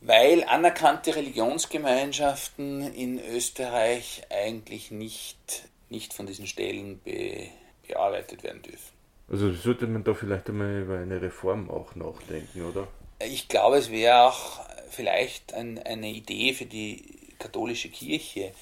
Weil 0.00 0.44
anerkannte 0.44 1.16
Religionsgemeinschaften 1.16 2.94
in 2.94 3.18
Österreich 3.18 4.22
eigentlich 4.30 4.92
nicht, 4.92 5.68
nicht 5.88 6.14
von 6.14 6.26
diesen 6.26 6.46
Stellen 6.46 7.00
be, 7.00 7.48
bearbeitet 7.88 8.44
werden 8.44 8.62
dürfen. 8.62 8.94
Also 9.28 9.52
sollte 9.52 9.88
man 9.88 10.04
da 10.04 10.14
vielleicht 10.14 10.48
einmal 10.48 10.82
über 10.82 10.98
eine 10.98 11.20
Reform 11.20 11.68
auch 11.68 11.96
nachdenken, 11.96 12.64
oder? 12.64 12.86
Ich 13.18 13.48
glaube, 13.48 13.78
es 13.78 13.90
wäre 13.90 14.22
auch 14.22 14.60
vielleicht 14.90 15.52
ein, 15.52 15.82
eine 15.82 16.10
Idee 16.10 16.54
für 16.54 16.66
die 16.66 17.02
katholische 17.40 17.88
Kirche, 17.88 18.52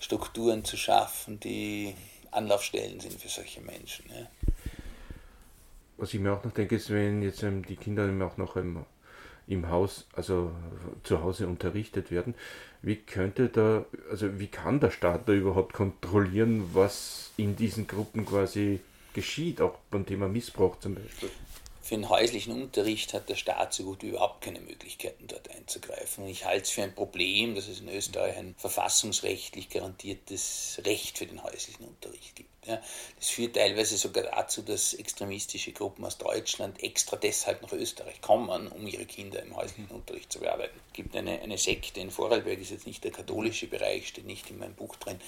Strukturen 0.00 0.64
zu 0.64 0.76
schaffen, 0.76 1.38
die 1.38 1.94
Anlaufstellen 2.32 2.98
sind 2.98 3.20
für 3.20 3.28
solche 3.28 3.60
Menschen. 3.60 4.06
Ja. 4.10 4.26
Was 5.98 6.14
ich 6.14 6.20
mir 6.20 6.32
auch 6.32 6.44
noch 6.44 6.52
denke, 6.52 6.76
ist, 6.76 6.90
wenn 6.90 7.22
jetzt 7.22 7.42
ähm, 7.42 7.64
die 7.64 7.76
Kinder 7.76 8.08
auch 8.24 8.36
noch 8.36 8.56
im, 8.56 8.84
im 9.48 9.68
Haus, 9.68 10.06
also 10.14 10.52
zu 11.02 11.22
Hause 11.22 11.48
unterrichtet 11.48 12.10
werden, 12.10 12.34
wie 12.82 12.96
könnte 12.96 13.48
da, 13.48 13.84
also 14.08 14.38
wie 14.38 14.46
kann 14.46 14.78
der 14.80 14.90
Staat 14.90 15.28
da 15.28 15.32
überhaupt 15.32 15.74
kontrollieren, 15.74 16.70
was 16.72 17.32
in 17.36 17.56
diesen 17.56 17.88
Gruppen 17.88 18.24
quasi 18.24 18.80
geschieht, 19.12 19.60
auch 19.60 19.78
beim 19.90 20.06
Thema 20.06 20.28
Missbrauch 20.28 20.78
zum 20.78 20.94
Beispiel? 20.94 21.30
Für 21.88 21.94
den 21.94 22.10
häuslichen 22.10 22.52
Unterricht 22.52 23.14
hat 23.14 23.30
der 23.30 23.34
Staat 23.34 23.72
so 23.72 23.84
gut 23.84 24.02
wie 24.02 24.08
überhaupt 24.08 24.42
keine 24.42 24.60
Möglichkeiten, 24.60 25.26
dort 25.26 25.50
einzugreifen. 25.50 26.24
Und 26.24 26.28
ich 26.28 26.44
halte 26.44 26.64
es 26.64 26.68
für 26.68 26.82
ein 26.82 26.94
Problem, 26.94 27.54
dass 27.54 27.66
es 27.66 27.80
in 27.80 27.88
Österreich 27.88 28.36
ein 28.36 28.54
verfassungsrechtlich 28.58 29.70
garantiertes 29.70 30.82
Recht 30.84 31.16
für 31.16 31.24
den 31.24 31.42
häuslichen 31.42 31.86
Unterricht 31.86 32.36
gibt. 32.36 32.66
Ja, 32.66 32.82
das 33.18 33.30
führt 33.30 33.56
teilweise 33.56 33.96
sogar 33.96 34.24
dazu, 34.24 34.60
dass 34.60 34.92
extremistische 34.92 35.72
Gruppen 35.72 36.04
aus 36.04 36.18
Deutschland 36.18 36.82
extra 36.82 37.16
deshalb 37.16 37.62
nach 37.62 37.72
Österreich 37.72 38.20
kommen, 38.20 38.68
um 38.68 38.86
ihre 38.86 39.06
Kinder 39.06 39.42
im 39.42 39.56
häuslichen 39.56 39.90
Unterricht 39.90 40.30
zu 40.30 40.40
bearbeiten. 40.40 40.78
Es 40.88 40.92
gibt 40.92 41.16
eine, 41.16 41.40
eine 41.40 41.56
Sekte 41.56 42.00
in 42.00 42.10
Vorarlberg, 42.10 42.58
ist 42.60 42.70
jetzt 42.70 42.86
nicht 42.86 43.02
der 43.02 43.12
katholische 43.12 43.66
Bereich, 43.66 44.08
steht 44.08 44.26
nicht 44.26 44.50
in 44.50 44.58
meinem 44.58 44.74
Buch 44.74 44.94
drin, 44.96 45.18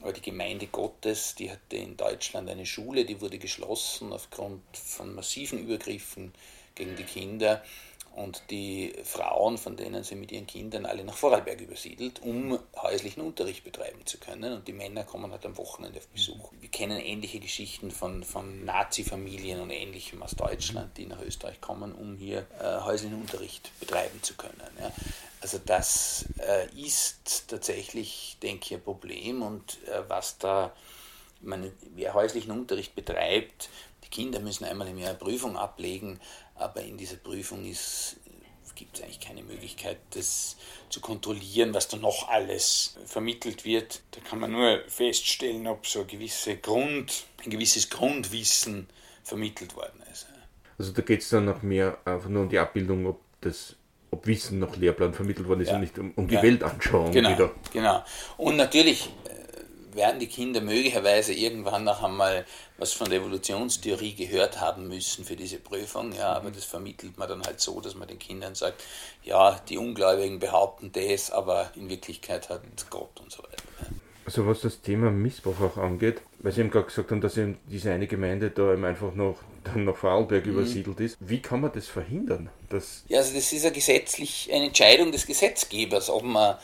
aber 0.00 0.12
die 0.12 0.20
Gemeinde 0.22 0.66
Gottes, 0.68 1.34
die 1.34 1.50
hatte 1.50 1.76
in 1.76 1.96
Deutschland 1.96 2.48
eine 2.48 2.66
Schule, 2.66 3.04
die 3.04 3.20
wurde 3.20 3.38
geschlossen 3.38 4.12
aufgrund 4.12 4.62
von 4.72 5.14
massiven 5.14 5.58
Übergriffen 5.58 6.32
gegen 6.74 6.96
die 6.96 7.04
Kinder 7.04 7.62
und 8.18 8.42
die 8.50 8.94
Frauen, 9.04 9.58
von 9.58 9.76
denen 9.76 10.02
sie 10.02 10.16
mit 10.16 10.32
ihren 10.32 10.46
Kindern 10.46 10.86
alle 10.86 11.04
nach 11.04 11.16
Vorarlberg 11.16 11.60
übersiedelt, 11.60 12.20
um 12.22 12.58
häuslichen 12.76 13.22
Unterricht 13.22 13.64
betreiben 13.64 14.04
zu 14.06 14.18
können. 14.18 14.52
Und 14.52 14.66
die 14.66 14.72
Männer 14.72 15.04
kommen 15.04 15.30
halt 15.30 15.46
am 15.46 15.56
Wochenende 15.56 16.00
auf 16.00 16.08
Besuch. 16.08 16.52
Wir 16.60 16.68
kennen 16.68 16.98
ähnliche 16.98 17.38
Geschichten 17.38 17.90
von, 17.90 18.24
von 18.24 18.64
Nazi-Familien 18.64 19.60
und 19.60 19.70
ähnlichem 19.70 20.22
aus 20.22 20.32
Deutschland, 20.32 20.96
die 20.98 21.06
nach 21.06 21.20
Österreich 21.20 21.60
kommen, 21.60 21.94
um 21.94 22.16
hier 22.16 22.46
äh, 22.60 22.80
häuslichen 22.80 23.20
Unterricht 23.20 23.70
betreiben 23.78 24.22
zu 24.22 24.34
können. 24.34 24.60
Ja. 24.80 24.92
Also 25.40 25.60
das 25.64 26.24
äh, 26.38 26.66
ist 26.76 27.48
tatsächlich, 27.48 28.36
denke 28.42 28.64
ich, 28.64 28.74
ein 28.74 28.82
Problem 28.82 29.42
und 29.42 29.78
äh, 29.86 30.02
was 30.08 30.38
da, 30.38 30.74
ich 31.40 31.46
meine, 31.46 31.72
wer 31.94 32.14
häuslichen 32.14 32.50
Unterricht 32.50 32.96
betreibt, 32.96 33.68
die 34.08 34.22
Kinder 34.22 34.40
müssen 34.40 34.64
einmal 34.64 34.88
im 34.88 34.98
Jahr 34.98 35.10
eine 35.10 35.18
Prüfung 35.18 35.56
ablegen, 35.56 36.20
aber 36.54 36.82
in 36.82 36.96
dieser 36.96 37.16
Prüfung 37.16 37.64
gibt 38.78 38.96
es 38.96 39.02
eigentlich 39.02 39.20
keine 39.20 39.42
Möglichkeit, 39.42 39.98
das 40.10 40.56
zu 40.88 41.00
kontrollieren, 41.00 41.74
was 41.74 41.88
da 41.88 41.96
noch 41.96 42.28
alles 42.28 42.96
vermittelt 43.06 43.64
wird. 43.64 44.02
Da 44.12 44.20
kann 44.20 44.38
man 44.38 44.52
nur 44.52 44.82
feststellen, 44.86 45.66
ob 45.66 45.86
so 45.86 46.04
gewisse 46.04 46.56
Grund, 46.56 47.24
ein 47.44 47.50
gewisses 47.50 47.90
Grundwissen 47.90 48.88
vermittelt 49.24 49.74
worden 49.74 50.00
ist. 50.12 50.28
Also 50.78 50.92
da 50.92 51.02
geht 51.02 51.22
es 51.22 51.28
dann 51.28 51.46
noch 51.46 51.62
mehr 51.62 51.98
einfach 52.04 52.28
nur 52.28 52.42
um 52.42 52.48
die 52.48 52.58
Abbildung, 52.58 53.06
ob 53.06 53.20
das 53.40 53.74
ob 54.10 54.26
Wissen 54.26 54.58
nach 54.58 54.74
Lehrplan 54.76 55.12
vermittelt 55.12 55.48
worden 55.48 55.60
ist 55.60 55.68
ja. 55.68 55.74
und 55.74 55.80
nicht 55.80 55.98
um, 55.98 56.12
um 56.12 56.28
die 56.28 56.36
ja. 56.36 56.42
Weltanschauung 56.42 57.12
genau, 57.12 57.30
wieder. 57.30 57.50
Genau. 57.72 58.02
Und 58.38 58.56
natürlich 58.56 59.10
werden 59.92 60.20
die 60.20 60.26
Kinder 60.26 60.60
möglicherweise 60.60 61.32
irgendwann 61.32 61.84
noch 61.84 62.02
einmal 62.02 62.44
was 62.78 62.92
von 62.92 63.08
der 63.10 63.20
Evolutionstheorie 63.20 64.14
gehört 64.14 64.60
haben 64.60 64.88
müssen 64.88 65.24
für 65.24 65.36
diese 65.36 65.58
Prüfung. 65.58 66.12
Ja, 66.12 66.34
aber 66.34 66.50
das 66.50 66.64
vermittelt 66.64 67.18
man 67.18 67.28
dann 67.28 67.42
halt 67.42 67.60
so, 67.60 67.80
dass 67.80 67.94
man 67.94 68.08
den 68.08 68.18
Kindern 68.18 68.54
sagt, 68.54 68.82
ja, 69.22 69.60
die 69.68 69.78
Ungläubigen 69.78 70.38
behaupten 70.38 70.92
das, 70.92 71.30
aber 71.30 71.70
in 71.74 71.88
Wirklichkeit 71.88 72.48
hat 72.48 72.62
Gott 72.90 73.20
und 73.20 73.32
so 73.32 73.42
weiter. 73.42 73.64
Also 74.28 74.46
was 74.46 74.60
das 74.60 74.82
Thema 74.82 75.10
Missbrauch 75.10 75.58
auch 75.58 75.76
angeht, 75.78 76.20
weil 76.40 76.52
Sie 76.52 76.60
eben 76.60 76.70
gerade 76.70 76.84
gesagt 76.84 77.10
haben, 77.10 77.22
dass 77.22 77.38
eben 77.38 77.56
diese 77.64 77.90
eine 77.90 78.06
Gemeinde 78.06 78.50
da 78.50 78.74
eben 78.74 78.84
einfach 78.84 79.14
noch 79.14 79.38
dann 79.64 79.86
nach 79.86 79.96
Vorarlberg 79.96 80.44
mhm. 80.44 80.52
übersiedelt 80.52 81.00
ist. 81.00 81.16
Wie 81.18 81.40
kann 81.40 81.62
man 81.62 81.72
das 81.72 81.88
verhindern? 81.88 82.50
Dass 82.68 83.04
ja, 83.08 83.20
also 83.20 83.34
das 83.34 83.50
ist 83.50 83.64
ja 83.64 83.70
gesetzlich 83.70 84.50
eine 84.52 84.66
Entscheidung 84.66 85.12
des 85.12 85.26
Gesetzgebers, 85.26 86.10
ob 86.10 86.24
man 86.24 86.56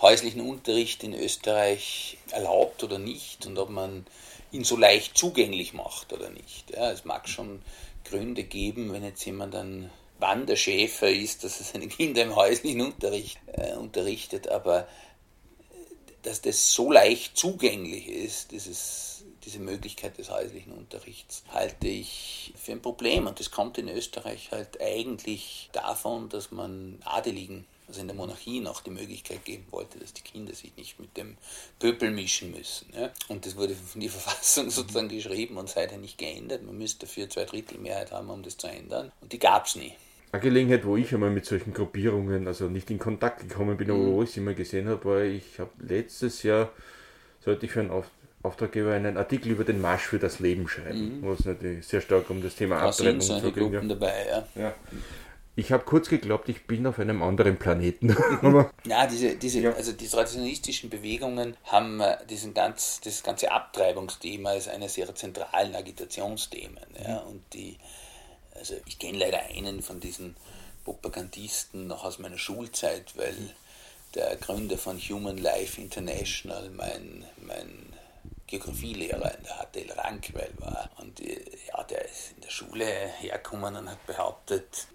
häuslichen 0.00 0.40
Unterricht 0.40 1.02
in 1.02 1.14
Österreich 1.14 2.18
erlaubt 2.30 2.84
oder 2.84 2.98
nicht 2.98 3.46
und 3.46 3.58
ob 3.58 3.70
man 3.70 4.06
ihn 4.52 4.64
so 4.64 4.76
leicht 4.76 5.18
zugänglich 5.18 5.74
macht 5.74 6.12
oder 6.12 6.30
nicht. 6.30 6.70
Ja, 6.70 6.90
es 6.90 7.04
mag 7.04 7.28
schon 7.28 7.62
Gründe 8.04 8.44
geben, 8.44 8.92
wenn 8.92 9.04
jetzt 9.04 9.24
jemand 9.24 9.54
ein 9.54 9.90
Wanderschäfer 10.18 11.10
ist, 11.10 11.44
dass 11.44 11.60
er 11.60 11.66
seine 11.66 11.88
Kinder 11.88 12.22
im 12.22 12.34
häuslichen 12.34 12.80
Unterricht 12.80 13.38
äh, 13.52 13.74
unterrichtet, 13.74 14.48
aber 14.48 14.88
dass 16.22 16.40
das 16.40 16.72
so 16.72 16.90
leicht 16.90 17.36
zugänglich 17.36 18.08
ist, 18.08 18.50
dieses, 18.50 19.24
diese 19.44 19.60
Möglichkeit 19.60 20.18
des 20.18 20.30
häuslichen 20.30 20.72
Unterrichts, 20.72 21.44
halte 21.52 21.86
ich 21.86 22.52
für 22.56 22.72
ein 22.72 22.82
Problem. 22.82 23.26
Und 23.26 23.38
das 23.38 23.50
kommt 23.50 23.78
in 23.78 23.88
Österreich 23.88 24.50
halt 24.50 24.80
eigentlich 24.80 25.70
davon, 25.72 26.28
dass 26.28 26.50
man 26.50 26.98
Adeligen, 27.04 27.66
also 27.88 28.00
in 28.00 28.06
der 28.06 28.16
Monarchie 28.16 28.60
noch 28.60 28.82
die 28.82 28.90
Möglichkeit 28.90 29.44
geben 29.44 29.66
wollte, 29.70 29.98
dass 29.98 30.12
die 30.12 30.22
Kinder 30.22 30.54
sich 30.54 30.76
nicht 30.76 31.00
mit 31.00 31.16
dem 31.16 31.36
Pöbel 31.78 32.10
mischen 32.10 32.52
müssen. 32.52 32.92
Ja? 32.94 33.10
Und 33.28 33.46
das 33.46 33.56
wurde 33.56 33.74
von 33.74 34.00
der 34.00 34.10
Verfassung 34.18 34.70
sozusagen 34.70 35.08
geschrieben 35.08 35.56
und 35.56 35.68
seither 35.68 35.98
nicht 35.98 36.18
geändert. 36.18 36.62
Man 36.62 36.78
müsste 36.78 37.06
dafür 37.06 37.28
zwei 37.28 37.44
Drittel 37.44 37.78
Mehrheit 37.78 38.12
haben, 38.12 38.30
um 38.30 38.42
das 38.42 38.56
zu 38.56 38.68
ändern. 38.68 39.10
Und 39.20 39.32
die 39.32 39.38
gab 39.38 39.66
es 39.66 39.76
nie 39.76 39.94
eine 40.30 40.42
Gelegenheit, 40.42 40.84
wo 40.84 40.96
ich 40.96 41.12
einmal 41.14 41.30
mit 41.30 41.46
solchen 41.46 41.72
Gruppierungen, 41.72 42.46
also 42.46 42.66
nicht 42.66 42.90
in 42.90 42.98
Kontakt 42.98 43.48
gekommen 43.48 43.76
bin, 43.76 43.90
aber 43.90 44.00
mhm. 44.00 44.12
wo 44.12 44.22
ich 44.22 44.30
sie 44.30 44.40
mal 44.40 44.54
gesehen 44.54 44.88
habe, 44.88 45.04
war, 45.04 45.22
ich 45.22 45.58
habe 45.58 45.70
letztes 45.80 46.42
Jahr, 46.42 46.70
sollte 47.40 47.66
ich 47.66 47.72
für 47.72 47.80
einen 47.80 47.90
Auf 47.90 48.10
Auftraggeber 48.40 48.92
einen 48.92 49.16
Artikel 49.16 49.50
über 49.50 49.64
den 49.64 49.80
Marsch 49.80 50.04
für 50.04 50.20
das 50.20 50.38
Leben 50.38 50.68
schreiben, 50.68 51.18
mhm. 51.18 51.22
wo 51.22 51.32
es 51.32 51.44
natürlich 51.44 51.84
sehr 51.84 52.00
stark 52.00 52.30
um 52.30 52.40
das 52.40 52.54
Thema 52.54 52.80
Abtreibung 52.80 53.88
dabei, 53.88 54.26
ja. 54.30 54.48
ja. 54.54 54.74
Ich 55.58 55.72
habe 55.72 55.84
kurz 55.84 56.08
geglaubt, 56.08 56.48
ich 56.48 56.66
bin 56.66 56.86
auf 56.86 56.98
einem 56.98 57.22
anderen 57.22 57.58
Planeten. 57.58 58.16
ja, 58.86 59.06
diese, 59.06 59.34
diese, 59.34 59.60
ja. 59.60 59.72
also 59.72 59.92
die 59.92 60.06
traditionalistischen 60.06 60.88
Bewegungen 60.88 61.56
haben 61.64 62.00
äh, 62.00 62.16
diesen 62.30 62.54
ganz, 62.54 63.00
das 63.00 63.22
ganze 63.22 63.50
Abtreibungsthema 63.50 64.50
als 64.50 64.68
eines 64.68 64.96
ihrer 64.96 65.14
zentralen 65.14 65.74
Agitationsthemen. 65.74 66.86
Ja, 67.02 67.22
mhm. 67.22 67.28
und 67.28 67.42
die 67.54 67.76
also 68.58 68.74
ich 68.86 68.98
kenne 68.98 69.18
leider 69.18 69.40
einen 69.42 69.82
von 69.82 70.00
diesen 70.00 70.36
Propagandisten 70.84 71.86
noch 71.86 72.04
aus 72.04 72.18
meiner 72.18 72.38
Schulzeit, 72.38 73.16
weil 73.16 73.54
der 74.14 74.36
Gründer 74.36 74.78
von 74.78 74.98
Human 74.98 75.38
Life 75.38 75.80
International 75.80 76.70
mein, 76.70 77.24
mein 77.36 77.92
Geografielehrer 78.46 79.36
in 79.36 79.44
der 79.44 79.56
HTL 79.56 79.92
Rankwell 79.92 80.52
war. 80.58 80.90
Und 80.98 81.20
äh, 81.20 81.40
ja, 81.68 81.82
der 81.84 82.04
ist 82.04 82.32
in 82.36 82.42
der 82.42 82.50
Schule 82.50 82.86
hergekommen 82.86 83.76
und 83.76 83.90
hat 83.90 84.06
behauptet, 84.06 84.88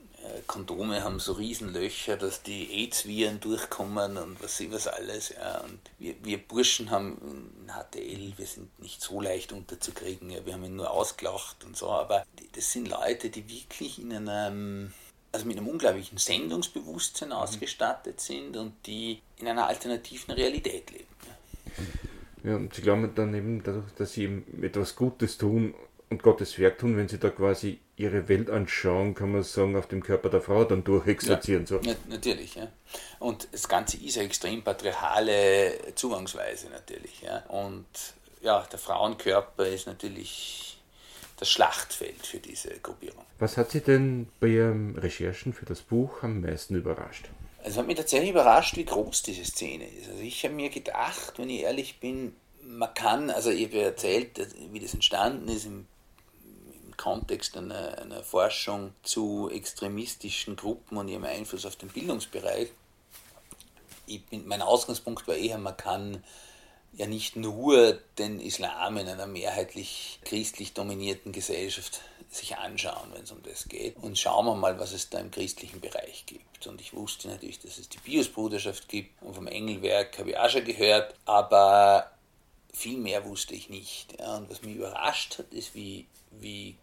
Kondome 0.47 1.03
haben 1.03 1.19
so 1.19 1.33
Riesenlöcher, 1.33 2.17
dass 2.17 2.43
die 2.43 2.71
AIDS-Viren 2.71 3.39
durchkommen 3.39 4.17
und 4.17 4.41
was 4.41 4.57
sie 4.57 4.71
was 4.71 4.87
alles. 4.87 5.29
Ja. 5.29 5.59
Und 5.59 5.79
wir, 5.99 6.15
wir 6.23 6.37
Burschen 6.37 6.91
haben 6.91 7.17
in 7.65 7.71
HTL, 7.71 8.33
wir 8.37 8.45
sind 8.45 8.79
nicht 8.79 9.01
so 9.01 9.21
leicht 9.21 9.51
unterzukriegen, 9.51 10.29
ja. 10.29 10.45
wir 10.45 10.53
haben 10.53 10.63
ihn 10.63 10.75
nur 10.75 10.91
ausgelacht 10.91 11.63
und 11.63 11.75
so, 11.75 11.89
aber 11.89 12.25
das 12.53 12.71
sind 12.71 12.87
Leute, 12.87 13.29
die 13.29 13.47
wirklich 13.49 13.99
in 13.99 14.13
einem 14.13 14.93
also 15.33 15.47
mit 15.47 15.57
einem 15.57 15.67
unglaublichen 15.67 16.17
Sendungsbewusstsein 16.17 17.29
mhm. 17.29 17.35
ausgestattet 17.35 18.21
sind 18.21 18.55
und 18.55 18.73
die 18.85 19.19
in 19.37 19.47
einer 19.47 19.67
alternativen 19.67 20.33
Realität 20.33 20.91
leben. 20.91 21.07
Ja, 22.43 22.51
ja 22.51 22.55
und 22.55 22.73
sie 22.73 22.83
glauben 22.83 23.13
dann 23.15 23.33
eben 23.33 23.63
dadurch, 23.63 23.91
dass 23.97 24.13
sie 24.13 24.23
eben 24.23 24.63
etwas 24.63 24.95
Gutes 24.95 25.37
tun 25.37 25.73
und 26.09 26.21
Gottes 26.21 26.57
Werk 26.59 26.77
tun, 26.77 26.97
wenn 26.97 27.07
sie 27.07 27.17
da 27.17 27.29
quasi 27.29 27.79
ihre 27.95 28.27
Welt 28.27 28.49
anschauen, 28.49 29.13
kann 29.13 29.31
man 29.31 29.43
sagen, 29.43 29.75
auf 29.75 29.87
dem 29.87 30.03
Körper 30.03 30.29
der 30.29 30.41
Frau 30.41 30.63
dann 30.63 30.83
durchexerzieren. 30.83 31.65
Ja, 31.65 31.67
so. 31.67 31.81
natürlich, 32.09 32.55
ja. 32.55 32.67
Und 33.19 33.47
das 33.51 33.67
Ganze 33.67 33.97
ist 33.97 34.17
eine 34.17 34.27
extrem 34.27 34.63
patriarchale 34.63 35.93
Zugangsweise 35.95 36.69
natürlich. 36.69 37.21
Ja. 37.21 37.37
Und 37.47 37.85
ja, 38.41 38.65
der 38.71 38.79
Frauenkörper 38.79 39.67
ist 39.67 39.87
natürlich 39.87 40.77
das 41.37 41.49
Schlachtfeld 41.49 42.25
für 42.25 42.39
diese 42.39 42.69
Gruppierung. 42.79 43.25
Was 43.39 43.57
hat 43.57 43.71
Sie 43.71 43.81
denn 43.81 44.27
bei 44.39 44.47
Ihren 44.47 44.97
Recherchen 44.97 45.53
für 45.53 45.65
das 45.65 45.81
Buch 45.81 46.23
am 46.23 46.41
meisten 46.41 46.75
überrascht? 46.75 47.29
Es 47.63 47.77
hat 47.77 47.87
mich 47.87 47.95
tatsächlich 47.95 48.31
überrascht, 48.31 48.75
wie 48.75 48.85
groß 48.85 49.23
diese 49.23 49.45
Szene 49.45 49.87
ist. 49.87 50.09
Also 50.09 50.21
ich 50.21 50.43
habe 50.43 50.53
mir 50.53 50.69
gedacht, 50.69 51.33
wenn 51.37 51.49
ich 51.49 51.61
ehrlich 51.61 51.99
bin, 51.99 52.35
man 52.61 52.93
kann, 52.93 53.29
also 53.29 53.49
ich 53.49 53.65
habe 53.67 53.81
erzählt, 53.81 54.39
wie 54.71 54.79
das 54.79 54.93
entstanden 54.93 55.47
ist 55.47 55.65
im, 55.65 55.85
Kontext 56.97 57.57
einer, 57.57 57.97
einer, 57.99 58.23
Forschung 58.23 58.93
zu 59.03 59.49
extremistischen 59.49 60.55
Gruppen 60.55 60.97
und 60.97 61.07
ihrem 61.07 61.25
Einfluss 61.25 61.65
auf 61.65 61.75
den 61.75 61.89
Bildungsbereich. 61.89 62.69
Bin, 64.29 64.47
mein 64.47 64.61
Ausgangspunkt 64.61 65.27
war 65.27 65.35
eher, 65.35 65.57
man 65.57 65.77
kann 65.77 66.23
ja 66.93 67.07
nicht 67.07 67.35
nur 67.35 67.93
den 68.17 68.39
Islam 68.39 68.97
in 68.97 69.07
einer 69.07 69.25
mehrheitlich 69.25 70.19
christlich 70.23 70.73
dominierten 70.73 71.31
Gesellschaft 71.31 72.01
sich 72.29 72.57
anschauen, 72.57 73.11
wenn 73.13 73.23
es 73.23 73.31
um 73.31 73.41
das 73.43 73.67
geht. 73.67 73.97
Und 73.97 74.17
schauen 74.17 74.45
wir 74.45 74.55
mal, 74.55 74.79
was 74.79 74.91
es 74.91 75.09
da 75.09 75.19
im 75.19 75.31
christlichen 75.31 75.79
Bereich 75.79 76.25
gibt. 76.25 76.65
Und 76.67 76.81
ich 76.81 76.93
wusste 76.93 77.27
natürlich, 77.29 77.59
dass 77.59 77.77
es 77.77 77.89
die 77.89 77.99
Pius-Bruderschaft 77.99 78.87
gibt 78.87 79.21
und 79.21 79.35
vom 79.35 79.47
Engelwerk 79.47 80.17
habe 80.17 80.31
ich 80.31 80.37
auch 80.37 80.49
schon 80.49 80.65
gehört, 80.65 81.15
aber 81.25 82.11
viel 82.73 82.97
mehr 82.97 83.25
wusste 83.25 83.53
ich 83.53 83.69
nicht. 83.69 84.19
Ja, 84.19 84.37
und 84.37 84.49
was 84.49 84.61
mich 84.63 84.75
überrascht 84.75 85.37
hat, 85.39 85.51
ist, 85.53 85.75
wie, 85.75 86.07
wie 86.31 86.75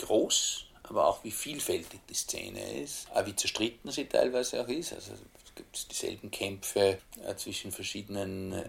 groß, 0.00 0.66
aber 0.82 1.06
auch 1.06 1.24
wie 1.24 1.30
vielfältig 1.30 2.00
die 2.08 2.14
Szene 2.14 2.82
ist, 2.82 3.06
aber 3.12 3.28
wie 3.28 3.36
zerstritten 3.36 3.90
sie 3.90 4.06
teilweise 4.06 4.62
auch 4.62 4.68
ist. 4.68 4.92
Also 4.92 5.12
es 5.12 5.54
gibt 5.54 5.90
dieselben 5.90 6.30
Kämpfe 6.30 6.98
äh, 7.26 7.34
zwischen 7.36 7.72
verschiedenen 7.72 8.52
äh, 8.52 8.68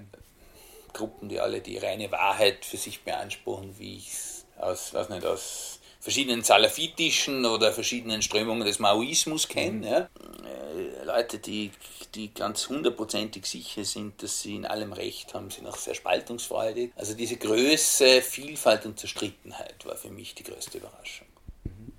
Gruppen, 0.93 1.29
die 1.29 1.39
alle 1.39 1.61
die 1.61 1.77
reine 1.77 2.11
Wahrheit 2.11 2.65
für 2.65 2.77
sich 2.77 3.01
beanspruchen, 3.03 3.77
wie 3.79 3.97
ich 3.97 4.11
es 4.11 4.45
aus, 4.57 4.93
weiß 4.93 5.09
nicht, 5.09 5.25
aus 5.25 5.79
verschiedenen 6.01 6.43
salafitischen 6.43 7.45
oder 7.45 7.71
verschiedenen 7.71 8.21
Strömungen 8.21 8.65
des 8.65 8.79
Maoismus 8.79 9.47
kenne. 9.47 10.09
Mhm. 10.19 10.43
Ja. 10.43 10.49
Äh, 10.49 11.05
Leute, 11.05 11.37
die, 11.37 11.71
die 12.15 12.33
ganz 12.33 12.67
hundertprozentig 12.67 13.45
sicher 13.45 13.85
sind, 13.85 14.21
dass 14.23 14.41
sie 14.41 14.55
in 14.55 14.65
allem 14.65 14.93
Recht 14.93 15.33
haben, 15.33 15.51
sind 15.51 15.67
auch 15.67 15.77
sehr 15.77 15.93
spaltungsfreudig. 15.93 16.91
Also 16.95 17.13
diese 17.13 17.37
Größe, 17.37 18.21
Vielfalt 18.21 18.85
und 18.85 18.99
Zerstrittenheit 18.99 19.85
war 19.85 19.95
für 19.95 20.09
mich 20.09 20.33
die 20.33 20.43
größte 20.43 20.79
Überraschung. 20.79 21.27
Mhm. 21.65 21.93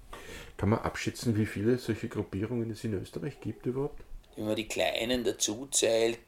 Kann 0.57 0.71
man 0.71 0.81
abschätzen, 0.81 1.37
wie 1.37 1.47
viele 1.47 1.79
solche 1.79 2.09
Gruppierungen 2.09 2.71
es 2.73 2.83
in 2.83 2.95
Österreich 2.95 3.41
gibt 3.41 3.67
überhaupt? 3.67 4.03
Wenn 4.35 4.47
man 4.47 4.57
die 4.57 4.67
kleinen 4.67 5.23
dazu 5.23 5.69
zählt, 5.71 6.19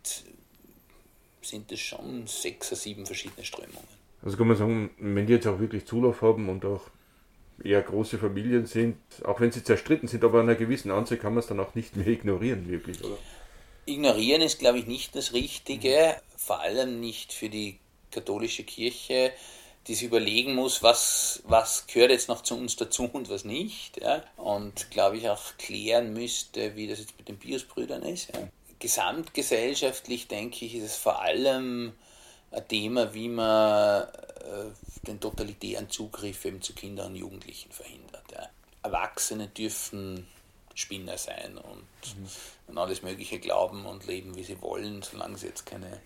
sind 1.43 1.73
es 1.73 1.81
schon 1.81 2.27
sechs 2.29 2.69
oder 2.69 2.81
sieben 2.81 3.05
verschiedene 3.05 3.45
Strömungen. 3.45 3.89
Also 4.23 4.37
kann 4.37 4.47
man 4.47 4.57
sagen, 4.57 4.91
wenn 4.99 5.27
die 5.27 5.35
jetzt 5.35 5.47
auch 5.47 5.59
wirklich 5.59 5.87
Zulauf 5.87 6.23
haben 6.23 6.49
und 6.49 6.65
auch 6.65 6.83
eher 7.63 7.83
große 7.83 8.19
Familien 8.19 8.67
sind, 8.67 8.97
auch 9.25 9.41
wenn 9.41 9.53
sie 9.53 9.63
zerstritten 9.63 10.09
sind, 10.09 10.25
aber 10.25 10.41
an 10.41 10.49
einer 10.49 10.59
gewissen 10.59 10.91
Anzahl 10.91 11.19
kann 11.19 11.35
man 11.35 11.41
es 11.41 11.47
dann 11.47 11.61
auch 11.61 11.75
nicht 11.75 11.97
mehr 11.97 12.07
ignorieren, 12.07 12.69
wirklich, 12.69 13.03
oder? 13.05 13.17
Ignorieren 13.87 14.43
ist, 14.43 14.59
glaube 14.59 14.79
ich, 14.79 14.87
nicht 14.87 15.15
das 15.15 15.35
Richtige, 15.35 16.17
vor 16.37 16.61
allem 16.61 17.01
nicht 17.01 17.33
für 17.33 17.49
die 17.49 17.79
katholische 18.11 18.65
Kirche, 18.65 19.33
die 19.87 19.95
sich 19.95 20.05
überlegen 20.05 20.55
muss, 20.55 20.83
was, 20.83 21.43
was 21.45 21.87
gehört 21.87 22.11
jetzt 22.11 22.29
noch 22.29 22.43
zu 22.43 22.57
uns 22.57 22.77
dazu 22.77 23.05
und 23.13 23.29
was 23.29 23.45
nicht. 23.45 24.01
Ja? 24.01 24.25
Und, 24.37 24.91
glaube 24.91 25.19
ich, 25.19 25.29
auch 25.29 25.59
klären 25.59 26.15
müsste, 26.15 26.75
wie 26.77 26.87
das 26.87 27.01
jetzt 27.01 27.19
mit 27.19 27.29
den 27.29 27.37
Biosbrüdern 27.37 28.03
ist. 28.03 28.35
Ja? 28.35 28.49
gesamtgesellschaftlich, 28.85 30.29
denke 30.29 30.67
ich, 30.67 30.75
ist 30.75 30.85
es 30.85 30.97
vor 30.97 31.23
allem 31.23 31.93
ein 32.55 32.69
Thema, 32.69 33.13
wie 33.15 33.29
man 33.29 34.03
äh, 34.03 35.07
den 35.07 35.21
totalitären 35.21 35.91
Zugriff 35.91 36.45
eben 36.45 36.63
zu 36.63 36.75
Kindern 36.75 37.09
und 37.09 37.17
Jugendlichen 37.17 37.71
verhindert. 37.73 38.25
Ja. 38.33 38.49
Erwachsene 38.83 39.49
dürfen 39.49 40.27
Spinner 40.75 41.17
sein 41.19 41.57
und 41.57 42.17
mhm. 42.17 42.29
an 42.69 42.79
alles 42.79 43.03
Mögliche 43.03 43.39
glauben 43.39 43.87
und 43.87 44.07
leben, 44.07 44.35
wie 44.35 44.45
sie 44.45 44.61
wollen, 44.61 45.03
solange 45.03 45.39
sie 45.39 45.47
jetzt 45.49 45.67
keine, 45.67 46.01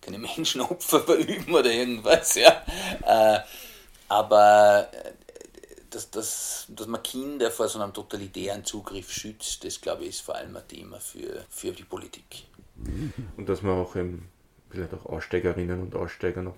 keine 0.00 0.18
Menschenopfer 0.18 1.00
verüben 1.04 1.54
oder 1.54 1.72
irgendwas. 1.72 2.34
Ja. 2.34 2.62
Äh, 3.04 3.40
aber 4.08 4.88
äh, 4.92 5.12
dass, 5.90 6.10
dass, 6.10 6.66
dass 6.68 6.86
man 6.86 7.02
Kinder 7.02 7.50
vor 7.50 7.68
so 7.68 7.80
einem 7.80 7.94
totalitären 7.94 8.64
Zugriff 8.64 9.10
schützt, 9.10 9.64
das 9.64 9.80
glaube 9.80 10.02
ich 10.02 10.10
ist 10.10 10.20
vor 10.20 10.34
allem 10.34 10.56
ein 10.56 10.68
Thema 10.68 11.00
für, 11.00 11.44
für 11.48 11.72
die 11.72 11.84
Politik. 11.84 12.44
Und 13.36 13.48
dass 13.48 13.62
man 13.62 13.78
auch 13.78 13.96
ähm, 13.96 14.28
vielleicht 14.76 14.94
auch 14.94 15.06
Aussteigerinnen 15.06 15.80
und 15.80 15.94
Aussteiger 15.94 16.42
noch 16.42 16.56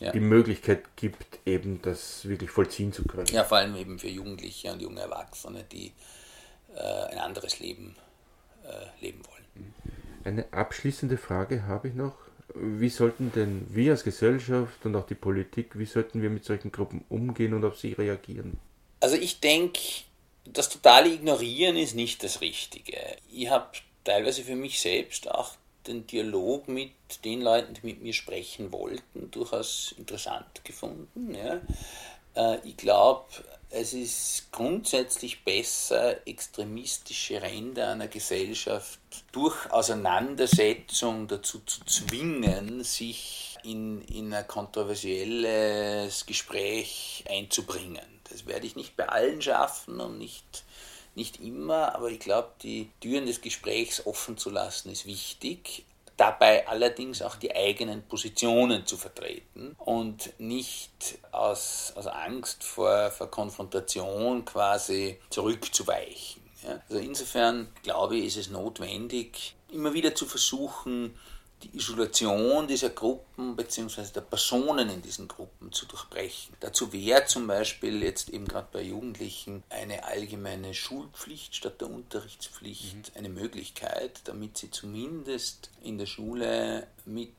ja. 0.00 0.12
die 0.12 0.20
Möglichkeit 0.20 0.96
gibt, 0.96 1.38
eben 1.46 1.80
das 1.82 2.28
wirklich 2.28 2.50
vollziehen 2.50 2.92
zu 2.92 3.04
können. 3.04 3.26
Ja, 3.28 3.44
vor 3.44 3.58
allem 3.58 3.76
eben 3.76 3.98
für 3.98 4.08
Jugendliche 4.08 4.72
und 4.72 4.82
junge 4.82 5.00
Erwachsene, 5.00 5.64
die 5.64 5.92
äh, 6.74 6.80
ein 7.12 7.18
anderes 7.18 7.58
Leben 7.58 7.96
äh, 8.64 9.04
leben 9.04 9.22
wollen. 9.26 9.74
Eine 10.24 10.52
abschließende 10.52 11.16
Frage 11.16 11.66
habe 11.66 11.88
ich 11.88 11.94
noch. 11.94 12.14
Wie 12.54 12.88
sollten 12.88 13.32
denn 13.32 13.66
wir 13.70 13.92
als 13.92 14.04
Gesellschaft 14.04 14.84
und 14.84 14.94
auch 14.96 15.06
die 15.06 15.14
Politik, 15.14 15.78
wie 15.78 15.84
sollten 15.84 16.22
wir 16.22 16.30
mit 16.30 16.44
solchen 16.44 16.72
Gruppen 16.72 17.04
umgehen 17.08 17.54
und 17.54 17.64
auf 17.64 17.78
sie 17.78 17.92
reagieren? 17.92 18.58
Also 19.00 19.16
ich 19.16 19.40
denke, 19.40 19.80
das 20.44 20.68
totale 20.68 21.12
Ignorieren 21.12 21.76
ist 21.76 21.94
nicht 21.94 22.22
das 22.22 22.40
Richtige. 22.40 22.98
Ich 23.30 23.50
habe 23.50 23.66
teilweise 24.04 24.42
für 24.42 24.56
mich 24.56 24.80
selbst 24.80 25.30
auch 25.30 25.52
den 25.86 26.06
Dialog 26.06 26.68
mit 26.68 26.92
den 27.24 27.42
Leuten, 27.42 27.74
die 27.74 27.86
mit 27.86 28.02
mir 28.02 28.12
sprechen 28.12 28.72
wollten, 28.72 29.30
durchaus 29.30 29.94
interessant 29.98 30.64
gefunden. 30.64 31.34
Ja. 31.34 31.60
Äh, 32.34 32.58
ich 32.64 32.76
glaube, 32.76 33.26
es 33.70 33.92
ist 33.92 34.52
grundsätzlich 34.52 35.44
besser, 35.44 36.26
extremistische 36.26 37.42
Ränder 37.42 37.92
einer 37.92 38.08
Gesellschaft 38.08 39.00
durch 39.32 39.70
Auseinandersetzung 39.72 41.26
dazu 41.26 41.60
zu 41.60 41.84
zwingen, 41.84 42.84
sich 42.84 43.58
in, 43.64 44.02
in 44.02 44.32
ein 44.32 44.46
kontroversielles 44.46 46.26
Gespräch 46.26 47.24
einzubringen. 47.28 48.06
Das 48.30 48.46
werde 48.46 48.66
ich 48.66 48.76
nicht 48.76 48.96
bei 48.96 49.08
allen 49.08 49.42
schaffen 49.42 50.00
und 50.00 50.18
nicht, 50.18 50.64
nicht 51.16 51.40
immer, 51.40 51.94
aber 51.94 52.10
ich 52.10 52.20
glaube, 52.20 52.50
die 52.62 52.90
Türen 53.00 53.26
des 53.26 53.40
Gesprächs 53.40 54.06
offen 54.06 54.36
zu 54.36 54.50
lassen 54.50 54.90
ist 54.90 55.06
wichtig 55.06 55.84
dabei 56.16 56.66
allerdings 56.66 57.22
auch 57.22 57.36
die 57.36 57.54
eigenen 57.54 58.02
Positionen 58.02 58.86
zu 58.86 58.96
vertreten 58.96 59.76
und 59.78 60.32
nicht 60.38 61.18
aus, 61.32 61.92
aus 61.94 62.06
Angst 62.06 62.64
vor, 62.64 63.10
vor 63.10 63.30
Konfrontation 63.30 64.44
quasi 64.44 65.18
zurückzuweichen. 65.30 66.42
Ja? 66.62 66.80
Also 66.88 67.02
insofern 67.02 67.68
glaube 67.82 68.16
ich, 68.16 68.26
ist 68.26 68.36
es 68.36 68.50
notwendig, 68.50 69.54
immer 69.70 69.92
wieder 69.92 70.14
zu 70.14 70.26
versuchen, 70.26 71.14
die 71.62 71.76
Isolation 71.76 72.66
dieser 72.66 72.90
Gruppen 72.90 73.56
bzw. 73.56 74.12
der 74.14 74.20
Personen 74.20 74.90
in 74.90 75.02
diesen 75.02 75.26
Gruppen 75.26 75.72
zu 75.72 75.86
durchbrechen. 75.86 76.54
Dazu 76.60 76.92
wäre 76.92 77.24
zum 77.24 77.46
Beispiel 77.46 78.02
jetzt 78.02 78.28
eben 78.28 78.46
gerade 78.46 78.68
bei 78.72 78.82
Jugendlichen 78.82 79.62
eine 79.70 80.04
allgemeine 80.04 80.74
Schulpflicht 80.74 81.56
statt 81.56 81.80
der 81.80 81.90
Unterrichtspflicht 81.90 82.96
mhm. 82.96 83.18
eine 83.18 83.28
Möglichkeit, 83.30 84.20
damit 84.24 84.58
sie 84.58 84.70
zumindest 84.70 85.70
in 85.82 85.98
der 85.98 86.06
Schule 86.06 86.86
mit 87.04 87.32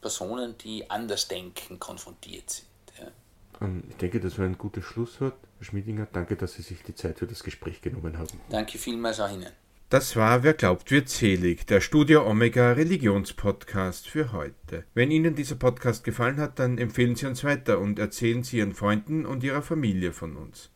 Personen, 0.00 0.56
die 0.58 0.88
anders 0.88 1.26
denken, 1.26 1.80
konfrontiert 1.80 2.48
sind. 2.50 2.66
Ja. 3.00 3.66
Ähm, 3.66 3.82
ich 3.90 3.96
denke, 3.96 4.20
das 4.20 4.38
war 4.38 4.44
ein 4.44 4.56
gutes 4.56 4.84
Schlusswort. 4.84 5.34
Herr 5.58 5.64
Schmiedinger, 5.64 6.06
danke, 6.12 6.36
dass 6.36 6.54
Sie 6.54 6.62
sich 6.62 6.82
die 6.82 6.94
Zeit 6.94 7.18
für 7.18 7.26
das 7.26 7.42
Gespräch 7.42 7.80
genommen 7.80 8.18
haben. 8.18 8.40
Danke 8.50 8.78
vielmals 8.78 9.18
auch 9.18 9.30
Ihnen. 9.30 9.50
Das 9.88 10.16
war 10.16 10.42
Wer 10.42 10.54
glaubt 10.54 10.90
wird 10.90 11.08
selig, 11.08 11.64
der 11.68 11.80
Studio 11.80 12.28
Omega 12.28 12.72
Religionspodcast 12.72 14.08
für 14.08 14.32
heute. 14.32 14.82
Wenn 14.94 15.12
Ihnen 15.12 15.36
dieser 15.36 15.54
Podcast 15.54 16.02
gefallen 16.02 16.38
hat, 16.38 16.58
dann 16.58 16.76
empfehlen 16.76 17.14
Sie 17.14 17.26
uns 17.26 17.44
weiter 17.44 17.78
und 17.78 18.00
erzählen 18.00 18.42
Sie 18.42 18.58
Ihren 18.58 18.74
Freunden 18.74 19.24
und 19.24 19.44
Ihrer 19.44 19.62
Familie 19.62 20.12
von 20.12 20.36
uns. 20.36 20.72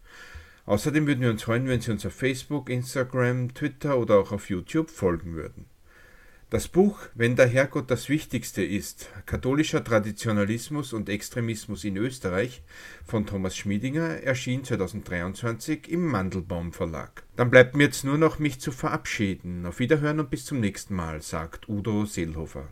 Außerdem 0.64 1.08
würden 1.08 1.22
wir 1.22 1.30
uns 1.30 1.42
freuen, 1.42 1.66
wenn 1.66 1.80
Sie 1.80 1.90
uns 1.90 2.06
auf 2.06 2.14
Facebook, 2.14 2.70
Instagram, 2.70 3.52
Twitter 3.52 3.98
oder 3.98 4.16
auch 4.16 4.30
auf 4.30 4.48
YouTube 4.48 4.90
folgen 4.90 5.34
würden. 5.34 5.64
Das 6.50 6.66
Buch 6.66 6.98
Wenn 7.14 7.36
der 7.36 7.46
Herrgott 7.46 7.92
das 7.92 8.08
Wichtigste 8.08 8.64
ist, 8.64 9.08
katholischer 9.24 9.84
Traditionalismus 9.84 10.92
und 10.92 11.08
Extremismus 11.08 11.84
in 11.84 11.96
Österreich 11.96 12.64
von 13.06 13.24
Thomas 13.24 13.56
Schmiedinger 13.56 14.24
erschien 14.24 14.64
2023 14.64 15.88
im 15.88 16.04
Mandelbaum 16.04 16.72
Verlag. 16.72 17.22
Dann 17.36 17.52
bleibt 17.52 17.76
mir 17.76 17.84
jetzt 17.84 18.02
nur 18.04 18.18
noch 18.18 18.40
mich 18.40 18.60
zu 18.60 18.72
verabschieden. 18.72 19.64
Auf 19.64 19.78
Wiederhören 19.78 20.18
und 20.18 20.30
bis 20.30 20.44
zum 20.44 20.58
nächsten 20.58 20.96
Mal, 20.96 21.22
sagt 21.22 21.68
Udo 21.68 22.04
Seelhofer. 22.04 22.66